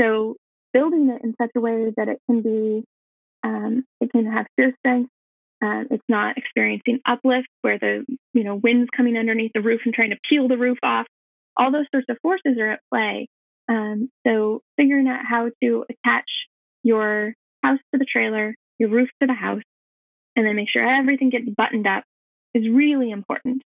So 0.01 0.37
building 0.73 1.11
it 1.11 1.23
in 1.25 1.35
such 1.41 1.51
a 1.57 1.61
way 1.61 1.93
that 1.97 2.09
it 2.09 2.19
can 2.29 2.43
be, 2.43 2.85
um, 3.45 3.85
it 4.01 4.11
can 4.11 4.27
have 4.31 4.47
shear 4.59 4.73
strength, 4.81 5.11
um, 5.63 5.87
it's 5.91 6.05
not 6.09 6.37
experiencing 6.39 6.99
uplift 7.07 7.47
where 7.61 7.79
the 7.79 8.05
you 8.35 8.43
know 8.43 8.57
wind's 8.57 8.91
coming 8.95 9.17
underneath 9.17 9.53
the 9.55 9.61
roof 9.61 9.83
and 9.85 9.95
trying 9.95 10.11
to 10.11 10.19
peel 10.29 10.49
the 10.49 10.59
roof 10.59 10.79
off. 10.83 11.07
All 11.57 11.71
those 11.71 11.87
sorts 11.93 12.07
of 12.09 12.17
forces 12.21 12.59
are 12.59 12.73
at 12.73 12.81
play. 12.93 13.29
Um, 13.69 14.11
so 14.27 14.61
figuring 14.77 15.07
out 15.09 15.21
how 15.25 15.51
to 15.63 15.85
attach 15.89 16.29
your 16.83 17.35
house 17.63 17.79
to 17.93 17.99
the 17.99 18.05
trailer, 18.05 18.55
your 18.79 18.91
roof 18.91 19.09
to 19.21 19.27
the 19.27 19.35
house, 19.35 19.63
and 20.37 20.47
then 20.47 20.57
make 20.57 20.69
sure 20.69 20.87
everything 20.87 21.31
gets 21.31 21.49
buttoned 21.57 21.87
up 21.87 22.05
is 22.55 22.69
really 22.69 23.11
important. 23.11 23.63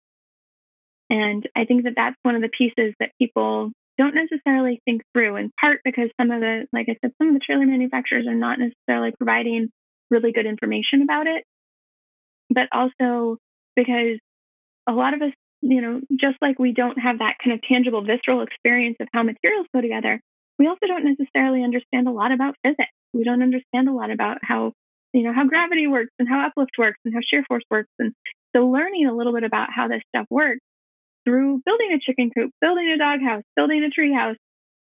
And 1.09 1.49
I 1.57 1.65
think 1.65 1.85
that 1.85 1.95
that's 1.97 2.17
one 2.23 2.37
of 2.37 2.43
the 2.43 2.49
pieces 2.49 2.95
that 3.01 3.11
people 3.21 3.73
don't 3.99 4.15
necessarily 4.15 4.81
think 4.85 5.03
through, 5.13 5.37
in 5.37 5.51
part 5.61 5.81
because 5.85 6.09
some 6.21 6.31
of 6.31 6.41
the, 6.41 6.67
like 6.73 6.87
I 6.89 6.97
said, 7.01 7.13
some 7.19 7.29
of 7.29 7.35
the 7.35 7.41
trailer 7.41 7.67
manufacturers 7.67 8.27
are 8.27 8.35
not 8.35 8.59
necessarily 8.59 9.13
providing 9.17 9.71
really 10.11 10.33
good 10.33 10.47
information 10.47 11.03
about 11.03 11.27
it 11.27 11.45
but 12.51 12.69
also 12.73 13.39
because 13.77 14.19
a 14.89 14.93
lot 14.93 15.15
of 15.15 15.23
us, 15.23 15.33
you 15.63 15.81
know, 15.81 16.01
just 16.19 16.37
like 16.43 16.59
we 16.59 16.73
don't 16.73 16.99
have 16.99 17.21
that 17.21 17.37
kind 17.43 17.55
of 17.55 17.63
tangible, 17.63 18.03
visceral 18.03 18.43
experience 18.43 18.97
of 19.01 19.09
how 19.13 19.23
materials 19.23 19.67
go 19.73 19.81
together, 19.81 20.21
we 20.59 20.67
also 20.67 20.87
don't 20.87 21.05
necessarily 21.05 21.63
understand 21.63 22.09
a 22.09 22.11
lot 22.11 22.33
about 22.33 22.57
physics. 22.63 22.91
We 23.13 23.25
don't 23.25 23.43
understand 23.43 23.89
a 23.89 23.93
lot 23.93 24.11
about 24.11 24.39
how, 24.43 24.73
you 25.13 25.23
know, 25.23 25.33
how 25.33 25.47
gravity 25.47 25.87
works 25.87 26.13
and 26.19 26.29
how 26.29 26.47
uplift 26.47 26.73
works 26.79 26.99
and 27.05 27.15
how 27.15 27.21
shear 27.23 27.45
force 27.49 27.65
works. 27.71 27.91
And 27.99 28.13
so 28.55 28.67
learning 28.69 29.07
a 29.07 29.15
little 29.15 29.33
bit 29.33 29.45
about 29.45 29.69
how 29.75 29.89
this 29.89 30.03
stuff 30.15 30.27
works 30.31 30.61
through 31.25 31.63
building 31.65 31.93
a 31.93 31.99
chicken 31.99 32.31
coop, 32.37 32.51
building 32.61 32.91
a 32.91 32.99
doghouse, 32.99 33.43
building 33.57 33.85
a 33.85 33.91
tree 33.91 34.15
house, 34.15 34.37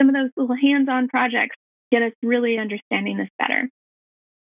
some 0.01 0.09
of 0.09 0.15
those 0.15 0.31
little 0.35 0.55
hands-on 0.55 1.07
projects 1.07 1.55
get 1.91 2.01
us 2.01 2.11
really 2.21 2.57
understanding 2.57 3.17
this 3.17 3.29
better. 3.39 3.69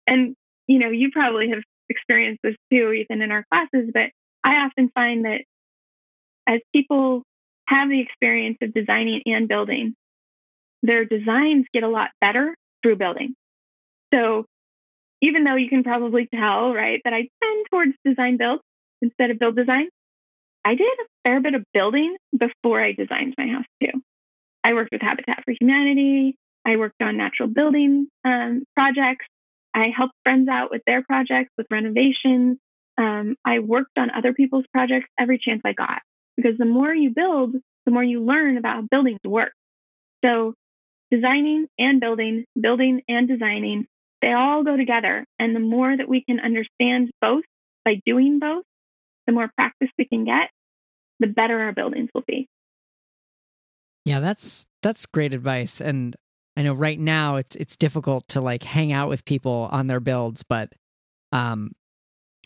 And 0.07 0.35
you 0.67 0.77
know, 0.77 0.91
you 0.91 1.09
probably 1.11 1.49
have 1.49 1.63
experienced 1.89 2.41
this 2.43 2.55
too, 2.71 2.91
even 2.91 3.23
in 3.23 3.31
our 3.31 3.43
classes, 3.51 3.89
but 3.91 4.11
I 4.43 4.57
often 4.57 4.89
find 4.93 5.25
that 5.25 5.41
as 6.47 6.61
people 6.73 7.23
have 7.67 7.89
the 7.89 8.01
experience 8.01 8.57
of 8.61 8.73
designing 8.73 9.21
and 9.25 9.47
building, 9.47 9.95
their 10.83 11.05
designs 11.05 11.65
get 11.73 11.83
a 11.83 11.87
lot 11.87 12.11
better 12.21 12.55
through 12.83 12.97
building. 12.97 13.33
So 14.13 14.45
even 15.21 15.43
though 15.43 15.55
you 15.55 15.69
can 15.69 15.83
probably 15.83 16.27
tell, 16.33 16.73
right, 16.73 17.01
that 17.03 17.13
I 17.13 17.27
tend 17.43 17.65
towards 17.69 17.93
design 18.05 18.37
build 18.37 18.61
instead 19.01 19.31
of 19.31 19.39
build 19.39 19.55
design, 19.55 19.89
I 20.65 20.75
did 20.75 20.87
a 20.87 21.05
fair 21.23 21.41
bit 21.41 21.55
of 21.55 21.63
building 21.73 22.15
before 22.37 22.81
I 22.81 22.93
designed 22.93 23.35
my 23.37 23.47
house 23.47 23.65
too. 23.81 24.01
I 24.63 24.73
worked 24.73 24.91
with 24.91 25.01
Habitat 25.01 25.43
for 25.45 25.53
Humanity. 25.59 26.35
I 26.65 26.75
worked 26.75 27.01
on 27.01 27.17
natural 27.17 27.47
building 27.47 28.07
um, 28.25 28.63
projects. 28.75 29.25
I 29.73 29.91
helped 29.95 30.13
friends 30.23 30.49
out 30.49 30.71
with 30.71 30.81
their 30.85 31.03
projects, 31.03 31.51
with 31.57 31.67
renovations. 31.71 32.57
Um, 32.97 33.35
I 33.45 33.59
worked 33.59 33.97
on 33.97 34.11
other 34.11 34.33
people's 34.33 34.65
projects 34.73 35.07
every 35.17 35.39
chance 35.39 35.61
I 35.63 35.73
got 35.73 36.01
because 36.35 36.57
the 36.57 36.65
more 36.65 36.93
you 36.93 37.11
build, 37.11 37.55
the 37.85 37.91
more 37.91 38.03
you 38.03 38.23
learn 38.23 38.57
about 38.57 38.75
how 38.75 38.81
buildings 38.89 39.19
work. 39.23 39.53
So, 40.23 40.53
designing 41.11 41.67
and 41.77 41.99
building, 41.99 42.45
building 42.59 43.01
and 43.07 43.27
designing, 43.27 43.87
they 44.21 44.33
all 44.33 44.63
go 44.63 44.75
together. 44.77 45.25
And 45.37 45.55
the 45.55 45.59
more 45.59 45.95
that 45.95 46.09
we 46.09 46.23
can 46.23 46.39
understand 46.39 47.09
both 47.21 47.43
by 47.85 48.01
doing 48.05 48.39
both, 48.39 48.63
the 49.27 49.33
more 49.33 49.49
practice 49.55 49.89
we 49.97 50.05
can 50.05 50.25
get, 50.25 50.49
the 51.19 51.27
better 51.27 51.59
our 51.59 51.73
buildings 51.73 52.09
will 52.13 52.23
be. 52.27 52.47
Yeah, 54.05 54.19
that's 54.19 54.65
that's 54.81 55.05
great 55.05 55.33
advice 55.33 55.81
and 55.81 56.15
I 56.59 56.61
know 56.63 56.73
right 56.73 56.99
now 56.99 57.35
it's 57.35 57.55
it's 57.55 57.77
difficult 57.77 58.27
to 58.29 58.41
like 58.41 58.63
hang 58.63 58.91
out 58.91 59.07
with 59.07 59.23
people 59.23 59.69
on 59.71 59.87
their 59.87 59.99
builds, 59.99 60.43
but 60.43 60.73
um 61.31 61.71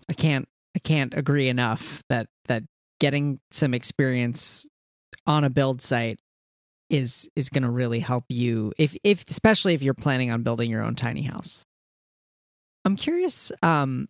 I 0.10 0.14
can't 0.14 0.48
I 0.76 0.80
can't 0.80 1.14
agree 1.14 1.50
enough 1.50 2.04
that 2.10 2.28
that 2.46 2.64
getting 3.00 3.40
some 3.52 3.74
experience 3.74 4.68
on 5.26 5.44
a 5.44 5.50
build 5.50 5.82
site 5.82 6.20
is 6.90 7.30
is 7.36 7.50
going 7.50 7.64
to 7.64 7.70
really 7.70 8.00
help 8.00 8.26
you 8.30 8.74
if 8.78 8.96
if 9.04 9.26
especially 9.30 9.74
if 9.74 9.82
you're 9.82 9.94
planning 9.94 10.32
on 10.32 10.44
building 10.44 10.70
your 10.70 10.84
own 10.84 10.96
tiny 10.96 11.24
house. 11.24 11.66
I'm 12.86 12.96
curious 12.96 13.52
um 13.62 14.10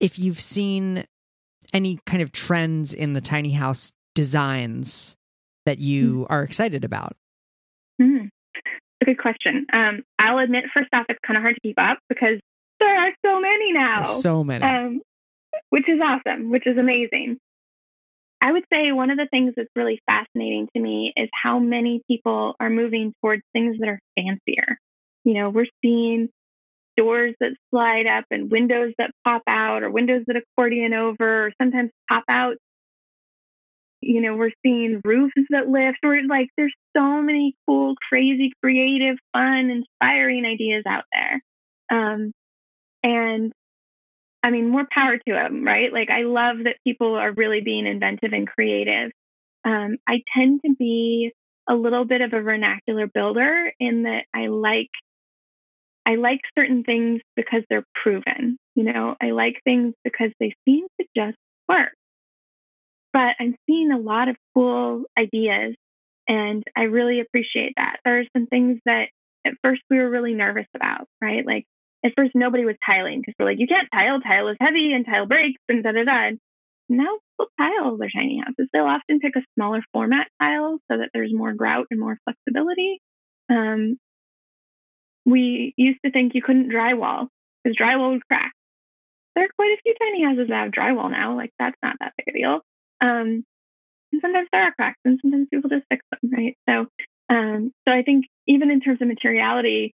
if 0.00 0.18
you've 0.18 0.40
seen 0.40 1.06
any 1.72 1.98
kind 2.06 2.22
of 2.22 2.32
trends 2.32 2.94
in 2.94 3.12
the 3.12 3.20
tiny 3.20 3.52
house 3.52 3.92
designs 4.14 5.16
that 5.66 5.78
you 5.78 6.20
mm. 6.20 6.26
are 6.30 6.42
excited 6.42 6.84
about? 6.84 7.16
Mm. 8.00 8.30
a 9.00 9.04
good 9.04 9.18
question. 9.18 9.66
Um, 9.72 10.02
I'll 10.18 10.38
admit, 10.38 10.64
first 10.72 10.88
off, 10.92 11.06
it's 11.08 11.18
kind 11.26 11.36
of 11.36 11.42
hard 11.42 11.54
to 11.54 11.60
keep 11.60 11.78
up 11.78 11.98
because 12.08 12.38
there 12.80 12.98
are 12.98 13.12
so 13.24 13.40
many 13.40 13.72
now. 13.72 14.02
There's 14.02 14.22
so 14.22 14.44
many. 14.44 14.64
Um, 14.64 15.02
which 15.70 15.88
is 15.88 15.98
awesome, 16.02 16.50
which 16.50 16.66
is 16.66 16.78
amazing. 16.78 17.38
I 18.40 18.52
would 18.52 18.64
say 18.72 18.92
one 18.92 19.10
of 19.10 19.16
the 19.16 19.28
things 19.30 19.54
that's 19.56 19.70
really 19.74 20.00
fascinating 20.06 20.68
to 20.74 20.80
me 20.82 21.12
is 21.16 21.28
how 21.32 21.58
many 21.58 22.02
people 22.08 22.54
are 22.60 22.70
moving 22.70 23.12
towards 23.20 23.42
things 23.52 23.76
that 23.80 23.88
are 23.88 24.00
fancier. 24.16 24.78
You 25.24 25.34
know, 25.34 25.50
we're 25.50 25.66
seeing 25.82 26.28
doors 26.96 27.34
that 27.40 27.52
slide 27.70 28.06
up 28.06 28.24
and 28.30 28.50
windows 28.50 28.92
that 28.98 29.10
pop 29.24 29.42
out 29.48 29.82
or 29.82 29.90
windows 29.90 30.24
that 30.26 30.36
accordion 30.36 30.94
over 30.94 31.46
or 31.46 31.52
sometimes 31.60 31.90
pop 32.08 32.24
out. 32.28 32.56
You 34.00 34.20
know, 34.20 34.36
we're 34.36 34.52
seeing 34.64 35.00
roofs 35.04 35.34
that 35.50 35.68
lift. 35.68 35.98
Or 36.04 36.16
like 36.28 36.48
there's 36.56 36.74
so 36.96 37.22
many 37.22 37.54
cool, 37.66 37.94
crazy, 38.08 38.52
creative, 38.62 39.16
fun, 39.32 39.70
inspiring 39.70 40.44
ideas 40.44 40.84
out 40.86 41.04
there. 41.12 41.40
Um, 41.90 42.32
and 43.02 43.52
I 44.46 44.50
mean, 44.50 44.68
more 44.68 44.86
power 44.88 45.18
to 45.18 45.32
them, 45.32 45.64
right? 45.64 45.92
Like, 45.92 46.08
I 46.08 46.22
love 46.22 46.58
that 46.64 46.76
people 46.86 47.16
are 47.16 47.32
really 47.32 47.62
being 47.62 47.84
inventive 47.84 48.32
and 48.32 48.46
creative. 48.46 49.10
Um, 49.64 49.96
I 50.06 50.22
tend 50.36 50.60
to 50.64 50.72
be 50.78 51.32
a 51.68 51.74
little 51.74 52.04
bit 52.04 52.20
of 52.20 52.32
a 52.32 52.40
vernacular 52.40 53.08
builder 53.08 53.72
in 53.80 54.04
that 54.04 54.22
I 54.32 54.46
like 54.46 54.90
I 56.06 56.14
like 56.14 56.42
certain 56.56 56.84
things 56.84 57.22
because 57.34 57.64
they're 57.68 57.84
proven. 58.00 58.56
You 58.76 58.84
know, 58.84 59.16
I 59.20 59.32
like 59.32 59.56
things 59.64 59.94
because 60.04 60.30
they 60.38 60.54
seem 60.64 60.86
to 61.00 61.06
just 61.16 61.36
work. 61.68 61.90
But 63.12 63.34
I'm 63.40 63.56
seeing 63.66 63.90
a 63.90 63.98
lot 63.98 64.28
of 64.28 64.36
cool 64.54 65.06
ideas 65.18 65.74
and 66.28 66.62
I 66.76 66.82
really 66.82 67.18
appreciate 67.18 67.72
that. 67.76 67.96
There 68.04 68.20
are 68.20 68.24
some 68.36 68.46
things 68.46 68.78
that 68.86 69.08
at 69.44 69.54
first 69.64 69.82
we 69.90 69.98
were 69.98 70.08
really 70.08 70.34
nervous 70.34 70.66
about, 70.76 71.08
right? 71.20 71.44
Like 71.44 71.64
at 72.04 72.12
first 72.16 72.32
nobody 72.34 72.64
was 72.64 72.76
tiling 72.84 73.20
because 73.20 73.34
we're 73.38 73.46
like, 73.46 73.58
you 73.58 73.66
can't 73.66 73.88
tile, 73.92 74.20
tile 74.20 74.48
is 74.48 74.56
heavy 74.60 74.92
and 74.92 75.04
tile 75.04 75.26
breaks 75.26 75.60
and 75.68 75.82
da 75.82 75.92
da 75.92 76.04
da. 76.04 76.30
Now 76.88 77.18
people 77.32 77.50
tile 77.58 77.96
their 77.96 78.10
tiny 78.14 78.40
houses. 78.44 78.68
They'll 78.72 78.84
often 78.84 79.18
pick 79.20 79.34
a 79.36 79.42
smaller 79.54 79.82
format 79.92 80.28
tile 80.40 80.78
so 80.90 80.98
that 80.98 81.10
there's 81.12 81.34
more 81.34 81.52
grout 81.52 81.86
and 81.90 81.98
more 81.98 82.18
flexibility. 82.24 83.00
Um, 83.48 83.98
we 85.24 85.74
used 85.76 85.98
to 86.04 86.12
think 86.12 86.34
you 86.34 86.42
couldn't 86.42 86.70
drywall 86.70 87.28
because 87.62 87.76
drywall 87.76 88.12
would 88.12 88.26
crack. 88.26 88.52
There 89.34 89.44
are 89.44 89.48
quite 89.56 89.76
a 89.76 89.82
few 89.82 89.94
tiny 90.00 90.24
houses 90.24 90.48
that 90.48 90.64
have 90.64 90.72
drywall 90.72 91.10
now. 91.10 91.36
Like 91.36 91.50
that's 91.58 91.76
not 91.82 91.96
that 92.00 92.12
big 92.16 92.34
a 92.34 92.38
deal. 92.38 92.60
Um, 93.00 93.44
and 94.12 94.20
sometimes 94.22 94.48
there 94.52 94.62
are 94.62 94.72
cracks, 94.72 95.00
and 95.04 95.18
sometimes 95.20 95.48
people 95.52 95.68
just 95.68 95.84
fix 95.90 96.04
them, 96.10 96.30
right? 96.32 96.56
So, 96.68 96.86
um, 97.28 97.72
so 97.86 97.92
I 97.92 98.02
think 98.02 98.26
even 98.46 98.70
in 98.70 98.80
terms 98.80 99.02
of 99.02 99.08
materiality, 99.08 99.94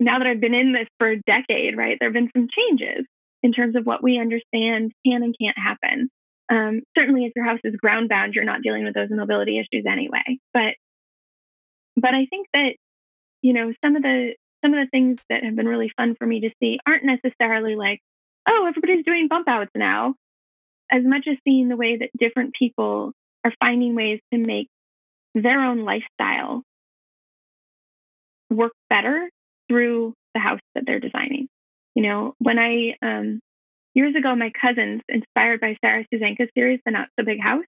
now 0.00 0.18
that 0.18 0.26
I've 0.26 0.40
been 0.40 0.54
in 0.54 0.72
this 0.72 0.88
for 0.98 1.08
a 1.08 1.20
decade, 1.20 1.76
right, 1.76 1.98
there 2.00 2.08
have 2.08 2.14
been 2.14 2.30
some 2.34 2.48
changes 2.50 3.06
in 3.42 3.52
terms 3.52 3.76
of 3.76 3.84
what 3.84 4.02
we 4.02 4.18
understand 4.18 4.92
can 5.06 5.22
and 5.22 5.36
can't 5.40 5.58
happen. 5.58 6.08
Um, 6.50 6.80
certainly, 6.96 7.26
if 7.26 7.32
your 7.36 7.44
house 7.44 7.60
is 7.62 7.76
ground 7.76 8.08
bound, 8.08 8.34
you're 8.34 8.44
not 8.44 8.62
dealing 8.62 8.84
with 8.84 8.94
those 8.94 9.08
mobility 9.10 9.58
issues 9.58 9.84
anyway. 9.86 10.38
But, 10.52 10.74
but 11.96 12.14
I 12.14 12.26
think 12.26 12.48
that 12.54 12.74
you 13.42 13.52
know 13.52 13.72
some 13.84 13.94
of 13.94 14.02
the 14.02 14.34
some 14.64 14.74
of 14.74 14.84
the 14.84 14.90
things 14.90 15.20
that 15.28 15.44
have 15.44 15.54
been 15.54 15.68
really 15.68 15.92
fun 15.96 16.16
for 16.18 16.26
me 16.26 16.40
to 16.40 16.50
see 16.60 16.78
aren't 16.86 17.04
necessarily 17.04 17.76
like, 17.76 18.00
oh, 18.48 18.66
everybody's 18.66 19.04
doing 19.04 19.28
bump 19.28 19.48
outs 19.48 19.70
now, 19.74 20.14
as 20.90 21.04
much 21.04 21.26
as 21.30 21.36
seeing 21.44 21.68
the 21.68 21.76
way 21.76 21.96
that 21.98 22.10
different 22.18 22.54
people 22.54 23.12
are 23.44 23.52
finding 23.60 23.94
ways 23.94 24.20
to 24.32 24.38
make 24.38 24.68
their 25.34 25.62
own 25.62 25.84
lifestyle 25.84 26.62
work 28.50 28.72
better 28.88 29.30
through 29.70 30.14
the 30.34 30.40
house 30.40 30.58
that 30.74 30.84
they're 30.84 31.00
designing. 31.00 31.46
You 31.94 32.02
know, 32.02 32.34
when 32.38 32.58
I, 32.58 32.96
um, 33.02 33.40
years 33.94 34.16
ago, 34.16 34.34
my 34.34 34.50
cousins, 34.60 35.00
inspired 35.08 35.60
by 35.60 35.76
Sarah 35.80 36.04
Susanka's 36.12 36.50
series, 36.56 36.80
The 36.84 36.90
Not 36.90 37.08
So 37.18 37.24
Big 37.24 37.40
House, 37.40 37.64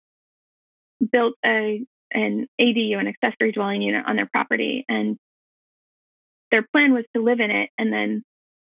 built 1.12 1.34
a 1.44 1.84
an 2.14 2.46
ADU, 2.60 2.98
an 2.98 3.08
accessory 3.08 3.52
dwelling 3.52 3.80
unit 3.80 4.04
on 4.06 4.16
their 4.16 4.28
property. 4.30 4.84
And 4.88 5.16
their 6.50 6.66
plan 6.72 6.92
was 6.92 7.04
to 7.14 7.22
live 7.22 7.40
in 7.40 7.50
it 7.50 7.70
and 7.78 7.92
then 7.92 8.22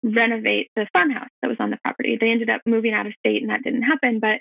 renovate 0.03 0.71
the 0.75 0.87
farmhouse 0.93 1.29
that 1.43 1.49
was 1.49 1.59
on 1.61 1.71
the 1.71 1.79
property. 1.85 2.17
They 2.19 2.31
ended 2.31 2.49
up 2.49 2.63
moving 2.65 2.95
out 2.95 3.07
of 3.07 3.13
state 3.19 3.43
and 3.43 3.51
that 3.51 3.63
didn't 3.63 3.83
happen. 3.83 4.21
But 4.21 4.41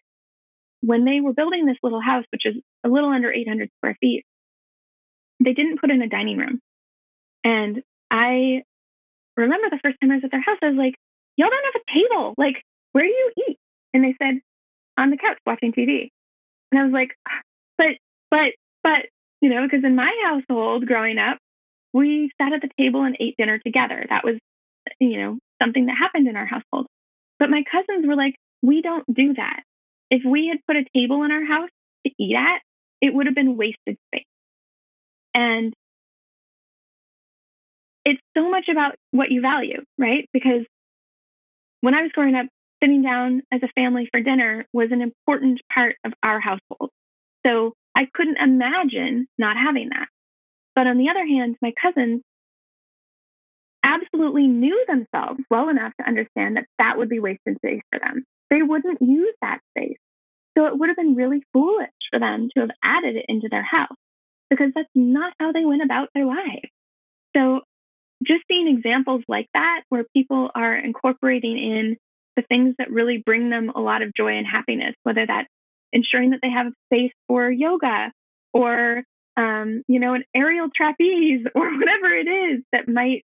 when 0.82 1.04
they 1.04 1.20
were 1.20 1.34
building 1.34 1.66
this 1.66 1.78
little 1.84 2.02
house, 2.02 2.24
which 2.32 2.46
is 2.46 2.56
a 2.86 2.90
little 2.90 3.10
under 3.10 3.32
800 3.32 3.70
square 3.78 3.98
feet, 4.00 4.24
they 5.44 5.54
didn't 5.54 5.82
put 5.82 5.92
in 5.92 6.02
a 6.02 6.08
dining 6.08 6.38
room. 6.38 6.62
And 7.44 7.84
I 8.10 8.64
remember 9.44 9.70
the 9.70 9.80
first 9.84 9.98
time 10.02 10.12
I 10.12 10.16
was 10.16 10.24
at 10.24 10.32
their 10.32 10.42
house, 10.42 10.58
I 10.62 10.70
was 10.70 10.78
like, 10.78 10.96
y'all 11.38 11.50
don't 11.50 11.74
have 11.74 11.82
a 11.82 11.94
table. 11.94 12.34
Like, 12.38 12.64
where 12.92 13.04
do 13.04 13.10
you 13.10 13.32
eat? 13.50 13.58
And 13.94 14.04
they 14.04 14.16
said, 14.22 14.40
on 14.98 15.10
the 15.10 15.18
couch 15.18 15.38
watching 15.46 15.74
TV. 15.74 16.10
And 16.72 16.80
I 16.80 16.84
was 16.84 16.94
like, 16.94 17.12
ah, 17.28 17.42
but, 17.78 17.98
but, 18.32 18.54
but, 18.84 19.06
you 19.42 19.50
know, 19.50 19.64
because 19.64 19.84
in 19.84 19.96
my 19.96 20.12
household 20.24 20.86
growing 20.86 21.18
up, 21.18 21.38
we 21.94 22.32
sat 22.42 22.54
at 22.54 22.62
the 22.62 22.70
table 22.78 23.04
and 23.04 23.16
ate 23.20 23.36
dinner 23.38 23.60
together. 23.60 24.06
That 24.10 24.24
was, 24.24 24.36
you 25.00 25.18
know, 25.18 25.38
something 25.62 25.86
that 25.86 25.98
happened 25.98 26.28
in 26.28 26.36
our 26.36 26.46
household. 26.46 26.88
But 27.40 27.50
my 27.50 27.64
cousins 27.70 28.06
were 28.06 28.16
like, 28.16 28.36
we 28.62 28.82
don't 28.82 29.06
do 29.14 29.34
that. 29.36 29.64
If 30.10 30.24
we 30.26 30.48
had 30.48 30.60
put 30.68 30.76
a 30.76 30.86
table 30.96 31.24
in 31.24 31.32
our 31.32 31.46
house 31.46 31.70
to 32.06 32.14
eat 32.20 32.36
at, 32.36 32.62
it 33.02 33.14
would 33.14 33.26
have 33.26 33.36
been 33.36 33.58
wasted 33.58 33.98
space. 34.08 34.26
And 35.34 35.74
it's 38.06 38.22
so 38.38 38.50
much 38.50 38.70
about 38.70 38.96
what 39.12 39.32
you 39.32 39.42
value, 39.42 39.82
right? 39.98 40.30
Because 40.32 40.66
when 41.82 41.96
I 41.96 42.04
was 42.04 42.12
growing 42.14 42.36
up, 42.36 42.46
sitting 42.82 43.02
down 43.02 43.42
as 43.52 43.62
a 43.64 43.68
family 43.70 44.08
for 44.12 44.22
dinner 44.22 44.66
was 44.74 44.90
an 44.92 45.02
important 45.02 45.60
part 45.74 45.96
of 46.06 46.14
our 46.22 46.40
household. 46.40 46.92
So 47.46 47.74
I 47.96 48.08
couldn't 48.14 48.38
imagine 48.38 49.28
not 49.38 49.58
having 49.58 49.90
that. 49.90 50.08
But 50.76 50.88
on 50.88 50.98
the 50.98 51.10
other 51.10 51.26
hand, 51.26 51.56
my 51.62 51.74
cousins 51.82 52.22
absolutely 53.84 54.48
knew 54.48 54.86
themselves 54.88 55.40
well 55.50 55.70
enough 55.70 55.94
to 56.00 56.08
understand 56.08 56.58
that 56.58 56.66
that 56.80 56.98
would 56.98 57.10
be 57.10 57.20
wasted 57.20 57.58
space 57.58 57.82
for 57.92 58.00
them. 58.00 58.26
They 58.50 58.62
wouldn't 58.62 59.02
use 59.02 59.34
that 59.42 59.60
space. 59.76 59.98
So 60.58 60.66
it 60.66 60.78
would 60.78 60.90
have 60.90 60.98
been 60.98 61.16
really 61.16 61.44
foolish 61.54 61.90
for 62.12 62.20
them 62.20 62.50
to 62.54 62.62
have 62.62 62.72
added 62.84 63.16
it 63.16 63.26
into 63.28 63.48
their 63.50 63.64
house 63.64 63.96
because 64.50 64.72
that's 64.76 64.90
not 64.96 65.34
how 65.40 65.52
they 65.52 65.66
went 65.66 65.84
about 65.84 66.10
their 66.14 66.26
lives. 66.26 66.70
So 67.36 67.62
just 68.26 68.44
seeing 68.50 68.68
examples 68.68 69.24
like 69.28 69.48
that 69.54 69.84
where 69.90 70.04
people 70.16 70.50
are 70.56 70.76
incorporating 70.76 71.58
in 71.58 71.98
the 72.36 72.44
things 72.44 72.76
that 72.78 72.92
really 72.92 73.22
bring 73.26 73.50
them 73.50 73.72
a 73.76 73.80
lot 73.80 74.02
of 74.02 74.14
joy 74.14 74.34
and 74.34 74.48
happiness, 74.48 74.94
whether 75.04 75.26
that's 75.26 75.50
ensuring 75.94 76.32
that 76.32 76.40
they 76.42 76.50
have 76.50 76.68
a 76.68 76.72
space 76.88 77.14
for 77.28 77.50
yoga 77.50 78.12
or 78.54 79.04
um, 79.38 79.84
you 79.88 80.00
know 80.00 80.14
an 80.14 80.24
aerial 80.36 80.68
trapeze 80.74 81.46
or 81.56 81.78
whatever 81.78 82.08
it 82.14 82.28
is 82.28 82.62
that 82.72 82.88
might 82.88 83.24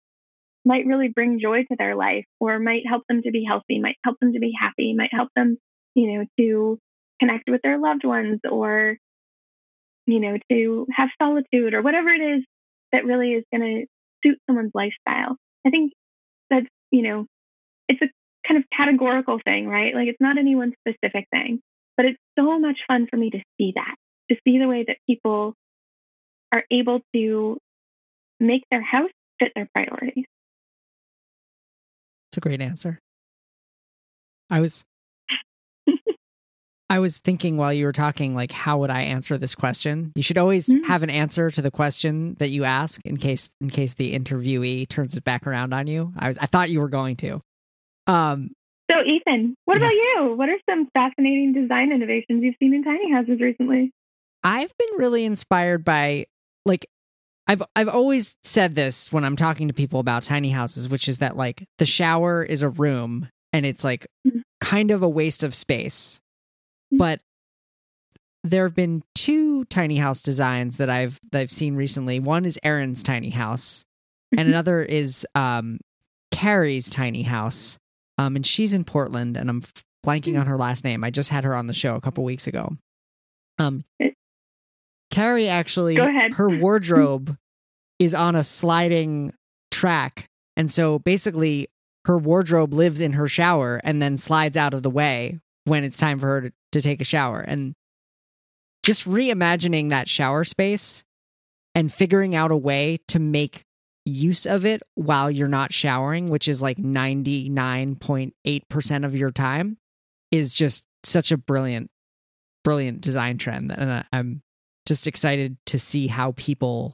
might 0.66 0.86
really 0.86 1.08
bring 1.08 1.39
joy 1.39 1.64
to 1.64 1.76
their 1.78 1.95
life 1.95 2.26
or 2.39 2.60
might 2.60 2.86
help 2.86 3.04
them 3.08 3.22
to 3.22 3.32
be 3.32 3.45
healthy 3.45 3.80
might 3.80 3.95
help 4.04 4.18
them 4.20 4.34
to 4.34 4.39
be 4.39 4.52
happy 4.60 4.93
might 4.93 5.14
help 5.14 5.30
them 5.36 5.58
you 5.95 6.12
know 6.12 6.26
to 6.38 6.78
connect 7.20 7.50
with 7.50 7.62
their 7.62 7.78
loved 7.78 8.04
ones 8.04 8.39
or 8.50 8.98
you 10.06 10.20
know 10.20 10.38
to 10.52 10.86
have 10.91 11.10
solitude 11.22 11.74
or 11.74 11.82
whatever 11.82 12.10
it 12.10 12.22
is 12.22 12.43
that 12.91 13.06
really 13.06 13.34
is 13.34 13.43
going 13.54 13.62
to 13.62 13.86
suit 14.26 14.39
someone's 14.47 14.72
lifestyle. 14.74 15.38
I 15.65 15.70
think 15.70 15.93
that's, 16.49 16.68
you 16.91 17.01
know, 17.01 17.26
it's 17.88 18.01
a 18.01 18.07
kind 18.47 18.57
of 18.57 18.65
categorical 18.76 19.39
thing, 19.43 19.68
right? 19.68 19.93
Like 19.93 20.07
it's 20.07 20.22
not 20.22 20.38
any 20.38 20.55
one 20.55 20.74
specific 20.88 21.28
thing, 21.32 21.61
but 21.95 22.05
it's 22.05 22.20
so 22.38 22.59
much 22.59 22.80
fun 22.88 23.07
for 23.09 23.18
me 23.18 23.30
to 23.32 23.39
see 23.57 23.74
that, 23.76 23.95
to 24.30 24.38
see 24.45 24.59
the 24.59 24.68
way 24.68 24.86
that 24.88 24.97
people 25.07 25.53
are 26.51 26.63
able 26.72 27.01
to 27.13 27.57
make 28.39 28.63
their 28.72 28.82
house 28.82 29.09
fit 29.39 29.51
their 29.55 29.68
priorities. 29.74 30.26
It's 32.30 32.38
a 32.38 32.41
great 32.41 32.61
answer. 32.61 32.99
I 34.49 34.61
was 34.61 34.86
I 36.90 37.00
was 37.00 37.18
thinking 37.18 37.58
while 37.58 37.74
you 37.74 37.86
were 37.86 37.92
talking, 37.92 38.34
like, 38.34 38.52
how 38.52 38.78
would 38.78 38.90
I 38.90 39.02
answer 39.02 39.38
this 39.38 39.56
question? 39.56 40.14
You 40.16 40.24
should 40.24 40.38
always 40.38 40.68
mm-hmm. 40.68 40.86
have 40.86 41.04
an 41.04 41.10
answer 41.10 41.52
to 41.52 41.62
the 41.62 41.72
question 41.72 42.36
that 42.40 42.50
you 42.50 42.64
ask 42.64 43.02
in 43.06 43.18
case 43.18 43.52
in 43.60 43.70
case 43.70 43.96
the 43.96 44.18
interviewee 44.18 44.88
turns 44.88 45.18
it 45.18 45.24
back 45.24 45.46
around 45.46 45.74
on 45.74 45.88
you. 45.88 46.14
I, 46.18 46.30
I 46.30 46.46
thought 46.46 46.70
you 46.70 46.80
were 46.80 46.90
going 46.90 47.18
to. 47.18 47.42
Um, 48.08 48.52
so, 48.90 48.98
Ethan, 49.04 49.56
what 49.66 49.80
yeah. 49.80 49.86
about 49.86 49.94
you? 49.94 50.34
What 50.38 50.48
are 50.48 50.58
some 50.70 50.88
fascinating 50.94 51.54
design 51.54 51.92
innovations 51.92 52.42
you've 52.42 52.56
seen 52.58 52.74
in 52.74 52.84
tiny 52.84 53.12
houses 53.12 53.42
recently? 53.42 53.92
I've 54.44 54.74
been 54.78 54.98
really 54.98 55.26
inspired 55.26 55.84
by, 55.84 56.28
like, 56.66 56.88
I've 57.48 57.64
I've 57.76 57.90
always 57.90 58.36
said 58.46 58.76
this 58.76 59.12
when 59.12 59.26
I'm 59.26 59.36
talking 59.36 59.68
to 59.68 59.74
people 59.74 60.00
about 60.00 60.24
tiny 60.24 60.50
houses, 60.50 60.88
which 60.88 61.08
is 61.08 61.20
that 61.20 61.36
like 61.36 61.66
the 61.80 61.86
shower 61.86 62.44
is 62.44 62.62
a 62.62 62.70
room 62.70 63.30
and 63.52 63.66
it's 63.66 63.84
like 63.84 64.08
mm-hmm. 64.26 64.40
kind 64.62 64.92
of 64.92 65.02
a 65.02 65.10
waste 65.10 65.44
of 65.44 65.56
space 65.56 66.20
but 66.92 67.22
there 68.44 68.64
have 68.64 68.76
been 68.76 69.04
two 69.16 69.66
tiny 69.66 69.98
house 69.98 70.22
designs 70.22 70.78
that 70.78 70.90
I've 70.90 71.20
that 71.32 71.42
I've 71.42 71.52
seen 71.52 71.76
recently. 71.76 72.20
One 72.20 72.46
is 72.46 72.60
Erin's 72.64 73.04
tiny 73.04 73.30
house, 73.30 73.84
and 74.32 74.42
mm-hmm. 74.42 74.50
another 74.50 74.82
is 74.82 75.26
um, 75.36 75.80
Carrie's 76.32 76.90
tiny 76.90 77.24
house. 77.24 77.78
Um, 78.20 78.36
and 78.36 78.46
she's 78.46 78.74
in 78.74 78.84
Portland, 78.84 79.38
and 79.38 79.50
I'm 79.50 79.62
blanking 80.06 80.34
hmm. 80.34 80.40
on 80.40 80.48
her 80.48 80.58
last 80.58 80.84
name. 80.84 81.04
I 81.04 81.12
just 81.12 81.30
had 81.30 81.44
her 81.44 81.56
on 81.56 81.68
the 81.68 81.74
show 81.74 81.96
a 81.96 82.02
couple 82.02 82.24
weeks 82.24 82.48
ago. 82.48 82.76
Um, 83.60 83.84
Carrie 85.12 85.48
actually, 85.48 85.96
her 85.96 86.50
wardrobe 86.50 87.38
is 88.00 88.14
on 88.14 88.36
a 88.36 88.44
sliding 88.44 89.34
track, 89.72 90.30
and 90.56 90.72
so 90.72 91.00
basically, 91.00 91.68
her 92.06 92.18
wardrobe 92.18 92.74
lives 92.74 93.02
in 93.02 93.14
her 93.14 93.28
shower 93.28 93.82
and 93.84 94.02
then 94.02 94.18
slides 94.18 94.58
out 94.58 94.74
of 94.74 94.82
the 94.82 94.90
way 94.90 95.40
when 95.68 95.84
it's 95.84 95.97
time 95.97 96.18
for 96.18 96.28
her 96.28 96.41
to, 96.41 96.51
to 96.72 96.82
take 96.82 97.01
a 97.01 97.05
shower. 97.05 97.41
And 97.41 97.76
just 98.84 99.07
reimagining 99.07 99.89
that 99.89 100.07
shower 100.07 100.45
space 100.45 101.03
and 101.76 101.93
figuring 101.93 102.36
out 102.36 102.51
a 102.51 102.57
way 102.57 102.99
to 103.09 103.20
make 103.20 103.65
use 104.05 104.45
of 104.45 104.65
it 104.65 104.82
while 104.95 105.30
you're 105.30 105.49
not 105.49 105.74
showering, 105.74 106.30
which 106.30 106.47
is 106.47 106.61
like 106.61 106.78
99.8% 106.78 109.05
of 109.05 109.13
your 109.13 109.32
time, 109.32 109.78
is 110.32 110.55
just 110.55 110.86
such 111.03 111.34
a 111.34 111.38
brilliant, 111.38 111.91
brilliant 112.63 113.01
design 113.01 113.38
trend. 113.38 113.74
And 113.78 114.05
I'm 114.13 114.41
just 114.86 115.05
excited 115.05 115.57
to 115.65 115.78
see 115.78 116.07
how 116.07 116.32
people 116.32 116.93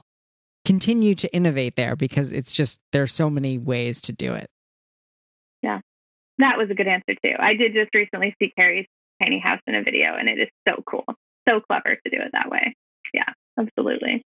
continue 0.64 1.14
to 1.14 1.32
innovate 1.32 1.76
there 1.76 1.94
because 1.94 2.32
it's 2.32 2.50
just, 2.50 2.80
there's 2.92 3.12
so 3.12 3.30
many 3.30 3.56
ways 3.56 4.00
to 4.00 4.12
do 4.12 4.34
it. 4.34 4.50
Yeah, 5.62 5.78
that 6.38 6.58
was 6.58 6.70
a 6.70 6.74
good 6.74 6.88
answer 6.88 7.14
too. 7.22 7.34
I 7.38 7.54
did 7.54 7.72
just 7.74 7.94
recently 7.94 8.34
see 8.38 8.52
Carrie's 8.56 8.86
tiny 9.22 9.38
house 9.38 9.60
in 9.66 9.74
a 9.74 9.82
video 9.82 10.16
and 10.18 10.28
it 10.28 10.38
is 10.38 10.48
so 10.68 10.82
cool. 10.86 11.04
So 11.48 11.60
clever 11.60 11.96
to 11.96 12.10
do 12.10 12.22
it 12.22 12.30
that 12.32 12.50
way. 12.50 12.74
Yeah, 13.12 13.32
absolutely. 13.58 14.22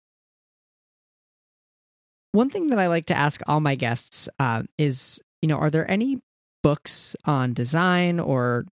One 2.33 2.51
thing 2.51 2.67
that 2.69 2.79
I 2.79 2.89
like 2.89 3.07
to 3.07 3.17
ask 3.17 3.41
all 3.47 3.61
my 3.61 3.77
guests 3.77 4.29
uh, 4.41 4.65
is, 4.77 5.23
you 5.41 5.49
know, 5.49 5.57
are 5.57 5.71
there 5.71 5.89
any 5.89 6.21
books 6.63 7.15
on 7.25 7.53
design 7.53 8.19
or 8.19 8.67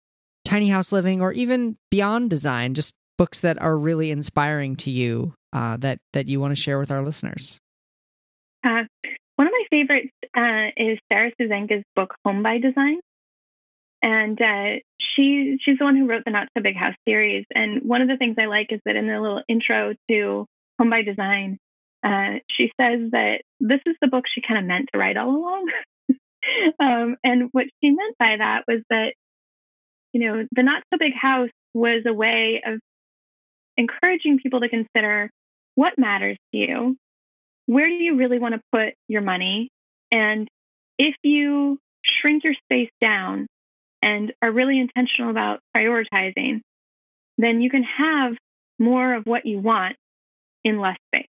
tiny 0.45 0.69
house 0.69 0.93
living 0.93 1.21
or 1.21 1.33
even 1.33 1.77
beyond 1.91 2.31
design, 2.31 2.73
just 2.73 2.95
books 3.19 3.41
that 3.41 3.61
are 3.61 3.77
really 3.77 4.11
inspiring 4.11 4.77
to 4.77 4.91
you 4.91 5.35
uh, 5.53 5.77
that 5.77 5.99
that 6.15 6.29
you 6.29 6.41
want 6.41 6.53
to 6.53 6.61
share 6.61 6.79
with 6.79 6.91
our 6.91 7.03
listeners? 7.03 7.59
Uh, 8.65 8.85
one 9.37 9.47
of 9.47 9.53
my 9.53 9.65
favorites 9.71 10.13
uh, 10.37 10.73
is 10.77 10.99
Sarah 11.13 11.33
Susanka's 11.39 11.85
book 11.95 12.15
Home 12.25 12.43
by 12.43 12.59
Design, 12.59 13.01
and 14.03 14.41
uh, 14.41 14.81
she 14.99 15.59
she's 15.63 15.79
the 15.79 15.85
one 15.85 15.97
who 15.97 16.07
wrote 16.07 16.23
the 16.25 16.31
Not 16.31 16.49
So 16.57 16.63
Big 16.63 16.77
House 16.77 16.95
series. 17.07 17.45
And 17.55 17.83
one 17.83 18.03
of 18.03 18.09
the 18.09 18.17
things 18.17 18.37
I 18.39 18.47
like 18.47 18.69
is 18.71 18.81
that 18.85 18.97
in 18.97 19.07
the 19.07 19.21
little 19.21 19.43
intro 19.49 19.95
to 20.11 20.47
Home 20.79 20.91
by 20.91 21.03
Design, 21.03 21.59
uh, 22.03 22.39
she 22.51 22.73
says 22.81 23.11
that 23.13 23.43
this 23.61 23.81
is 23.87 23.97
the 24.01 24.09
book 24.09 24.25
she 24.33 24.43
kind 24.47 24.59
of 24.59 24.67
meant 24.67 24.89
to 24.93 24.99
write 24.99 25.17
all 25.17 25.31
along. 25.31 25.71
um, 26.81 27.17
and 27.23 27.49
what 27.53 27.67
she 27.83 27.91
meant 27.91 28.17
by 28.19 28.37
that 28.39 28.65
was 28.67 28.81
that, 28.89 29.15
you 30.13 30.27
know, 30.27 30.47
the 30.53 30.63
not 30.63 30.83
so 30.93 30.99
big 30.99 31.13
house 31.15 31.51
was 31.75 32.05
a 32.07 32.13
way 32.13 32.63
of 32.65 32.81
encouraging 33.77 34.39
people 34.39 34.61
to 34.61 34.69
consider 34.69 35.31
what 35.75 35.99
matters 35.99 36.37
to 36.53 36.59
you, 36.59 36.97
where 37.67 37.89
do 37.89 37.95
you 37.95 38.17
really 38.17 38.39
want 38.39 38.55
to 38.55 38.61
put 38.73 38.95
your 39.09 39.23
money, 39.23 39.71
and 40.11 40.49
if 40.99 41.15
you 41.23 41.79
shrink 42.05 42.45
your 42.45 42.55
space 42.65 42.91
down 43.01 43.47
and 44.03 44.33
are 44.43 44.51
really 44.51 44.79
intentional 44.79 45.31
about 45.31 45.61
prioritizing, 45.77 46.61
then 47.39 47.61
you 47.61 47.71
can 47.71 47.85
have 47.85 48.35
more 48.79 49.15
of 49.15 49.25
what 49.25 49.47
you 49.47 49.59
want 49.59 49.97
in 50.65 50.81
less 50.81 50.97
space 51.09 51.27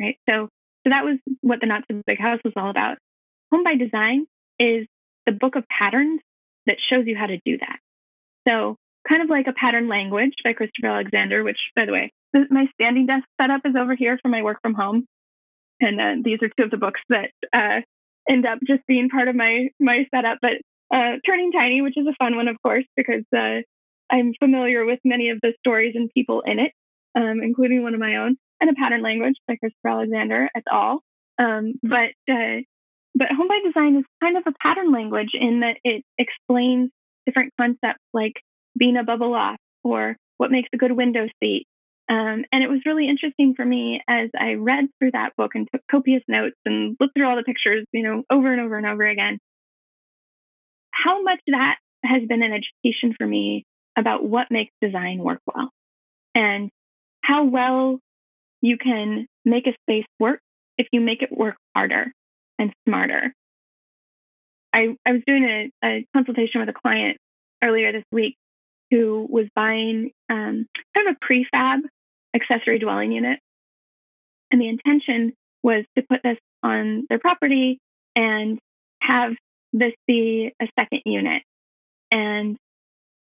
right? 0.00 0.16
So, 0.28 0.48
so 0.84 0.90
that 0.90 1.04
was 1.04 1.18
what 1.40 1.60
the 1.60 1.66
Not 1.66 1.84
So 1.90 2.02
Big 2.06 2.20
House 2.20 2.40
was 2.44 2.54
all 2.56 2.70
about. 2.70 2.98
Home 3.52 3.64
by 3.64 3.76
Design 3.76 4.26
is 4.58 4.86
the 5.26 5.32
book 5.32 5.56
of 5.56 5.64
patterns 5.68 6.20
that 6.66 6.76
shows 6.80 7.06
you 7.06 7.16
how 7.16 7.26
to 7.26 7.38
do 7.44 7.58
that. 7.58 7.78
So, 8.46 8.76
kind 9.08 9.22
of 9.22 9.30
like 9.30 9.46
a 9.46 9.52
pattern 9.52 9.88
language 9.88 10.34
by 10.42 10.52
Christopher 10.52 10.88
Alexander, 10.88 11.42
which, 11.42 11.58
by 11.76 11.86
the 11.86 11.92
way, 11.92 12.12
my 12.50 12.66
standing 12.74 13.06
desk 13.06 13.24
setup 13.40 13.62
is 13.64 13.74
over 13.78 13.94
here 13.94 14.18
for 14.20 14.28
my 14.28 14.42
work 14.42 14.58
from 14.62 14.74
home, 14.74 15.06
and 15.80 16.00
uh, 16.00 16.14
these 16.22 16.38
are 16.42 16.48
two 16.48 16.64
of 16.64 16.70
the 16.70 16.76
books 16.76 17.00
that 17.08 17.30
uh, 17.52 17.80
end 18.28 18.46
up 18.46 18.58
just 18.66 18.82
being 18.86 19.08
part 19.08 19.28
of 19.28 19.36
my 19.36 19.68
my 19.78 20.06
setup. 20.14 20.38
But 20.42 20.52
uh, 20.94 21.16
Turning 21.26 21.50
Tiny, 21.50 21.82
which 21.82 21.98
is 21.98 22.06
a 22.06 22.14
fun 22.22 22.36
one, 22.36 22.48
of 22.48 22.56
course, 22.62 22.84
because 22.96 23.24
uh, 23.36 23.62
I'm 24.10 24.32
familiar 24.38 24.84
with 24.84 25.00
many 25.04 25.30
of 25.30 25.38
the 25.42 25.52
stories 25.58 25.94
and 25.96 26.08
people 26.14 26.42
in 26.46 26.60
it, 26.60 26.72
um, 27.16 27.40
including 27.42 27.82
one 27.82 27.94
of 27.94 28.00
my 28.00 28.16
own 28.16 28.36
and 28.60 28.70
a 28.70 28.74
pattern 28.74 29.02
language 29.02 29.34
by 29.48 29.56
Christopher 29.56 29.88
Alexander 29.88 30.48
et 30.56 30.62
al. 30.70 31.02
Um, 31.38 31.74
but 31.82 32.12
uh, 32.30 32.62
but 33.16 33.28
home 33.30 33.48
by 33.48 33.58
design 33.64 33.96
is 33.96 34.04
kind 34.22 34.36
of 34.36 34.44
a 34.46 34.54
pattern 34.62 34.92
language 34.92 35.30
in 35.34 35.60
that 35.60 35.76
it 35.84 36.04
explains 36.18 36.90
different 37.26 37.52
concepts 37.60 38.02
like 38.12 38.34
being 38.78 38.96
a 38.96 39.04
bubble 39.04 39.34
off 39.34 39.56
or 39.82 40.16
what 40.36 40.50
makes 40.50 40.68
a 40.72 40.78
good 40.78 40.92
window 40.92 41.26
seat. 41.42 41.66
Um, 42.08 42.44
and 42.52 42.62
it 42.62 42.68
was 42.68 42.80
really 42.84 43.08
interesting 43.08 43.54
for 43.56 43.64
me 43.64 44.00
as 44.08 44.28
I 44.38 44.54
read 44.54 44.86
through 44.98 45.12
that 45.12 45.32
book 45.36 45.52
and 45.54 45.66
took 45.72 45.82
copious 45.90 46.22
notes 46.28 46.56
and 46.66 46.96
looked 47.00 47.14
through 47.16 47.26
all 47.26 47.36
the 47.36 47.42
pictures, 47.42 47.86
you 47.92 48.02
know, 48.02 48.24
over 48.30 48.52
and 48.52 48.60
over 48.60 48.76
and 48.76 48.86
over 48.86 49.06
again. 49.06 49.38
How 50.94 51.22
much 51.22 51.40
that 51.48 51.76
has 52.04 52.22
been 52.28 52.42
an 52.42 52.52
education 52.52 53.14
for 53.18 53.26
me 53.26 53.64
about 53.96 54.24
what 54.24 54.50
makes 54.50 54.72
design 54.80 55.18
work 55.18 55.40
well 55.46 55.70
and 56.34 56.70
how 57.22 57.44
well 57.44 57.98
you 58.60 58.76
can 58.78 59.26
make 59.44 59.66
a 59.66 59.74
space 59.82 60.06
work 60.18 60.40
if 60.78 60.86
you 60.92 61.00
make 61.00 61.22
it 61.22 61.30
work 61.30 61.56
harder 61.74 62.12
and 62.58 62.72
smarter. 62.86 63.32
I, 64.72 64.96
I 65.06 65.12
was 65.12 65.22
doing 65.26 65.44
a, 65.44 65.86
a 65.86 66.06
consultation 66.14 66.60
with 66.60 66.68
a 66.68 66.72
client 66.72 67.18
earlier 67.62 67.92
this 67.92 68.04
week 68.10 68.36
who 68.90 69.26
was 69.28 69.46
buying 69.54 70.10
um, 70.28 70.66
kind 70.94 71.08
of 71.08 71.16
a 71.16 71.24
prefab 71.24 71.80
accessory 72.34 72.78
dwelling 72.78 73.12
unit. 73.12 73.38
And 74.50 74.60
the 74.60 74.68
intention 74.68 75.32
was 75.62 75.84
to 75.96 76.04
put 76.08 76.22
this 76.22 76.38
on 76.62 77.06
their 77.08 77.18
property 77.18 77.78
and 78.16 78.58
have 79.00 79.32
this 79.74 79.92
be 80.06 80.52
a 80.62 80.68
second 80.78 81.02
unit. 81.04 81.42
And 82.10 82.56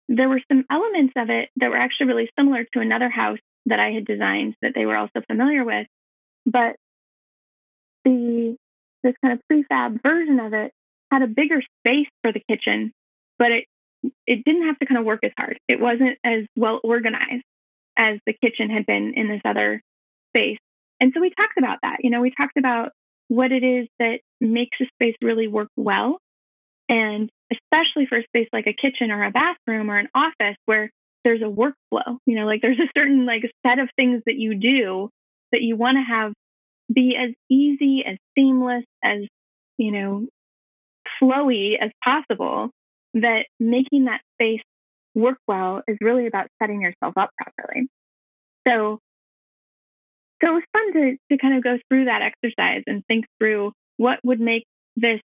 there 0.10 0.30
were 0.30 0.42
some 0.52 0.66
elements 0.70 1.14
of 1.16 1.30
it 1.30 1.50
that 1.56 1.70
were 1.70 1.78
actually 1.78 2.08
really 2.08 2.30
similar 2.38 2.66
to 2.74 2.82
another 2.82 3.10
house 3.10 3.40
that 3.66 3.80
I 3.80 3.92
had 3.92 4.06
designed 4.06 4.56
that 4.62 4.74
they 4.76 4.86
were 4.86 4.98
also 4.98 5.22
familiar 5.28 5.64
with. 5.64 5.88
But 6.46 6.76
the 8.04 8.58
this 9.04 9.16
kind 9.24 9.34
of 9.34 9.40
prefab 9.52 10.02
version 10.04 10.40
of 10.40 10.54
it 10.54 10.72
had 11.12 11.22
a 11.22 11.28
bigger 11.28 11.62
space 11.80 12.08
for 12.22 12.32
the 12.32 12.42
kitchen, 12.50 12.92
but 13.40 13.52
it 13.52 13.66
it 14.28 14.44
didn't 14.44 14.68
have 14.68 14.78
to 14.80 14.86
kind 14.86 15.00
of 15.00 15.06
work 15.06 15.22
as 15.24 15.32
hard. 15.38 15.58
It 15.70 15.80
wasn't 15.80 16.18
as 16.26 16.44
well 16.58 16.82
organized 16.84 17.46
as 17.98 18.20
the 18.26 18.34
kitchen 18.34 18.70
had 18.70 18.86
been 18.86 19.14
in 19.16 19.30
this 19.30 19.42
other 19.46 19.82
space. 20.36 20.58
And 21.00 21.12
so 21.14 21.22
we 21.22 21.30
talked 21.30 21.58
about 21.58 21.80
that. 21.84 21.98
You 22.02 22.10
know, 22.10 22.22
we 22.22 22.32
talked 22.32 22.58
about 22.58 22.92
what 23.30 23.52
it 23.52 23.64
is 23.64 23.88
that 24.00 24.20
makes 24.42 24.78
a 24.82 24.86
space 24.96 25.16
really 25.22 25.48
work 25.48 25.70
well. 25.78 26.18
And 26.90 27.30
especially 27.52 28.06
for 28.06 28.18
a 28.18 28.24
space 28.24 28.50
like 28.52 28.68
a 28.68 28.74
kitchen 28.74 29.12
or 29.12 29.24
a 29.24 29.32
bathroom 29.32 29.90
or 29.90 29.98
an 29.98 30.10
office 30.14 30.58
where 30.66 30.90
there's 31.24 31.42
a 31.42 31.46
workflow 31.46 32.18
you 32.26 32.36
know 32.36 32.46
like 32.46 32.62
there's 32.62 32.80
a 32.80 32.90
certain 32.98 33.26
like 33.26 33.50
set 33.66 33.80
of 33.80 33.88
things 33.96 34.22
that 34.26 34.36
you 34.36 34.56
do 34.56 35.10
that 35.54 35.62
you 35.62 35.78
want 35.78 35.98
to 35.98 36.02
have 36.02 36.34
be 36.94 37.16
as 37.16 37.32
easy 37.50 38.04
as 38.06 38.18
seamless 38.36 38.84
as 39.04 39.20
you 39.78 39.92
know 39.92 40.28
flowy 41.22 41.76
as 41.80 41.92
possible 42.04 42.70
that 43.14 43.46
making 43.60 44.06
that 44.06 44.22
space 44.36 44.62
work 45.16 45.38
well 45.48 45.82
is 45.88 45.98
really 46.02 46.28
about 46.28 46.48
setting 46.62 46.82
yourself 46.82 47.14
up 47.18 47.30
properly. 47.38 47.88
So 48.68 49.00
so 50.44 50.52
it 50.52 50.54
was 50.54 50.64
fun 50.74 50.94
to 50.94 51.18
to 51.32 51.38
kind 51.38 51.56
of 51.56 51.64
go 51.64 51.78
through 51.90 52.06
that 52.06 52.22
exercise 52.22 52.84
and 52.88 53.04
think 53.08 53.26
through 53.40 53.72
what 53.98 54.20
would 54.24 54.40
make 54.40 54.66
this 54.96 55.22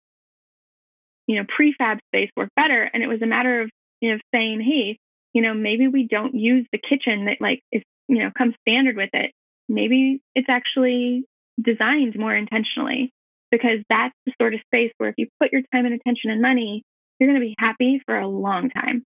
you 1.27 1.35
know 1.35 1.43
prefab 1.43 1.99
space 2.07 2.29
work 2.35 2.49
better 2.55 2.89
and 2.93 3.03
it 3.03 3.07
was 3.07 3.21
a 3.21 3.27
matter 3.27 3.61
of 3.61 3.69
you 4.01 4.11
know 4.11 4.19
saying 4.33 4.61
hey 4.61 4.97
you 5.37 5.43
know, 5.43 5.53
maybe 5.53 5.87
we 5.87 6.07
don't 6.07 6.33
use 6.33 6.65
the 6.71 6.79
kitchen 6.79 7.25
that 7.25 7.37
like 7.39 7.61
is, 7.71 7.83
you 8.07 8.17
know, 8.17 8.31
comes 8.35 8.55
standard 8.67 8.97
with 8.97 9.11
it. 9.13 9.33
Maybe 9.69 10.19
it's 10.33 10.49
actually 10.49 11.25
designed 11.61 12.17
more 12.17 12.35
intentionally 12.35 13.11
because 13.51 13.79
that's 13.87 14.15
the 14.25 14.33
sort 14.41 14.55
of 14.55 14.61
space 14.61 14.91
where 14.97 15.09
if 15.09 15.15
you 15.19 15.27
put 15.39 15.51
your 15.51 15.61
time 15.71 15.85
and 15.85 15.93
attention 15.93 16.31
and 16.31 16.41
money, 16.41 16.81
you're 17.19 17.29
going 17.29 17.39
to 17.39 17.45
be 17.45 17.53
happy 17.59 18.01
for 18.03 18.17
a 18.17 18.27
long 18.27 18.71
time. 18.71 19.03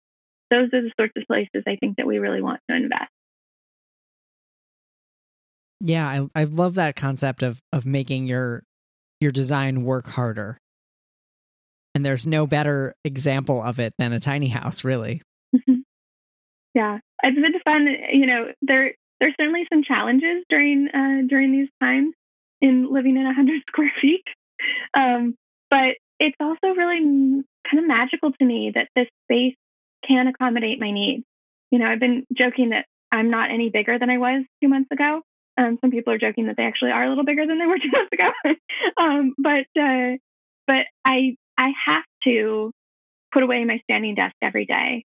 Those 0.49 0.69
are 0.73 0.81
the 0.81 0.91
sorts 0.99 1.13
of 1.15 1.27
places 1.27 1.63
I 1.67 1.75
think 1.75 1.97
that 1.97 2.07
we 2.07 2.17
really 2.17 2.41
want 2.41 2.59
to 2.71 2.75
invest. 2.75 3.11
Yeah, 5.79 6.07
I 6.07 6.41
I 6.41 6.45
love 6.45 6.73
that 6.73 6.95
concept 6.95 7.43
of 7.43 7.61
of 7.71 7.85
making 7.85 8.25
your 8.25 8.63
your 9.19 9.31
design 9.31 9.83
work 9.83 10.07
harder. 10.07 10.57
And 11.95 12.05
there's 12.05 12.27
no 12.27 12.45
better 12.45 12.93
example 13.03 13.63
of 13.63 13.79
it 13.79 13.93
than 13.97 14.13
a 14.13 14.19
tiny 14.19 14.49
house, 14.49 14.83
really. 14.83 15.21
Yeah, 16.75 16.99
it's 17.23 17.39
been 17.39 17.59
fun. 17.63 17.87
You 18.11 18.27
know, 18.27 18.47
there 18.61 18.93
there's 19.19 19.33
certainly 19.39 19.65
some 19.71 19.81
challenges 19.81 20.43
during 20.49 20.89
uh, 20.89 21.25
during 21.27 21.53
these 21.53 21.69
times 21.81 22.13
in 22.61 22.91
living 22.93 23.15
in 23.15 23.23
100 23.23 23.61
square 23.67 23.91
feet. 24.01 24.25
um, 24.93 25.35
but 25.69 25.95
it's 26.19 26.35
also 26.39 26.67
really 26.67 26.99
kind 27.69 27.79
of 27.79 27.87
magical 27.87 28.31
to 28.31 28.45
me 28.45 28.71
that 28.75 28.89
this 28.95 29.07
space 29.23 29.55
can 30.05 30.27
accommodate 30.27 30.79
my 30.79 30.91
needs. 30.91 31.23
You 31.71 31.79
know, 31.79 31.87
I've 31.87 31.99
been 31.99 32.25
joking 32.33 32.69
that 32.69 32.85
I'm 33.11 33.29
not 33.29 33.51
any 33.51 33.69
bigger 33.69 33.97
than 33.97 34.09
I 34.09 34.17
was 34.17 34.43
two 34.61 34.67
months 34.67 34.91
ago. 34.91 35.21
Um, 35.57 35.77
some 35.79 35.91
people 35.91 36.11
are 36.13 36.17
joking 36.17 36.47
that 36.47 36.57
they 36.57 36.63
actually 36.63 36.91
are 36.91 37.05
a 37.05 37.09
little 37.09 37.23
bigger 37.23 37.47
than 37.47 37.57
they 37.57 37.65
were 37.65 37.79
two 37.79 37.91
months 37.91 38.11
ago. 38.11 38.29
um, 38.97 39.33
but 39.37 39.65
uh, 39.81 40.17
but 40.67 40.85
I 41.05 41.37
I 41.57 41.71
have 41.85 42.03
to 42.25 42.71
put 43.33 43.43
away 43.43 43.63
my 43.65 43.79
standing 43.83 44.15
desk 44.15 44.35
every 44.41 44.65
day 44.65 45.03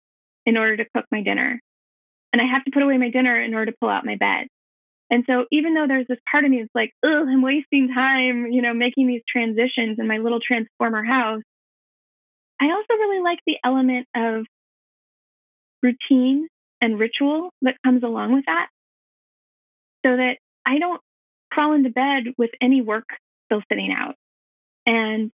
in 0.47 0.57
order 0.57 0.77
to 0.79 0.87
cook 0.95 1.07
my 1.11 1.23
dinner, 1.23 1.61
and 2.33 2.43
I 2.43 2.47
have 2.47 2.65
to 2.65 2.71
put 2.73 2.83
away 2.83 2.99
my 2.99 3.11
dinner 3.11 3.41
in 3.41 3.55
order 3.55 3.71
to 3.71 3.77
pull 3.81 3.89
out 3.89 4.05
my 4.05 4.17
bed. 4.17 4.47
And 5.11 5.25
so 5.29 5.45
even 5.53 5.75
though 5.75 5.87
there's 5.87 6.07
this 6.09 6.19
part 6.31 6.45
of 6.45 6.51
me 6.51 6.61
that's 6.61 6.75
like, 6.75 6.93
oh, 7.05 7.27
I'm 7.29 7.43
wasting 7.43 7.89
time, 7.95 8.47
you 8.51 8.63
know, 8.63 8.73
making 8.73 9.07
these 9.07 9.21
transitions 9.29 9.99
in 9.99 10.09
my 10.09 10.17
little 10.17 10.41
transformer 10.41 11.05
house, 11.05 11.43
I 12.61 12.67
also 12.67 12.95
really 12.95 13.23
like 13.23 13.39
the 13.47 13.59
element 13.63 14.07
of 14.17 14.47
routine 15.83 16.49
and 16.81 16.99
ritual 16.99 17.51
that 17.61 17.77
comes 17.85 18.03
along 18.03 18.33
with 18.33 18.45
that 18.47 18.69
so 20.05 20.17
that 20.17 20.39
I 20.65 20.79
don't 20.79 21.01
crawl 21.51 21.75
into 21.75 21.91
bed 21.91 22.25
with 22.39 22.51
any 22.61 22.81
work 22.81 23.05
still 23.47 23.63
sitting 23.71 23.95
out. 23.97 24.15
And 24.87 25.31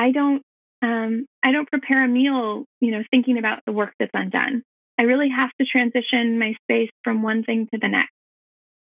I 0.00 0.12
don't 0.12 0.42
um, 0.82 1.26
I 1.44 1.52
don't 1.52 1.68
prepare 1.68 2.02
a 2.02 2.08
meal, 2.08 2.64
you 2.80 2.90
know, 2.90 3.02
thinking 3.10 3.36
about 3.36 3.60
the 3.66 3.72
work 3.72 3.92
that's 3.98 4.10
undone. 4.14 4.62
I 4.98 5.02
really 5.02 5.28
have 5.28 5.50
to 5.60 5.66
transition 5.66 6.38
my 6.38 6.54
space 6.62 6.88
from 7.04 7.22
one 7.22 7.44
thing 7.44 7.68
to 7.72 7.78
the 7.78 7.88
next. 7.88 8.12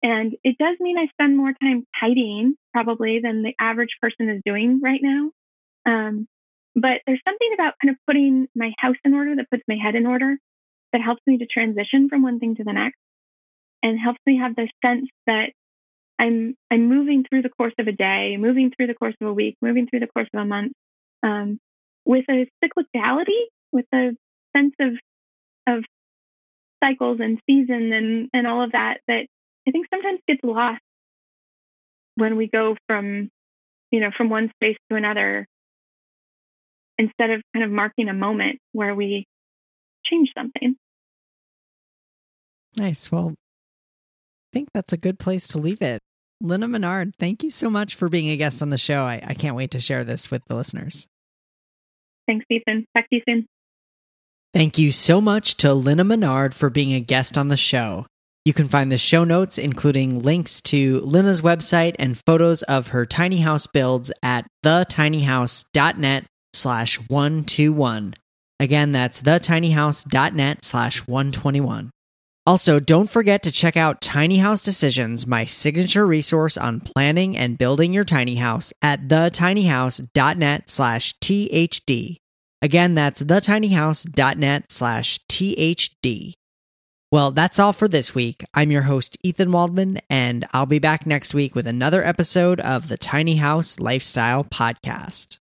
And 0.01 0.35
it 0.43 0.57
does 0.57 0.75
mean 0.79 0.97
I 0.97 1.05
spend 1.07 1.37
more 1.37 1.53
time 1.61 1.85
tidying 1.99 2.55
probably 2.73 3.19
than 3.21 3.43
the 3.43 3.53
average 3.61 3.95
person 4.01 4.27
is 4.27 4.41
doing 4.43 4.81
right 4.83 5.01
now. 5.03 5.29
Um, 5.85 6.27
but 6.75 7.01
there's 7.05 7.21
something 7.27 7.51
about 7.53 7.75
kind 7.79 7.91
of 7.91 7.97
putting 8.07 8.47
my 8.55 8.73
house 8.79 8.95
in 9.05 9.13
order 9.13 9.35
that 9.35 9.51
puts 9.51 9.63
my 9.67 9.77
head 9.81 9.93
in 9.93 10.07
order 10.07 10.37
that 10.93 11.01
helps 11.01 11.21
me 11.27 11.37
to 11.37 11.45
transition 11.45 12.09
from 12.09 12.23
one 12.23 12.39
thing 12.39 12.55
to 12.55 12.63
the 12.63 12.73
next 12.73 12.97
and 13.83 13.99
helps 13.99 14.19
me 14.25 14.39
have 14.39 14.55
the 14.55 14.67
sense 14.83 15.07
that 15.27 15.51
I'm 16.17 16.55
I'm 16.71 16.87
moving 16.89 17.23
through 17.23 17.43
the 17.43 17.49
course 17.49 17.73
of 17.77 17.87
a 17.87 17.91
day, 17.91 18.35
moving 18.37 18.71
through 18.71 18.87
the 18.87 18.93
course 18.95 19.15
of 19.21 19.27
a 19.27 19.33
week, 19.33 19.57
moving 19.61 19.87
through 19.87 19.99
the 19.99 20.07
course 20.07 20.29
of 20.33 20.41
a 20.41 20.45
month, 20.45 20.73
um, 21.23 21.59
with 22.05 22.25
a 22.29 22.47
cyclicality, 22.63 23.45
with 23.71 23.85
a 23.93 24.11
sense 24.55 24.73
of 24.79 24.93
of 25.65 25.83
cycles 26.83 27.19
and 27.21 27.39
season 27.49 27.93
and 27.93 28.29
and 28.33 28.45
all 28.45 28.63
of 28.63 28.73
that 28.73 28.97
that 29.07 29.25
I 29.67 29.71
think 29.71 29.87
sometimes 29.89 30.19
gets 30.27 30.41
lost 30.43 30.81
when 32.15 32.35
we 32.35 32.47
go 32.47 32.75
from 32.87 33.29
you 33.91 33.99
know 34.01 34.11
from 34.15 34.29
one 34.29 34.51
space 34.55 34.77
to 34.89 34.97
another 34.97 35.47
instead 36.97 37.31
of 37.31 37.41
kind 37.53 37.65
of 37.65 37.71
marking 37.71 38.09
a 38.09 38.13
moment 38.13 38.59
where 38.71 38.93
we 38.93 39.25
change 40.05 40.29
something. 40.37 40.75
Nice. 42.75 43.11
Well, 43.11 43.29
I 43.29 44.49
think 44.51 44.69
that's 44.73 44.93
a 44.93 44.97
good 44.97 45.19
place 45.19 45.47
to 45.49 45.57
leave 45.57 45.81
it. 45.81 46.01
Lina 46.41 46.67
Menard, 46.67 47.13
thank 47.19 47.43
you 47.43 47.49
so 47.49 47.69
much 47.69 47.95
for 47.95 48.09
being 48.09 48.29
a 48.29 48.37
guest 48.37 48.61
on 48.61 48.69
the 48.69 48.77
show. 48.77 49.03
I, 49.03 49.21
I 49.25 49.33
can't 49.33 49.55
wait 49.55 49.71
to 49.71 49.79
share 49.79 50.03
this 50.03 50.29
with 50.29 50.43
the 50.47 50.55
listeners. 50.55 51.07
Thanks, 52.27 52.45
Ethan. 52.49 52.85
Talk 52.95 53.09
to 53.09 53.15
you 53.15 53.21
soon. 53.27 53.47
Thank 54.53 54.77
you 54.77 54.91
so 54.91 55.19
much 55.19 55.57
to 55.57 55.73
Lina 55.73 56.03
Menard 56.03 56.53
for 56.53 56.69
being 56.69 56.93
a 56.93 56.99
guest 56.99 57.37
on 57.37 57.47
the 57.47 57.57
show. 57.57 58.05
You 58.45 58.53
can 58.53 58.67
find 58.67 58.91
the 58.91 58.97
show 58.97 59.23
notes, 59.23 59.57
including 59.57 60.21
links 60.21 60.61
to 60.63 60.99
Lina's 60.99 61.41
website 61.41 61.95
and 61.97 62.19
photos 62.25 62.61
of 62.63 62.89
her 62.89 63.05
tiny 63.05 63.37
house 63.37 63.67
builds 63.67 64.11
at 64.21 64.45
thetinyhouse.net 64.63 66.25
slash 66.53 66.99
121. 67.09 68.13
Again, 68.59 68.91
that's 68.91 69.21
thetinyhouse.net 69.21 70.63
slash 70.63 71.07
121. 71.07 71.89
Also, 72.45 72.77
don't 72.77 73.09
forget 73.09 73.41
to 73.43 73.51
check 73.51 73.77
out 73.77 74.01
Tiny 74.01 74.37
House 74.37 74.63
Decisions, 74.63 75.25
my 75.25 75.45
signature 75.45 76.05
resource 76.05 76.57
on 76.57 76.81
planning 76.81 77.37
and 77.37 77.57
building 77.57 77.93
your 77.93 78.03
tiny 78.03 78.35
house 78.35 78.73
at 78.81 79.07
thetinyhouse.net 79.07 80.69
slash 80.69 81.17
THD. 81.19 82.17
Again, 82.61 82.95
that's 82.95 83.23
thetinyhouse.net 83.23 84.71
slash 84.71 85.19
THD. 85.29 86.33
Well, 87.13 87.31
that's 87.31 87.59
all 87.59 87.71
for 87.71 87.87
this 87.87 88.13
week. 88.13 88.43
I'm 88.53 88.71
your 88.71 88.81
host, 88.81 89.17
Ethan 89.23 89.51
Waldman, 89.51 90.01
and 90.09 90.45
I'll 90.51 90.65
be 90.65 90.79
back 90.79 91.05
next 91.05 91.33
week 91.33 91.55
with 91.55 91.67
another 91.67 92.03
episode 92.03 92.59
of 92.59 92.89
the 92.89 92.97
Tiny 92.97 93.35
House 93.37 93.79
Lifestyle 93.79 94.43
Podcast. 94.43 95.37